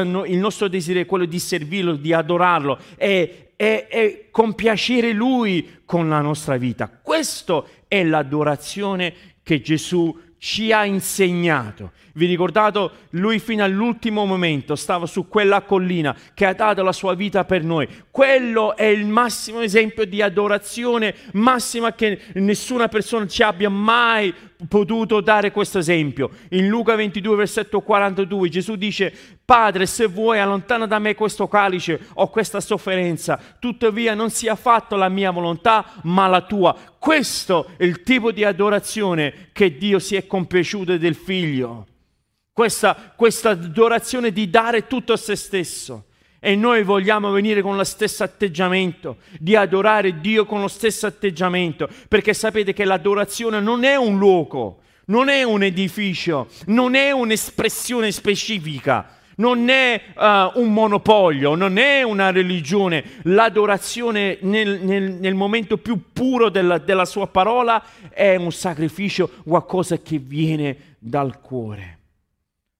No, 0.03 0.25
il 0.25 0.39
nostro 0.39 0.67
desiderio 0.67 1.03
è 1.03 1.05
quello 1.05 1.25
di 1.25 1.37
servirlo, 1.37 1.97
di 1.97 2.13
adorarlo 2.13 2.79
e, 2.97 3.51
e, 3.55 3.87
e 3.87 4.27
compiacere 4.31 5.11
Lui 5.13 5.81
con 5.85 6.09
la 6.09 6.19
nostra 6.19 6.57
vita. 6.57 6.89
Questa 6.89 7.63
è 7.87 8.03
l'adorazione 8.03 9.13
che 9.43 9.61
Gesù 9.61 10.19
ci 10.37 10.71
ha 10.71 10.85
insegnato. 10.85 11.91
Vi 12.13 12.25
ricordate? 12.25 12.89
Lui 13.11 13.39
fino 13.39 13.63
all'ultimo 13.63 14.25
momento 14.25 14.75
stava 14.75 15.05
su 15.05 15.27
quella 15.27 15.61
collina 15.61 16.15
che 16.33 16.45
ha 16.45 16.53
dato 16.53 16.83
la 16.83 16.91
sua 16.91 17.13
vita 17.13 17.45
per 17.45 17.63
noi. 17.63 17.87
Quello 18.11 18.75
è 18.75 18.85
il 18.85 19.05
massimo 19.05 19.61
esempio 19.61 20.05
di 20.05 20.21
adorazione 20.21 21.15
massima 21.33 21.93
che 21.93 22.19
nessuna 22.35 22.87
persona 22.87 23.27
ci 23.27 23.43
abbia 23.43 23.69
mai 23.69 24.33
potuto 24.67 25.21
dare 25.21 25.51
questo 25.51 25.79
esempio. 25.79 26.29
In 26.49 26.67
Luca 26.67 26.95
22, 26.95 27.35
versetto 27.35 27.81
42, 27.81 28.49
Gesù 28.49 28.75
dice, 28.75 29.13
Padre, 29.43 29.85
se 29.85 30.07
vuoi 30.07 30.39
allontana 30.39 30.85
da 30.85 30.99
me 30.99 31.15
questo 31.15 31.47
calice 31.47 31.99
o 32.13 32.29
questa 32.29 32.59
sofferenza, 32.59 33.39
tuttavia 33.59 34.13
non 34.13 34.29
sia 34.29 34.55
fatta 34.55 34.95
la 34.95 35.09
mia 35.09 35.31
volontà, 35.31 35.85
ma 36.03 36.27
la 36.27 36.41
tua. 36.41 36.75
Questo 36.97 37.69
è 37.77 37.83
il 37.83 38.03
tipo 38.03 38.31
di 38.31 38.43
adorazione 38.43 39.49
che 39.51 39.77
Dio 39.77 39.99
si 39.99 40.15
è 40.15 40.25
compiaciuto 40.25 40.97
del 40.97 41.15
figlio 41.15 41.87
questa, 42.55 43.13
questa 43.17 43.49
adorazione 43.49 44.31
di 44.31 44.49
dare 44.49 44.87
tutto 44.87 45.11
a 45.11 45.17
se 45.17 45.35
stesso. 45.35 46.05
E 46.45 46.55
noi 46.55 46.83
vogliamo 46.83 47.31
venire 47.31 47.63
con 47.63 47.75
lo 47.75 47.83
stesso 47.83 48.23
atteggiamento, 48.23 49.17
di 49.39 49.55
adorare 49.55 50.19
Dio 50.21 50.45
con 50.45 50.61
lo 50.61 50.67
stesso 50.67 51.07
atteggiamento, 51.07 51.89
perché 52.07 52.35
sapete 52.35 52.71
che 52.71 52.85
l'adorazione 52.85 53.59
non 53.59 53.83
è 53.83 53.95
un 53.95 54.19
luogo, 54.19 54.81
non 55.05 55.27
è 55.27 55.41
un 55.41 55.63
edificio, 55.63 56.47
non 56.67 56.93
è 56.93 57.09
un'espressione 57.09 58.11
specifica, 58.11 59.09
non 59.37 59.69
è 59.69 59.99
uh, 60.13 60.61
un 60.61 60.71
monopolio, 60.71 61.55
non 61.55 61.77
è 61.79 62.03
una 62.03 62.29
religione. 62.29 63.03
L'adorazione 63.23 64.37
nel, 64.41 64.81
nel, 64.83 65.13
nel 65.13 65.33
momento 65.33 65.79
più 65.79 66.11
puro 66.13 66.49
della, 66.49 66.77
della 66.77 67.05
sua 67.05 67.25
parola 67.25 67.83
è 68.11 68.35
un 68.35 68.51
sacrificio, 68.51 69.31
qualcosa 69.43 69.97
che 69.97 70.19
viene 70.19 70.97
dal 70.99 71.41
cuore. 71.41 71.93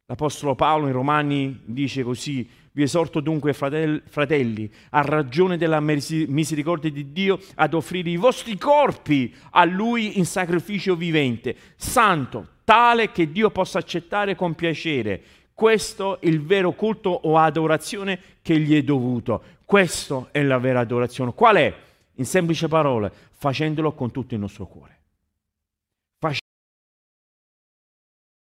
L'Apostolo 0.05 0.53
Paolo 0.53 0.85
in 0.85 0.93
Romani 0.93 1.61
dice 1.65 2.03
così, 2.03 2.47
vi 2.75 2.83
esorto 2.83 3.21
dunque 3.21 3.53
fratelli, 3.53 4.69
a 4.89 5.01
ragione 5.01 5.57
della 5.57 5.79
misericordia 5.79 6.91
di 6.91 7.13
Dio, 7.13 7.39
ad 7.55 7.73
offrire 7.73 8.09
i 8.09 8.17
vostri 8.17 8.57
corpi 8.57 9.33
a 9.51 9.63
Lui 9.63 10.17
in 10.17 10.25
sacrificio 10.25 10.97
vivente, 10.97 11.55
santo, 11.77 12.47
tale 12.65 13.13
che 13.13 13.31
Dio 13.31 13.49
possa 13.49 13.79
accettare 13.79 14.35
con 14.35 14.55
piacere. 14.55 15.21
Questo 15.53 16.19
è 16.19 16.27
il 16.27 16.41
vero 16.41 16.73
culto 16.73 17.11
o 17.11 17.37
adorazione 17.37 18.19
che 18.41 18.59
gli 18.59 18.75
è 18.75 18.83
dovuto. 18.83 19.41
Questa 19.63 20.27
è 20.31 20.43
la 20.43 20.57
vera 20.57 20.81
adorazione. 20.81 21.33
Qual 21.33 21.55
è? 21.55 21.73
In 22.15 22.25
semplice 22.25 22.67
parole, 22.67 23.09
facendolo 23.31 23.93
con 23.93 24.11
tutto 24.11 24.33
il 24.33 24.41
nostro 24.41 24.65
cuore. 24.67 24.93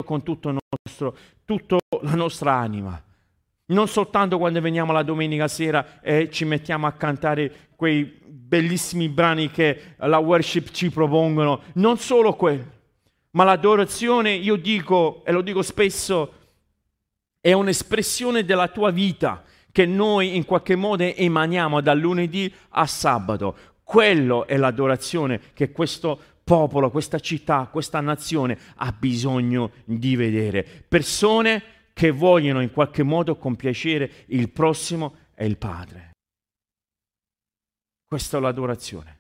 con 0.02 0.22
tutto, 0.22 0.56
nostro, 0.84 1.16
tutta 1.44 1.76
la 2.00 2.14
nostra 2.14 2.54
anima. 2.54 3.00
Non 3.66 3.88
soltanto 3.88 4.38
quando 4.38 4.60
veniamo 4.60 4.92
la 4.92 5.02
domenica 5.02 5.48
sera 5.48 6.00
e 6.00 6.30
ci 6.30 6.44
mettiamo 6.44 6.86
a 6.86 6.92
cantare 6.92 7.68
quei 7.76 8.20
bellissimi 8.24 9.08
brani 9.08 9.50
che 9.50 9.94
la 9.98 10.18
worship 10.18 10.70
ci 10.70 10.90
propongono, 10.90 11.62
non 11.74 11.96
solo 11.96 12.34
quello, 12.34 12.64
ma 13.30 13.44
l'adorazione, 13.44 14.32
io 14.32 14.56
dico, 14.56 15.24
e 15.24 15.32
lo 15.32 15.40
dico 15.40 15.62
spesso, 15.62 16.34
è 17.40 17.52
un'espressione 17.52 18.44
della 18.44 18.68
tua 18.68 18.90
vita 18.90 19.42
che 19.72 19.86
noi 19.86 20.36
in 20.36 20.44
qualche 20.44 20.76
modo 20.76 21.02
emaniamo 21.02 21.80
dal 21.80 21.98
lunedì 21.98 22.52
a 22.70 22.86
sabato. 22.86 23.56
Quello 23.82 24.46
è 24.46 24.56
l'adorazione 24.56 25.40
che 25.54 25.72
questo 25.72 26.20
popolo, 26.44 26.90
questa 26.90 27.18
città, 27.18 27.68
questa 27.72 28.00
nazione 28.00 28.58
ha 28.76 28.92
bisogno 28.92 29.70
di 29.84 30.14
vedere. 30.14 30.66
Persone 30.86 31.62
che 31.92 32.10
vogliono 32.10 32.60
in 32.60 32.70
qualche 32.70 33.02
modo 33.02 33.36
compiacere 33.36 34.10
il 34.26 34.50
prossimo 34.50 35.16
e 35.34 35.46
il 35.46 35.56
Padre. 35.56 36.10
Questa 38.06 38.38
è 38.38 38.40
l'adorazione. 38.40 39.18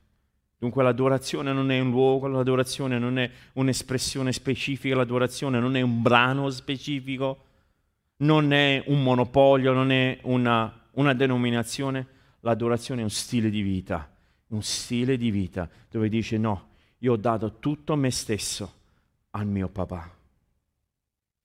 Dunque 0.58 0.82
l'adorazione 0.82 1.52
non 1.52 1.70
è 1.70 1.80
un 1.80 1.90
luogo, 1.90 2.28
l'adorazione 2.28 2.98
non 2.98 3.18
è 3.18 3.28
un'espressione 3.54 4.32
specifica, 4.32 4.94
l'adorazione 4.94 5.58
non 5.58 5.74
è 5.74 5.80
un 5.80 6.02
brano 6.02 6.50
specifico, 6.50 7.44
non 8.18 8.52
è 8.52 8.82
un 8.86 9.02
monopolio, 9.02 9.72
non 9.72 9.90
è 9.90 10.18
una, 10.22 10.88
una 10.92 11.14
denominazione, 11.14 12.06
l'adorazione 12.40 13.00
è 13.00 13.04
un 13.04 13.10
stile 13.10 13.50
di 13.50 13.62
vita, 13.62 14.08
un 14.48 14.62
stile 14.62 15.16
di 15.16 15.30
vita 15.32 15.68
dove 15.90 16.08
dice 16.08 16.38
no, 16.38 16.68
io 16.98 17.14
ho 17.14 17.16
dato 17.16 17.58
tutto 17.58 17.96
me 17.96 18.12
stesso 18.12 18.72
al 19.30 19.46
mio 19.46 19.68
papà. 19.68 20.14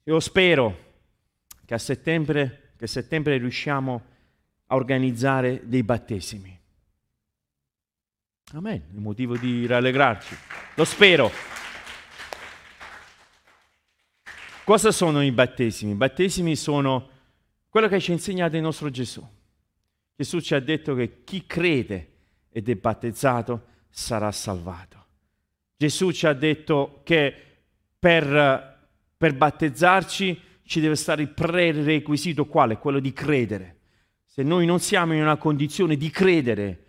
Io 0.04 0.20
spero 0.20 0.87
che 1.68 1.74
a 1.74 1.78
settembre, 1.78 2.72
che 2.78 2.86
a 2.86 2.88
settembre 2.88 3.38
riusciamo 3.38 4.06
a 4.68 4.76
organizzare 4.76 5.64
dei 5.66 5.84
battesimi. 5.84 6.58
Amen, 8.54 8.84
è 8.96 9.00
motivo 9.00 9.36
di 9.36 9.66
rallegrarci. 9.66 10.34
Lo 10.76 10.86
spero. 10.86 11.30
Cosa 14.64 14.94
sono 14.94 15.22
i 15.22 15.32
battesimi? 15.34 15.92
I 15.92 15.96
battesimi 15.96 16.56
sono 16.56 17.10
quello 17.68 17.90
che 17.90 18.00
ci 18.00 18.12
ha 18.12 18.14
insegnato 18.14 18.56
il 18.56 18.62
nostro 18.62 18.90
Gesù. 18.90 19.28
Gesù 20.16 20.40
ci 20.40 20.56
ha 20.56 20.62
detto 20.62 20.96
che 20.96 21.26
chi 21.26 21.46
crede 21.46 22.12
ed 22.50 22.70
è 22.70 22.76
battezzato 22.76 23.66
sarà 23.90 24.32
salvato. 24.32 25.06
Gesù 25.76 26.12
ci 26.12 26.28
ha 26.28 26.34
detto 26.34 27.02
che 27.04 27.36
per, 28.00 28.88
per 29.18 29.36
battezzarci 29.36 30.46
ci 30.68 30.82
deve 30.82 30.96
stare 30.96 31.22
il 31.22 31.30
prerequisito 31.30 32.46
quale? 32.46 32.78
Quello 32.78 33.00
di 33.00 33.14
credere. 33.14 33.76
Se 34.26 34.44
noi 34.44 34.66
non 34.66 34.80
siamo 34.80 35.14
in 35.14 35.22
una 35.22 35.38
condizione 35.38 35.96
di 35.96 36.10
credere, 36.10 36.84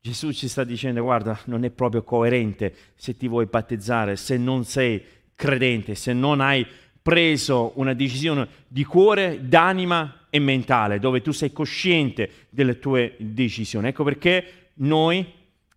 Gesù 0.00 0.32
ci 0.32 0.48
sta 0.48 0.64
dicendo 0.64 1.02
guarda, 1.02 1.38
non 1.44 1.64
è 1.64 1.70
proprio 1.70 2.02
coerente 2.02 2.74
se 2.94 3.16
ti 3.16 3.28
vuoi 3.28 3.46
battezzare, 3.46 4.16
se 4.16 4.36
non 4.38 4.64
sei 4.64 5.02
credente, 5.34 5.94
se 5.94 6.12
non 6.12 6.40
hai 6.40 6.66
preso 7.00 7.72
una 7.76 7.92
decisione 7.92 8.48
di 8.66 8.84
cuore, 8.84 9.46
d'anima 9.46 10.26
e 10.30 10.38
mentale, 10.38 10.98
dove 10.98 11.20
tu 11.20 11.30
sei 11.30 11.52
cosciente 11.52 12.48
delle 12.48 12.78
tue 12.78 13.16
decisioni. 13.18 13.88
Ecco 13.88 14.02
perché 14.02 14.70
noi, 14.76 15.26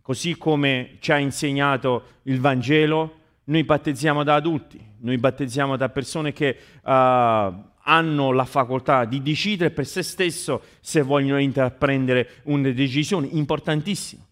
così 0.01 0.37
come 0.37 0.95
ci 0.99 1.11
ha 1.11 1.17
insegnato 1.17 2.03
il 2.23 2.39
Vangelo, 2.39 3.16
noi 3.47 3.63
battezziamo 3.63 4.23
da 4.23 4.35
adulti, 4.35 4.79
noi 4.99 5.17
battezziamo 5.17 5.77
da 5.77 5.89
persone 5.89 6.33
che 6.33 6.57
uh, 6.81 6.89
hanno 6.89 8.31
la 8.31 8.45
facoltà 8.45 9.05
di 9.05 9.21
decidere 9.21 9.71
per 9.71 9.85
se 9.85 10.03
stesso 10.03 10.61
se 10.81 11.01
vogliono 11.01 11.39
intraprendere 11.39 12.41
una 12.43 12.69
decisione 12.71 13.27
importantissima. 13.31 14.25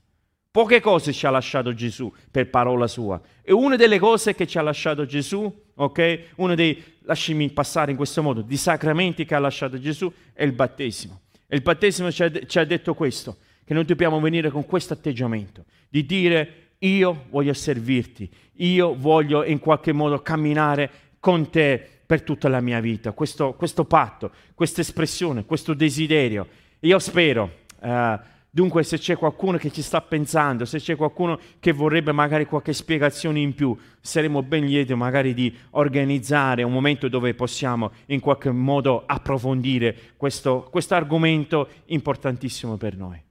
Poche 0.52 0.80
cose 0.80 1.12
ci 1.12 1.26
ha 1.26 1.30
lasciato 1.30 1.74
Gesù 1.74 2.12
per 2.32 2.50
parola 2.50 2.88
sua. 2.88 3.22
E 3.42 3.52
una 3.52 3.76
delle 3.76 4.00
cose 4.00 4.36
che 4.36 4.48
ci 4.48 4.58
ha 4.58 4.62
lasciato 4.62 5.06
Gesù, 5.06 5.54
ok? 5.76 6.20
Uno 6.36 6.56
dei, 6.56 6.82
lasciami 7.02 7.50
passare 7.52 7.92
in 7.92 7.98
questo 7.98 8.22
modo, 8.22 8.42
di 8.42 8.56
sacramenti 8.56 9.26
che 9.26 9.36
ha 9.36 9.40
lasciato 9.40 9.80
Gesù 9.80 10.12
è 10.34 10.44
il 10.44 10.54
battesimo. 10.54 11.22
E 11.48 11.56
il 11.56 11.62
battesimo 11.62 12.12
ci 12.12 12.24
ha, 12.24 12.32
ci 12.46 12.60
ha 12.60 12.66
detto 12.66 12.94
questo, 12.94 13.38
che 13.66 13.74
noi 13.74 13.84
dobbiamo 13.84 14.20
venire 14.20 14.50
con 14.50 14.66
questo 14.66 14.94
atteggiamento, 14.94 15.66
di 15.90 16.06
dire 16.06 16.65
io 16.80 17.26
voglio 17.30 17.54
servirti, 17.54 18.30
io 18.58 18.96
voglio 18.96 19.44
in 19.44 19.60
qualche 19.60 19.92
modo 19.92 20.22
camminare 20.22 20.90
con 21.20 21.50
te 21.50 21.84
per 22.06 22.22
tutta 22.22 22.48
la 22.50 22.62
mia 22.62 22.80
vita, 22.80 23.12
questo, 23.14 23.54
questo 23.54 23.86
patto, 23.86 24.32
questa 24.54 24.82
espressione, 24.82 25.46
questo 25.46 25.74
desiderio. 25.74 26.48
Io 26.80 27.00
spero... 27.00 27.64
Uh, 27.82 28.34
Dunque 28.56 28.84
se 28.84 28.98
c'è 28.98 29.18
qualcuno 29.18 29.58
che 29.58 29.70
ci 29.70 29.82
sta 29.82 30.00
pensando, 30.00 30.64
se 30.64 30.78
c'è 30.80 30.96
qualcuno 30.96 31.38
che 31.60 31.74
vorrebbe 31.74 32.14
magari 32.14 32.46
qualche 32.46 32.72
spiegazione 32.72 33.42
in 33.42 33.54
più, 33.54 33.78
saremo 34.00 34.44
ben 34.44 34.64
lieti 34.64 34.94
magari 34.94 35.34
di 35.34 35.54
organizzare 35.72 36.64
un 36.64 36.72
momento 36.72 37.10
dove 37.10 37.34
possiamo 37.34 37.92
in 38.06 38.22
qualche 38.22 38.52
modo 38.52 39.04
approfondire 39.06 40.14
questo 40.16 40.72
argomento 40.92 41.68
importantissimo 41.88 42.78
per 42.78 42.96
noi. 42.96 43.25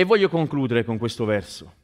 E 0.00 0.04
voglio 0.04 0.30
concludere 0.30 0.82
con 0.82 0.96
questo 0.96 1.26
verso. 1.26 1.74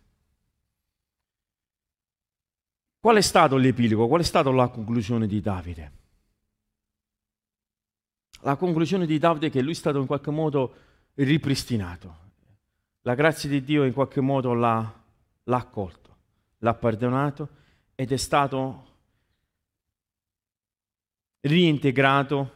Qual 2.98 3.14
è 3.14 3.20
stato 3.20 3.56
l'epilogo? 3.56 4.08
Qual 4.08 4.22
è 4.22 4.24
stata 4.24 4.50
la 4.50 4.68
conclusione 4.68 5.26
di 5.26 5.42
Davide? 5.42 5.92
La 8.40 8.56
conclusione 8.56 9.04
di 9.04 9.18
Davide 9.18 9.48
è 9.48 9.50
che 9.50 9.60
lui 9.60 9.72
è 9.72 9.74
stato 9.74 9.98
in 10.00 10.06
qualche 10.06 10.30
modo 10.30 10.74
ripristinato. 11.16 12.16
La 13.02 13.14
grazia 13.14 13.50
di 13.50 13.62
Dio 13.62 13.84
in 13.84 13.92
qualche 13.92 14.22
modo 14.22 14.54
l'ha, 14.54 15.04
l'ha 15.42 15.56
accolto, 15.58 16.16
l'ha 16.60 16.72
perdonato 16.72 17.48
ed 17.94 18.12
è 18.12 18.16
stato 18.16 18.86
reintegrato 21.40 22.52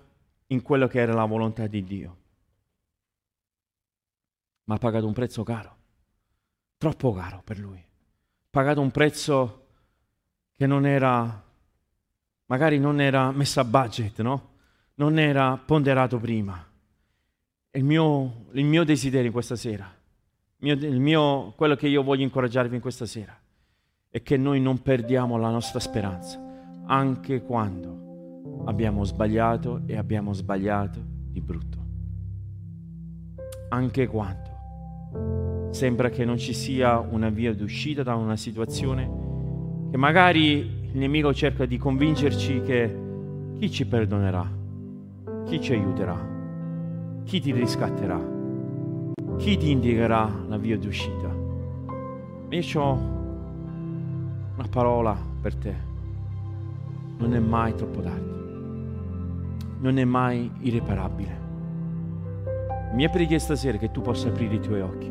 in 0.46 0.62
quello 0.62 0.86
che 0.86 1.00
era 1.00 1.12
la 1.12 1.26
volontà 1.26 1.66
di 1.66 1.84
Dio. 1.84 2.19
Ma 4.70 4.76
ha 4.76 4.78
pagato 4.78 5.04
un 5.04 5.12
prezzo 5.12 5.42
caro, 5.42 5.76
troppo 6.78 7.12
caro 7.12 7.42
per 7.42 7.58
lui. 7.58 7.78
Ha 7.78 8.48
pagato 8.50 8.80
un 8.80 8.92
prezzo 8.92 9.66
che 10.54 10.64
non 10.68 10.86
era, 10.86 11.44
magari 12.46 12.78
non 12.78 13.00
era 13.00 13.32
messo 13.32 13.58
a 13.58 13.64
budget, 13.64 14.20
no? 14.20 14.52
Non 14.94 15.18
era 15.18 15.56
ponderato 15.56 16.20
prima 16.20 16.64
il 17.72 17.82
mio, 17.82 18.46
il 18.52 18.64
mio 18.64 18.84
desiderio 18.84 19.32
questa 19.32 19.56
sera, 19.56 19.92
il 20.58 21.00
mio, 21.00 21.52
quello 21.56 21.74
che 21.74 21.88
io 21.88 22.04
voglio 22.04 22.22
incoraggiarvi 22.22 22.76
in 22.76 22.80
questa 22.80 23.06
sera, 23.06 23.36
è 24.08 24.22
che 24.22 24.36
noi 24.36 24.60
non 24.60 24.82
perdiamo 24.82 25.36
la 25.36 25.50
nostra 25.50 25.80
speranza, 25.80 26.40
anche 26.86 27.42
quando 27.42 28.62
abbiamo 28.66 29.02
sbagliato 29.02 29.82
e 29.86 29.96
abbiamo 29.96 30.32
sbagliato 30.32 31.00
di 31.04 31.40
brutto. 31.40 31.78
Anche 33.70 34.06
quando 34.08 34.49
sembra 35.70 36.10
che 36.10 36.24
non 36.24 36.38
ci 36.38 36.52
sia 36.52 36.98
una 36.98 37.28
via 37.28 37.54
d'uscita 37.54 38.02
da 38.02 38.14
una 38.14 38.36
situazione 38.36 39.88
che 39.90 39.96
magari 39.96 40.58
il 40.92 40.98
nemico 40.98 41.32
cerca 41.32 41.64
di 41.64 41.78
convincerci 41.78 42.62
che 42.62 42.96
chi 43.58 43.70
ci 43.70 43.86
perdonerà, 43.86 44.48
chi 45.46 45.60
ci 45.60 45.72
aiuterà 45.72 46.30
chi 47.30 47.40
ti 47.40 47.52
riscatterà? 47.52 48.20
Chi 49.36 49.56
ti 49.56 49.70
indicherà 49.70 50.28
la 50.48 50.56
via 50.56 50.76
d'uscita? 50.76 51.32
Io 52.48 52.80
ho 52.80 52.92
una 54.56 54.66
parola 54.68 55.16
per 55.40 55.54
te. 55.54 55.74
Non 57.18 57.32
è 57.32 57.38
mai 57.38 57.72
troppo 57.76 58.00
tardi. 58.00 58.38
Non 59.78 59.96
è 59.96 60.04
mai 60.04 60.50
irreparabile. 60.62 61.39
Mia 62.92 63.08
preghiera 63.08 63.40
stasera 63.40 63.76
è 63.76 63.80
che 63.80 63.92
tu 63.92 64.00
possa 64.00 64.28
aprire 64.28 64.56
i 64.56 64.60
tuoi 64.60 64.80
occhi 64.80 65.10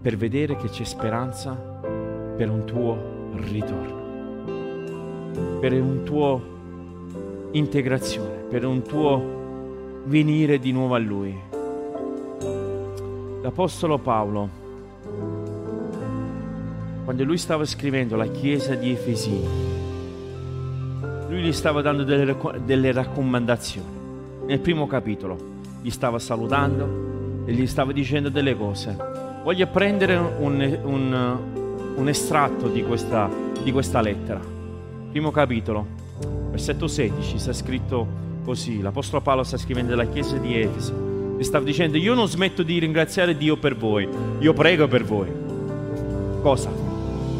per 0.00 0.16
vedere 0.16 0.56
che 0.56 0.68
c'è 0.68 0.84
speranza 0.84 1.52
per 1.52 2.48
un 2.48 2.64
tuo 2.64 3.30
ritorno, 3.34 4.04
per 5.60 5.72
un 5.74 6.04
tuo 6.04 6.54
integrazione, 7.50 8.44
per 8.48 8.64
un 8.64 8.80
tuo 8.82 10.02
venire 10.04 10.58
di 10.58 10.72
nuovo 10.72 10.94
a 10.94 10.98
Lui. 10.98 11.38
L'Apostolo 13.42 13.98
Paolo, 13.98 14.48
quando 17.04 17.24
lui 17.24 17.36
stava 17.36 17.66
scrivendo 17.66 18.16
la 18.16 18.28
chiesa 18.28 18.74
di 18.74 18.90
Efesini, 18.90 19.48
lui 21.28 21.42
gli 21.42 21.52
stava 21.52 21.82
dando 21.82 22.04
delle, 22.04 22.34
delle 22.64 22.92
raccomandazioni. 22.92 23.94
Nel 24.46 24.60
primo 24.60 24.86
capitolo 24.86 25.55
gli 25.86 25.90
stava 25.92 26.18
salutando 26.18 27.44
e 27.46 27.52
gli 27.52 27.64
stava 27.68 27.92
dicendo 27.92 28.28
delle 28.28 28.56
cose. 28.56 28.96
Voglio 29.44 29.68
prendere 29.68 30.16
un, 30.16 30.78
un, 30.82 31.38
un 31.94 32.08
estratto 32.08 32.66
di 32.66 32.82
questa, 32.82 33.30
di 33.62 33.70
questa 33.70 34.00
lettera. 34.00 34.40
Primo 35.12 35.30
capitolo, 35.30 35.86
Versetto 36.50 36.88
16 36.88 37.38
sta 37.38 37.52
scritto 37.52 38.04
così, 38.44 38.82
l'Apostolo 38.82 39.22
Paolo 39.22 39.44
sta 39.44 39.56
scrivendo 39.58 39.92
alla 39.92 40.08
chiesa 40.08 40.36
di 40.38 40.60
Efesi 40.60 40.92
e 41.38 41.44
stava 41.44 41.64
dicendo 41.64 41.98
io 41.98 42.14
non 42.14 42.26
smetto 42.26 42.64
di 42.64 42.80
ringraziare 42.80 43.36
Dio 43.36 43.56
per 43.56 43.76
voi, 43.76 44.08
io 44.40 44.52
prego 44.54 44.88
per 44.88 45.04
voi. 45.04 45.30
Cosa? 46.42 46.68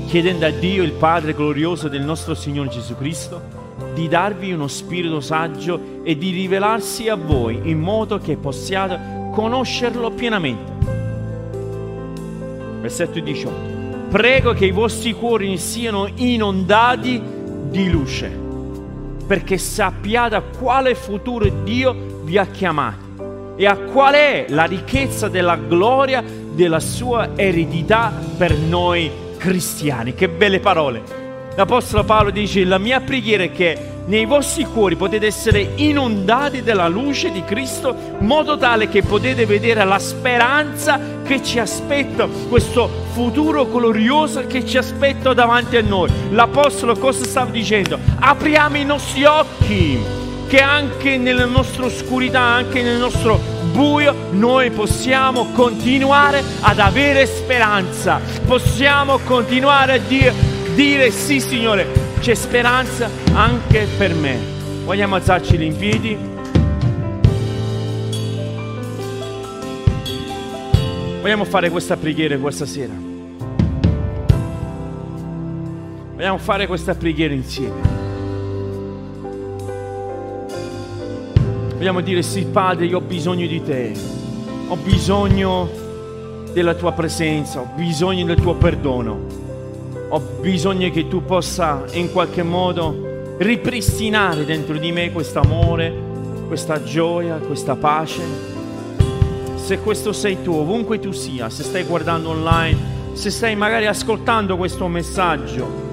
Chiedendo 0.06 0.46
a 0.46 0.50
Dio, 0.50 0.84
il 0.84 0.92
Padre 0.92 1.34
glorioso 1.34 1.88
del 1.88 2.02
nostro 2.02 2.34
Signore 2.34 2.68
Gesù 2.68 2.94
Cristo, 2.94 3.55
di 3.96 4.08
darvi 4.08 4.52
uno 4.52 4.68
spirito 4.68 5.20
saggio 5.20 6.02
e 6.02 6.18
di 6.18 6.28
rivelarsi 6.28 7.08
a 7.08 7.14
voi 7.14 7.60
in 7.62 7.80
modo 7.80 8.18
che 8.18 8.36
possiate 8.36 9.30
conoscerlo 9.32 10.10
pienamente. 10.10 10.72
Versetto 12.82 13.18
18. 13.18 13.54
Prego 14.10 14.52
che 14.52 14.66
i 14.66 14.70
vostri 14.70 15.14
cuori 15.14 15.56
siano 15.56 16.10
inondati 16.14 17.22
di 17.70 17.90
luce, 17.90 18.30
perché 19.26 19.56
sappiate 19.56 20.34
a 20.34 20.42
quale 20.42 20.94
futuro 20.94 21.48
Dio 21.64 22.20
vi 22.22 22.36
ha 22.36 22.44
chiamati 22.44 23.04
e 23.56 23.66
a 23.66 23.78
qual 23.78 24.12
è 24.12 24.44
la 24.50 24.64
ricchezza 24.64 25.28
della 25.28 25.56
gloria 25.56 26.22
della 26.22 26.80
sua 26.80 27.30
eredità 27.34 28.12
per 28.36 28.54
noi 28.58 29.10
cristiani. 29.38 30.12
Che 30.12 30.28
belle 30.28 30.60
parole! 30.60 31.25
L'Apostolo 31.56 32.04
Paolo 32.04 32.28
dice, 32.28 32.64
la 32.64 32.76
mia 32.76 33.00
preghiera 33.00 33.44
è 33.44 33.50
che 33.50 33.94
nei 34.04 34.26
vostri 34.26 34.64
cuori 34.64 34.94
potete 34.94 35.24
essere 35.24 35.72
inondati 35.76 36.62
della 36.62 36.86
luce 36.86 37.32
di 37.32 37.42
Cristo, 37.44 37.96
in 38.20 38.26
modo 38.26 38.58
tale 38.58 38.90
che 38.90 39.02
potete 39.02 39.46
vedere 39.46 39.82
la 39.84 39.98
speranza 39.98 41.00
che 41.24 41.42
ci 41.42 41.58
aspetta, 41.58 42.28
questo 42.50 43.06
futuro 43.12 43.66
glorioso 43.66 44.46
che 44.46 44.66
ci 44.66 44.76
aspetta 44.76 45.32
davanti 45.32 45.78
a 45.78 45.82
noi. 45.82 46.10
L'Apostolo 46.30 46.94
cosa 46.94 47.24
stava 47.24 47.50
dicendo? 47.50 47.98
Apriamo 48.20 48.76
i 48.76 48.84
nostri 48.84 49.24
occhi, 49.24 49.98
che 50.48 50.60
anche 50.60 51.16
nella 51.16 51.46
nostra 51.46 51.86
oscurità, 51.86 52.40
anche 52.40 52.82
nel 52.82 52.98
nostro 52.98 53.40
buio, 53.72 54.14
noi 54.32 54.70
possiamo 54.70 55.46
continuare 55.52 56.44
ad 56.60 56.78
avere 56.78 57.24
speranza, 57.24 58.20
possiamo 58.46 59.18
continuare 59.24 59.94
a 59.94 59.98
dire 59.98 60.55
dire 60.76 61.10
sì 61.10 61.40
Signore, 61.40 61.86
c'è 62.20 62.34
speranza 62.34 63.08
anche 63.32 63.88
per 63.96 64.14
me. 64.14 64.38
Vogliamo 64.84 65.14
alzarci 65.14 65.64
in 65.64 65.74
piedi? 65.74 66.16
Vogliamo 71.22 71.44
fare 71.44 71.70
questa 71.70 71.96
preghiera 71.96 72.36
questa 72.36 72.66
sera. 72.66 72.92
Vogliamo 76.14 76.38
fare 76.38 76.66
questa 76.66 76.94
preghiera 76.94 77.32
insieme. 77.32 77.94
Vogliamo 81.74 82.02
dire 82.02 82.22
sì 82.22 82.44
Padre, 82.44 82.84
io 82.84 82.98
ho 82.98 83.00
bisogno 83.00 83.46
di 83.46 83.62
te. 83.64 83.92
Ho 84.68 84.76
bisogno 84.76 85.70
della 86.52 86.74
tua 86.74 86.92
presenza, 86.92 87.60
ho 87.60 87.70
bisogno 87.74 88.26
del 88.26 88.36
tuo 88.36 88.54
perdono 88.56 89.44
ho 90.08 90.20
bisogno 90.40 90.88
che 90.90 91.08
tu 91.08 91.24
possa 91.24 91.84
in 91.92 92.12
qualche 92.12 92.42
modo 92.42 93.34
ripristinare 93.38 94.44
dentro 94.44 94.76
di 94.76 94.92
me 94.92 95.10
questo 95.10 95.40
amore, 95.40 95.92
questa 96.46 96.82
gioia, 96.82 97.36
questa 97.36 97.74
pace. 97.74 98.22
Se 99.56 99.80
questo 99.80 100.12
sei 100.12 100.42
tu, 100.42 100.52
ovunque 100.52 101.00
tu 101.00 101.10
sia, 101.10 101.50
se 101.50 101.64
stai 101.64 101.82
guardando 101.82 102.30
online, 102.30 102.94
se 103.14 103.30
stai 103.30 103.56
magari 103.56 103.86
ascoltando 103.86 104.56
questo 104.56 104.86
messaggio, 104.86 105.84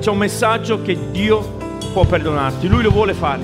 c'è 0.00 0.10
un 0.10 0.18
messaggio 0.18 0.82
che 0.82 0.98
Dio 1.12 1.58
può 1.92 2.04
perdonarti, 2.04 2.66
Lui 2.66 2.82
lo 2.82 2.90
vuole 2.90 3.14
fare, 3.14 3.42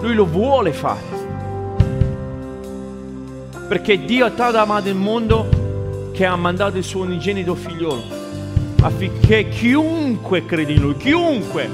Lui 0.00 0.14
lo 0.14 0.24
vuole 0.24 0.72
fare 0.72 1.19
perché 3.70 4.04
Dio 4.04 4.24
ha 4.24 4.30
tanto 4.30 4.58
amato 4.58 4.88
il 4.88 4.96
mondo 4.96 6.10
che 6.12 6.26
ha 6.26 6.34
mandato 6.34 6.76
il 6.76 6.82
suo 6.82 7.02
unigenito 7.02 7.54
figliolo 7.54 8.02
affinché 8.80 9.48
chiunque 9.48 10.44
crede 10.44 10.72
in 10.72 10.80
lui, 10.80 10.96
chiunque, 10.96 11.70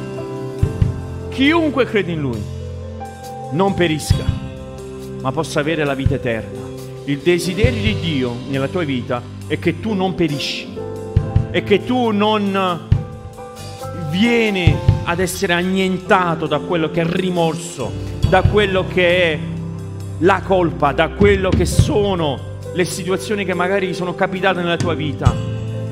chiunque 1.30 1.86
crede 1.86 2.12
in 2.12 2.20
lui, 2.20 2.42
non 3.52 3.72
perisca, 3.72 4.26
ma 5.22 5.32
possa 5.32 5.60
avere 5.60 5.84
la 5.84 5.94
vita 5.94 6.16
eterna. 6.16 6.68
Il 7.04 7.20
desiderio 7.20 7.80
di 7.80 7.98
Dio 7.98 8.36
nella 8.50 8.68
tua 8.68 8.84
vita 8.84 9.22
è 9.46 9.58
che 9.58 9.80
tu 9.80 9.94
non 9.94 10.14
perisci 10.14 10.68
e 11.50 11.62
che 11.62 11.82
tu 11.82 12.10
non 12.10 12.88
vieni 14.10 14.76
ad 15.04 15.18
essere 15.18 15.54
annientato 15.54 16.46
da 16.46 16.58
quello 16.58 16.90
che 16.90 17.00
è 17.00 17.06
rimorso, 17.06 17.90
da 18.28 18.42
quello 18.42 18.84
che 18.86 19.32
è 19.32 19.38
la 20.18 20.40
colpa 20.42 20.92
da 20.92 21.08
quello 21.08 21.50
che 21.50 21.66
sono 21.66 22.54
le 22.72 22.84
situazioni 22.84 23.44
che 23.44 23.54
magari 23.54 23.92
sono 23.94 24.14
capitate 24.14 24.60
nella 24.60 24.76
tua 24.76 24.94
vita, 24.94 25.34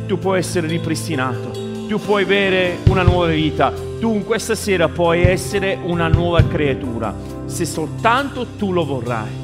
tu 0.07 0.19
puoi 0.19 0.39
essere 0.39 0.67
ripristinato, 0.67 1.51
tu 1.89 1.99
puoi 1.99 2.23
avere 2.23 2.79
una 2.89 3.03
nuova 3.03 3.27
vita, 3.27 3.73
tu 4.01 4.15
in 4.15 4.25
questa 4.25 4.55
sera 4.55 4.89
puoi 4.89 5.23
essere 5.23 5.79
una 5.83 6.09
nuova 6.09 6.43
creatura, 6.47 7.15
se 7.47 7.65
soltanto 7.65 8.47
tu 8.59 8.73
lo 8.73 8.85
vorrai. 8.85 9.43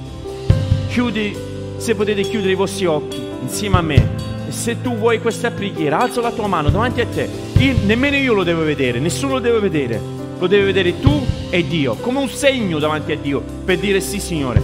Chiudi, 0.89 1.37
se 1.77 1.95
potete 1.95 2.23
chiudere 2.23 2.53
i 2.53 2.57
vostri 2.57 2.87
occhi 2.87 3.21
insieme 3.43 3.77
a 3.77 3.83
me, 3.83 4.09
e 4.49 4.53
se 4.53 4.81
tu 4.81 4.97
vuoi 4.97 5.21
questa 5.21 5.51
preghiera, 5.51 6.01
alza 6.01 6.21
la 6.21 6.33
tua 6.33 6.47
mano 6.47 6.71
davanti 6.71 7.01
a 7.01 7.07
te, 7.07 7.29
io, 7.59 7.75
nemmeno 7.85 8.17
io 8.17 8.35
lo 8.35 8.45
devo 8.45 8.65
vedere, 8.65 8.99
nessuno 8.99 9.35
lo 9.35 9.41
deve 9.41 9.61
vedere, 9.61 10.01
lo 10.39 10.47
deve 10.47 10.65
vedere 10.65 11.01
tu 11.01 11.40
e 11.51 11.67
Dio, 11.67 11.97
come 11.97 12.21
un 12.21 12.29
segno 12.29 12.79
davanti 12.79 13.11
a 13.11 13.17
Dio 13.17 13.43
per 13.65 13.79
dire 13.79 14.01
sì 14.01 14.21
Signore, 14.21 14.63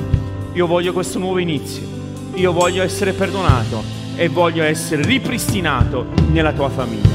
io 0.52 0.66
voglio 0.66 0.92
questo 0.92 1.18
nuovo 1.18 1.38
inizio, 1.38 1.82
io 2.34 2.52
voglio 2.52 2.82
essere 2.82 3.12
perdonato 3.12 3.82
e 4.14 4.28
voglio 4.28 4.62
essere 4.62 5.02
ripristinato 5.02 6.06
nella 6.30 6.52
tua 6.52 6.68
famiglia. 6.68 7.08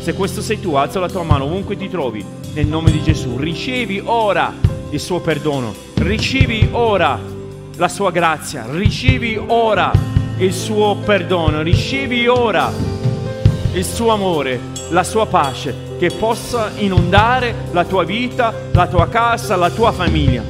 Se 0.00 0.14
questo 0.14 0.40
sei 0.40 0.58
tu, 0.58 0.72
alza 0.74 0.98
la 0.98 1.08
tua 1.08 1.22
mano 1.22 1.44
ovunque 1.44 1.76
ti 1.76 1.88
trovi, 1.90 2.24
nel 2.54 2.66
nome 2.66 2.90
di 2.90 3.02
Gesù, 3.02 3.36
ricevi 3.36 4.00
ora 4.02 4.52
il 4.88 4.98
suo 4.98 5.20
perdono, 5.20 5.74
ricevi 5.96 6.70
ora 6.72 7.20
la 7.76 7.88
sua 7.88 8.10
grazia, 8.10 8.66
ricevi 8.70 9.38
ora 9.46 9.92
il 10.38 10.52
suo 10.52 10.96
perdono, 10.96 11.60
ricevi 11.60 12.26
ora 12.26 12.72
il 13.72 13.84
suo 13.84 14.12
amore, 14.12 14.60
la 14.90 15.04
sua 15.04 15.26
pace 15.26 15.88
che 15.98 16.10
possa 16.10 16.70
inondare 16.76 17.54
la 17.72 17.84
tua 17.84 18.04
vita, 18.04 18.52
la 18.72 18.86
tua 18.86 19.08
casa, 19.08 19.56
la 19.56 19.70
tua 19.70 19.92
famiglia. 19.92 20.42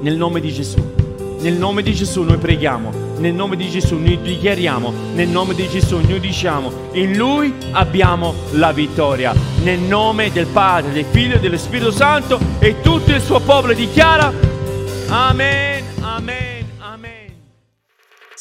Nel 0.00 0.16
nome 0.16 0.40
di 0.40 0.52
Gesù. 0.52 0.92
Nel 1.40 1.54
nome 1.54 1.82
di 1.82 1.92
Gesù 1.92 2.22
noi 2.22 2.38
preghiamo, 2.38 2.90
nel 3.18 3.34
nome 3.34 3.56
di 3.56 3.68
Gesù 3.68 3.96
noi 3.96 4.18
dichiariamo, 4.18 4.92
nel 5.14 5.28
nome 5.28 5.54
di 5.54 5.68
Gesù 5.68 5.98
noi 5.98 6.18
diciamo, 6.18 6.70
in 6.92 7.18
Lui 7.18 7.52
abbiamo 7.72 8.34
la 8.52 8.72
vittoria. 8.72 9.34
Nel 9.62 9.80
nome 9.80 10.32
del 10.32 10.46
Padre, 10.46 10.92
del 10.92 11.04
Figlio 11.10 11.36
e 11.36 11.40
dello 11.40 11.58
Spirito 11.58 11.90
Santo 11.90 12.40
e 12.60 12.80
tutto 12.80 13.10
il 13.10 13.20
suo 13.20 13.40
popolo 13.40 13.74
dichiara, 13.74 14.32
Amen. 15.08 15.73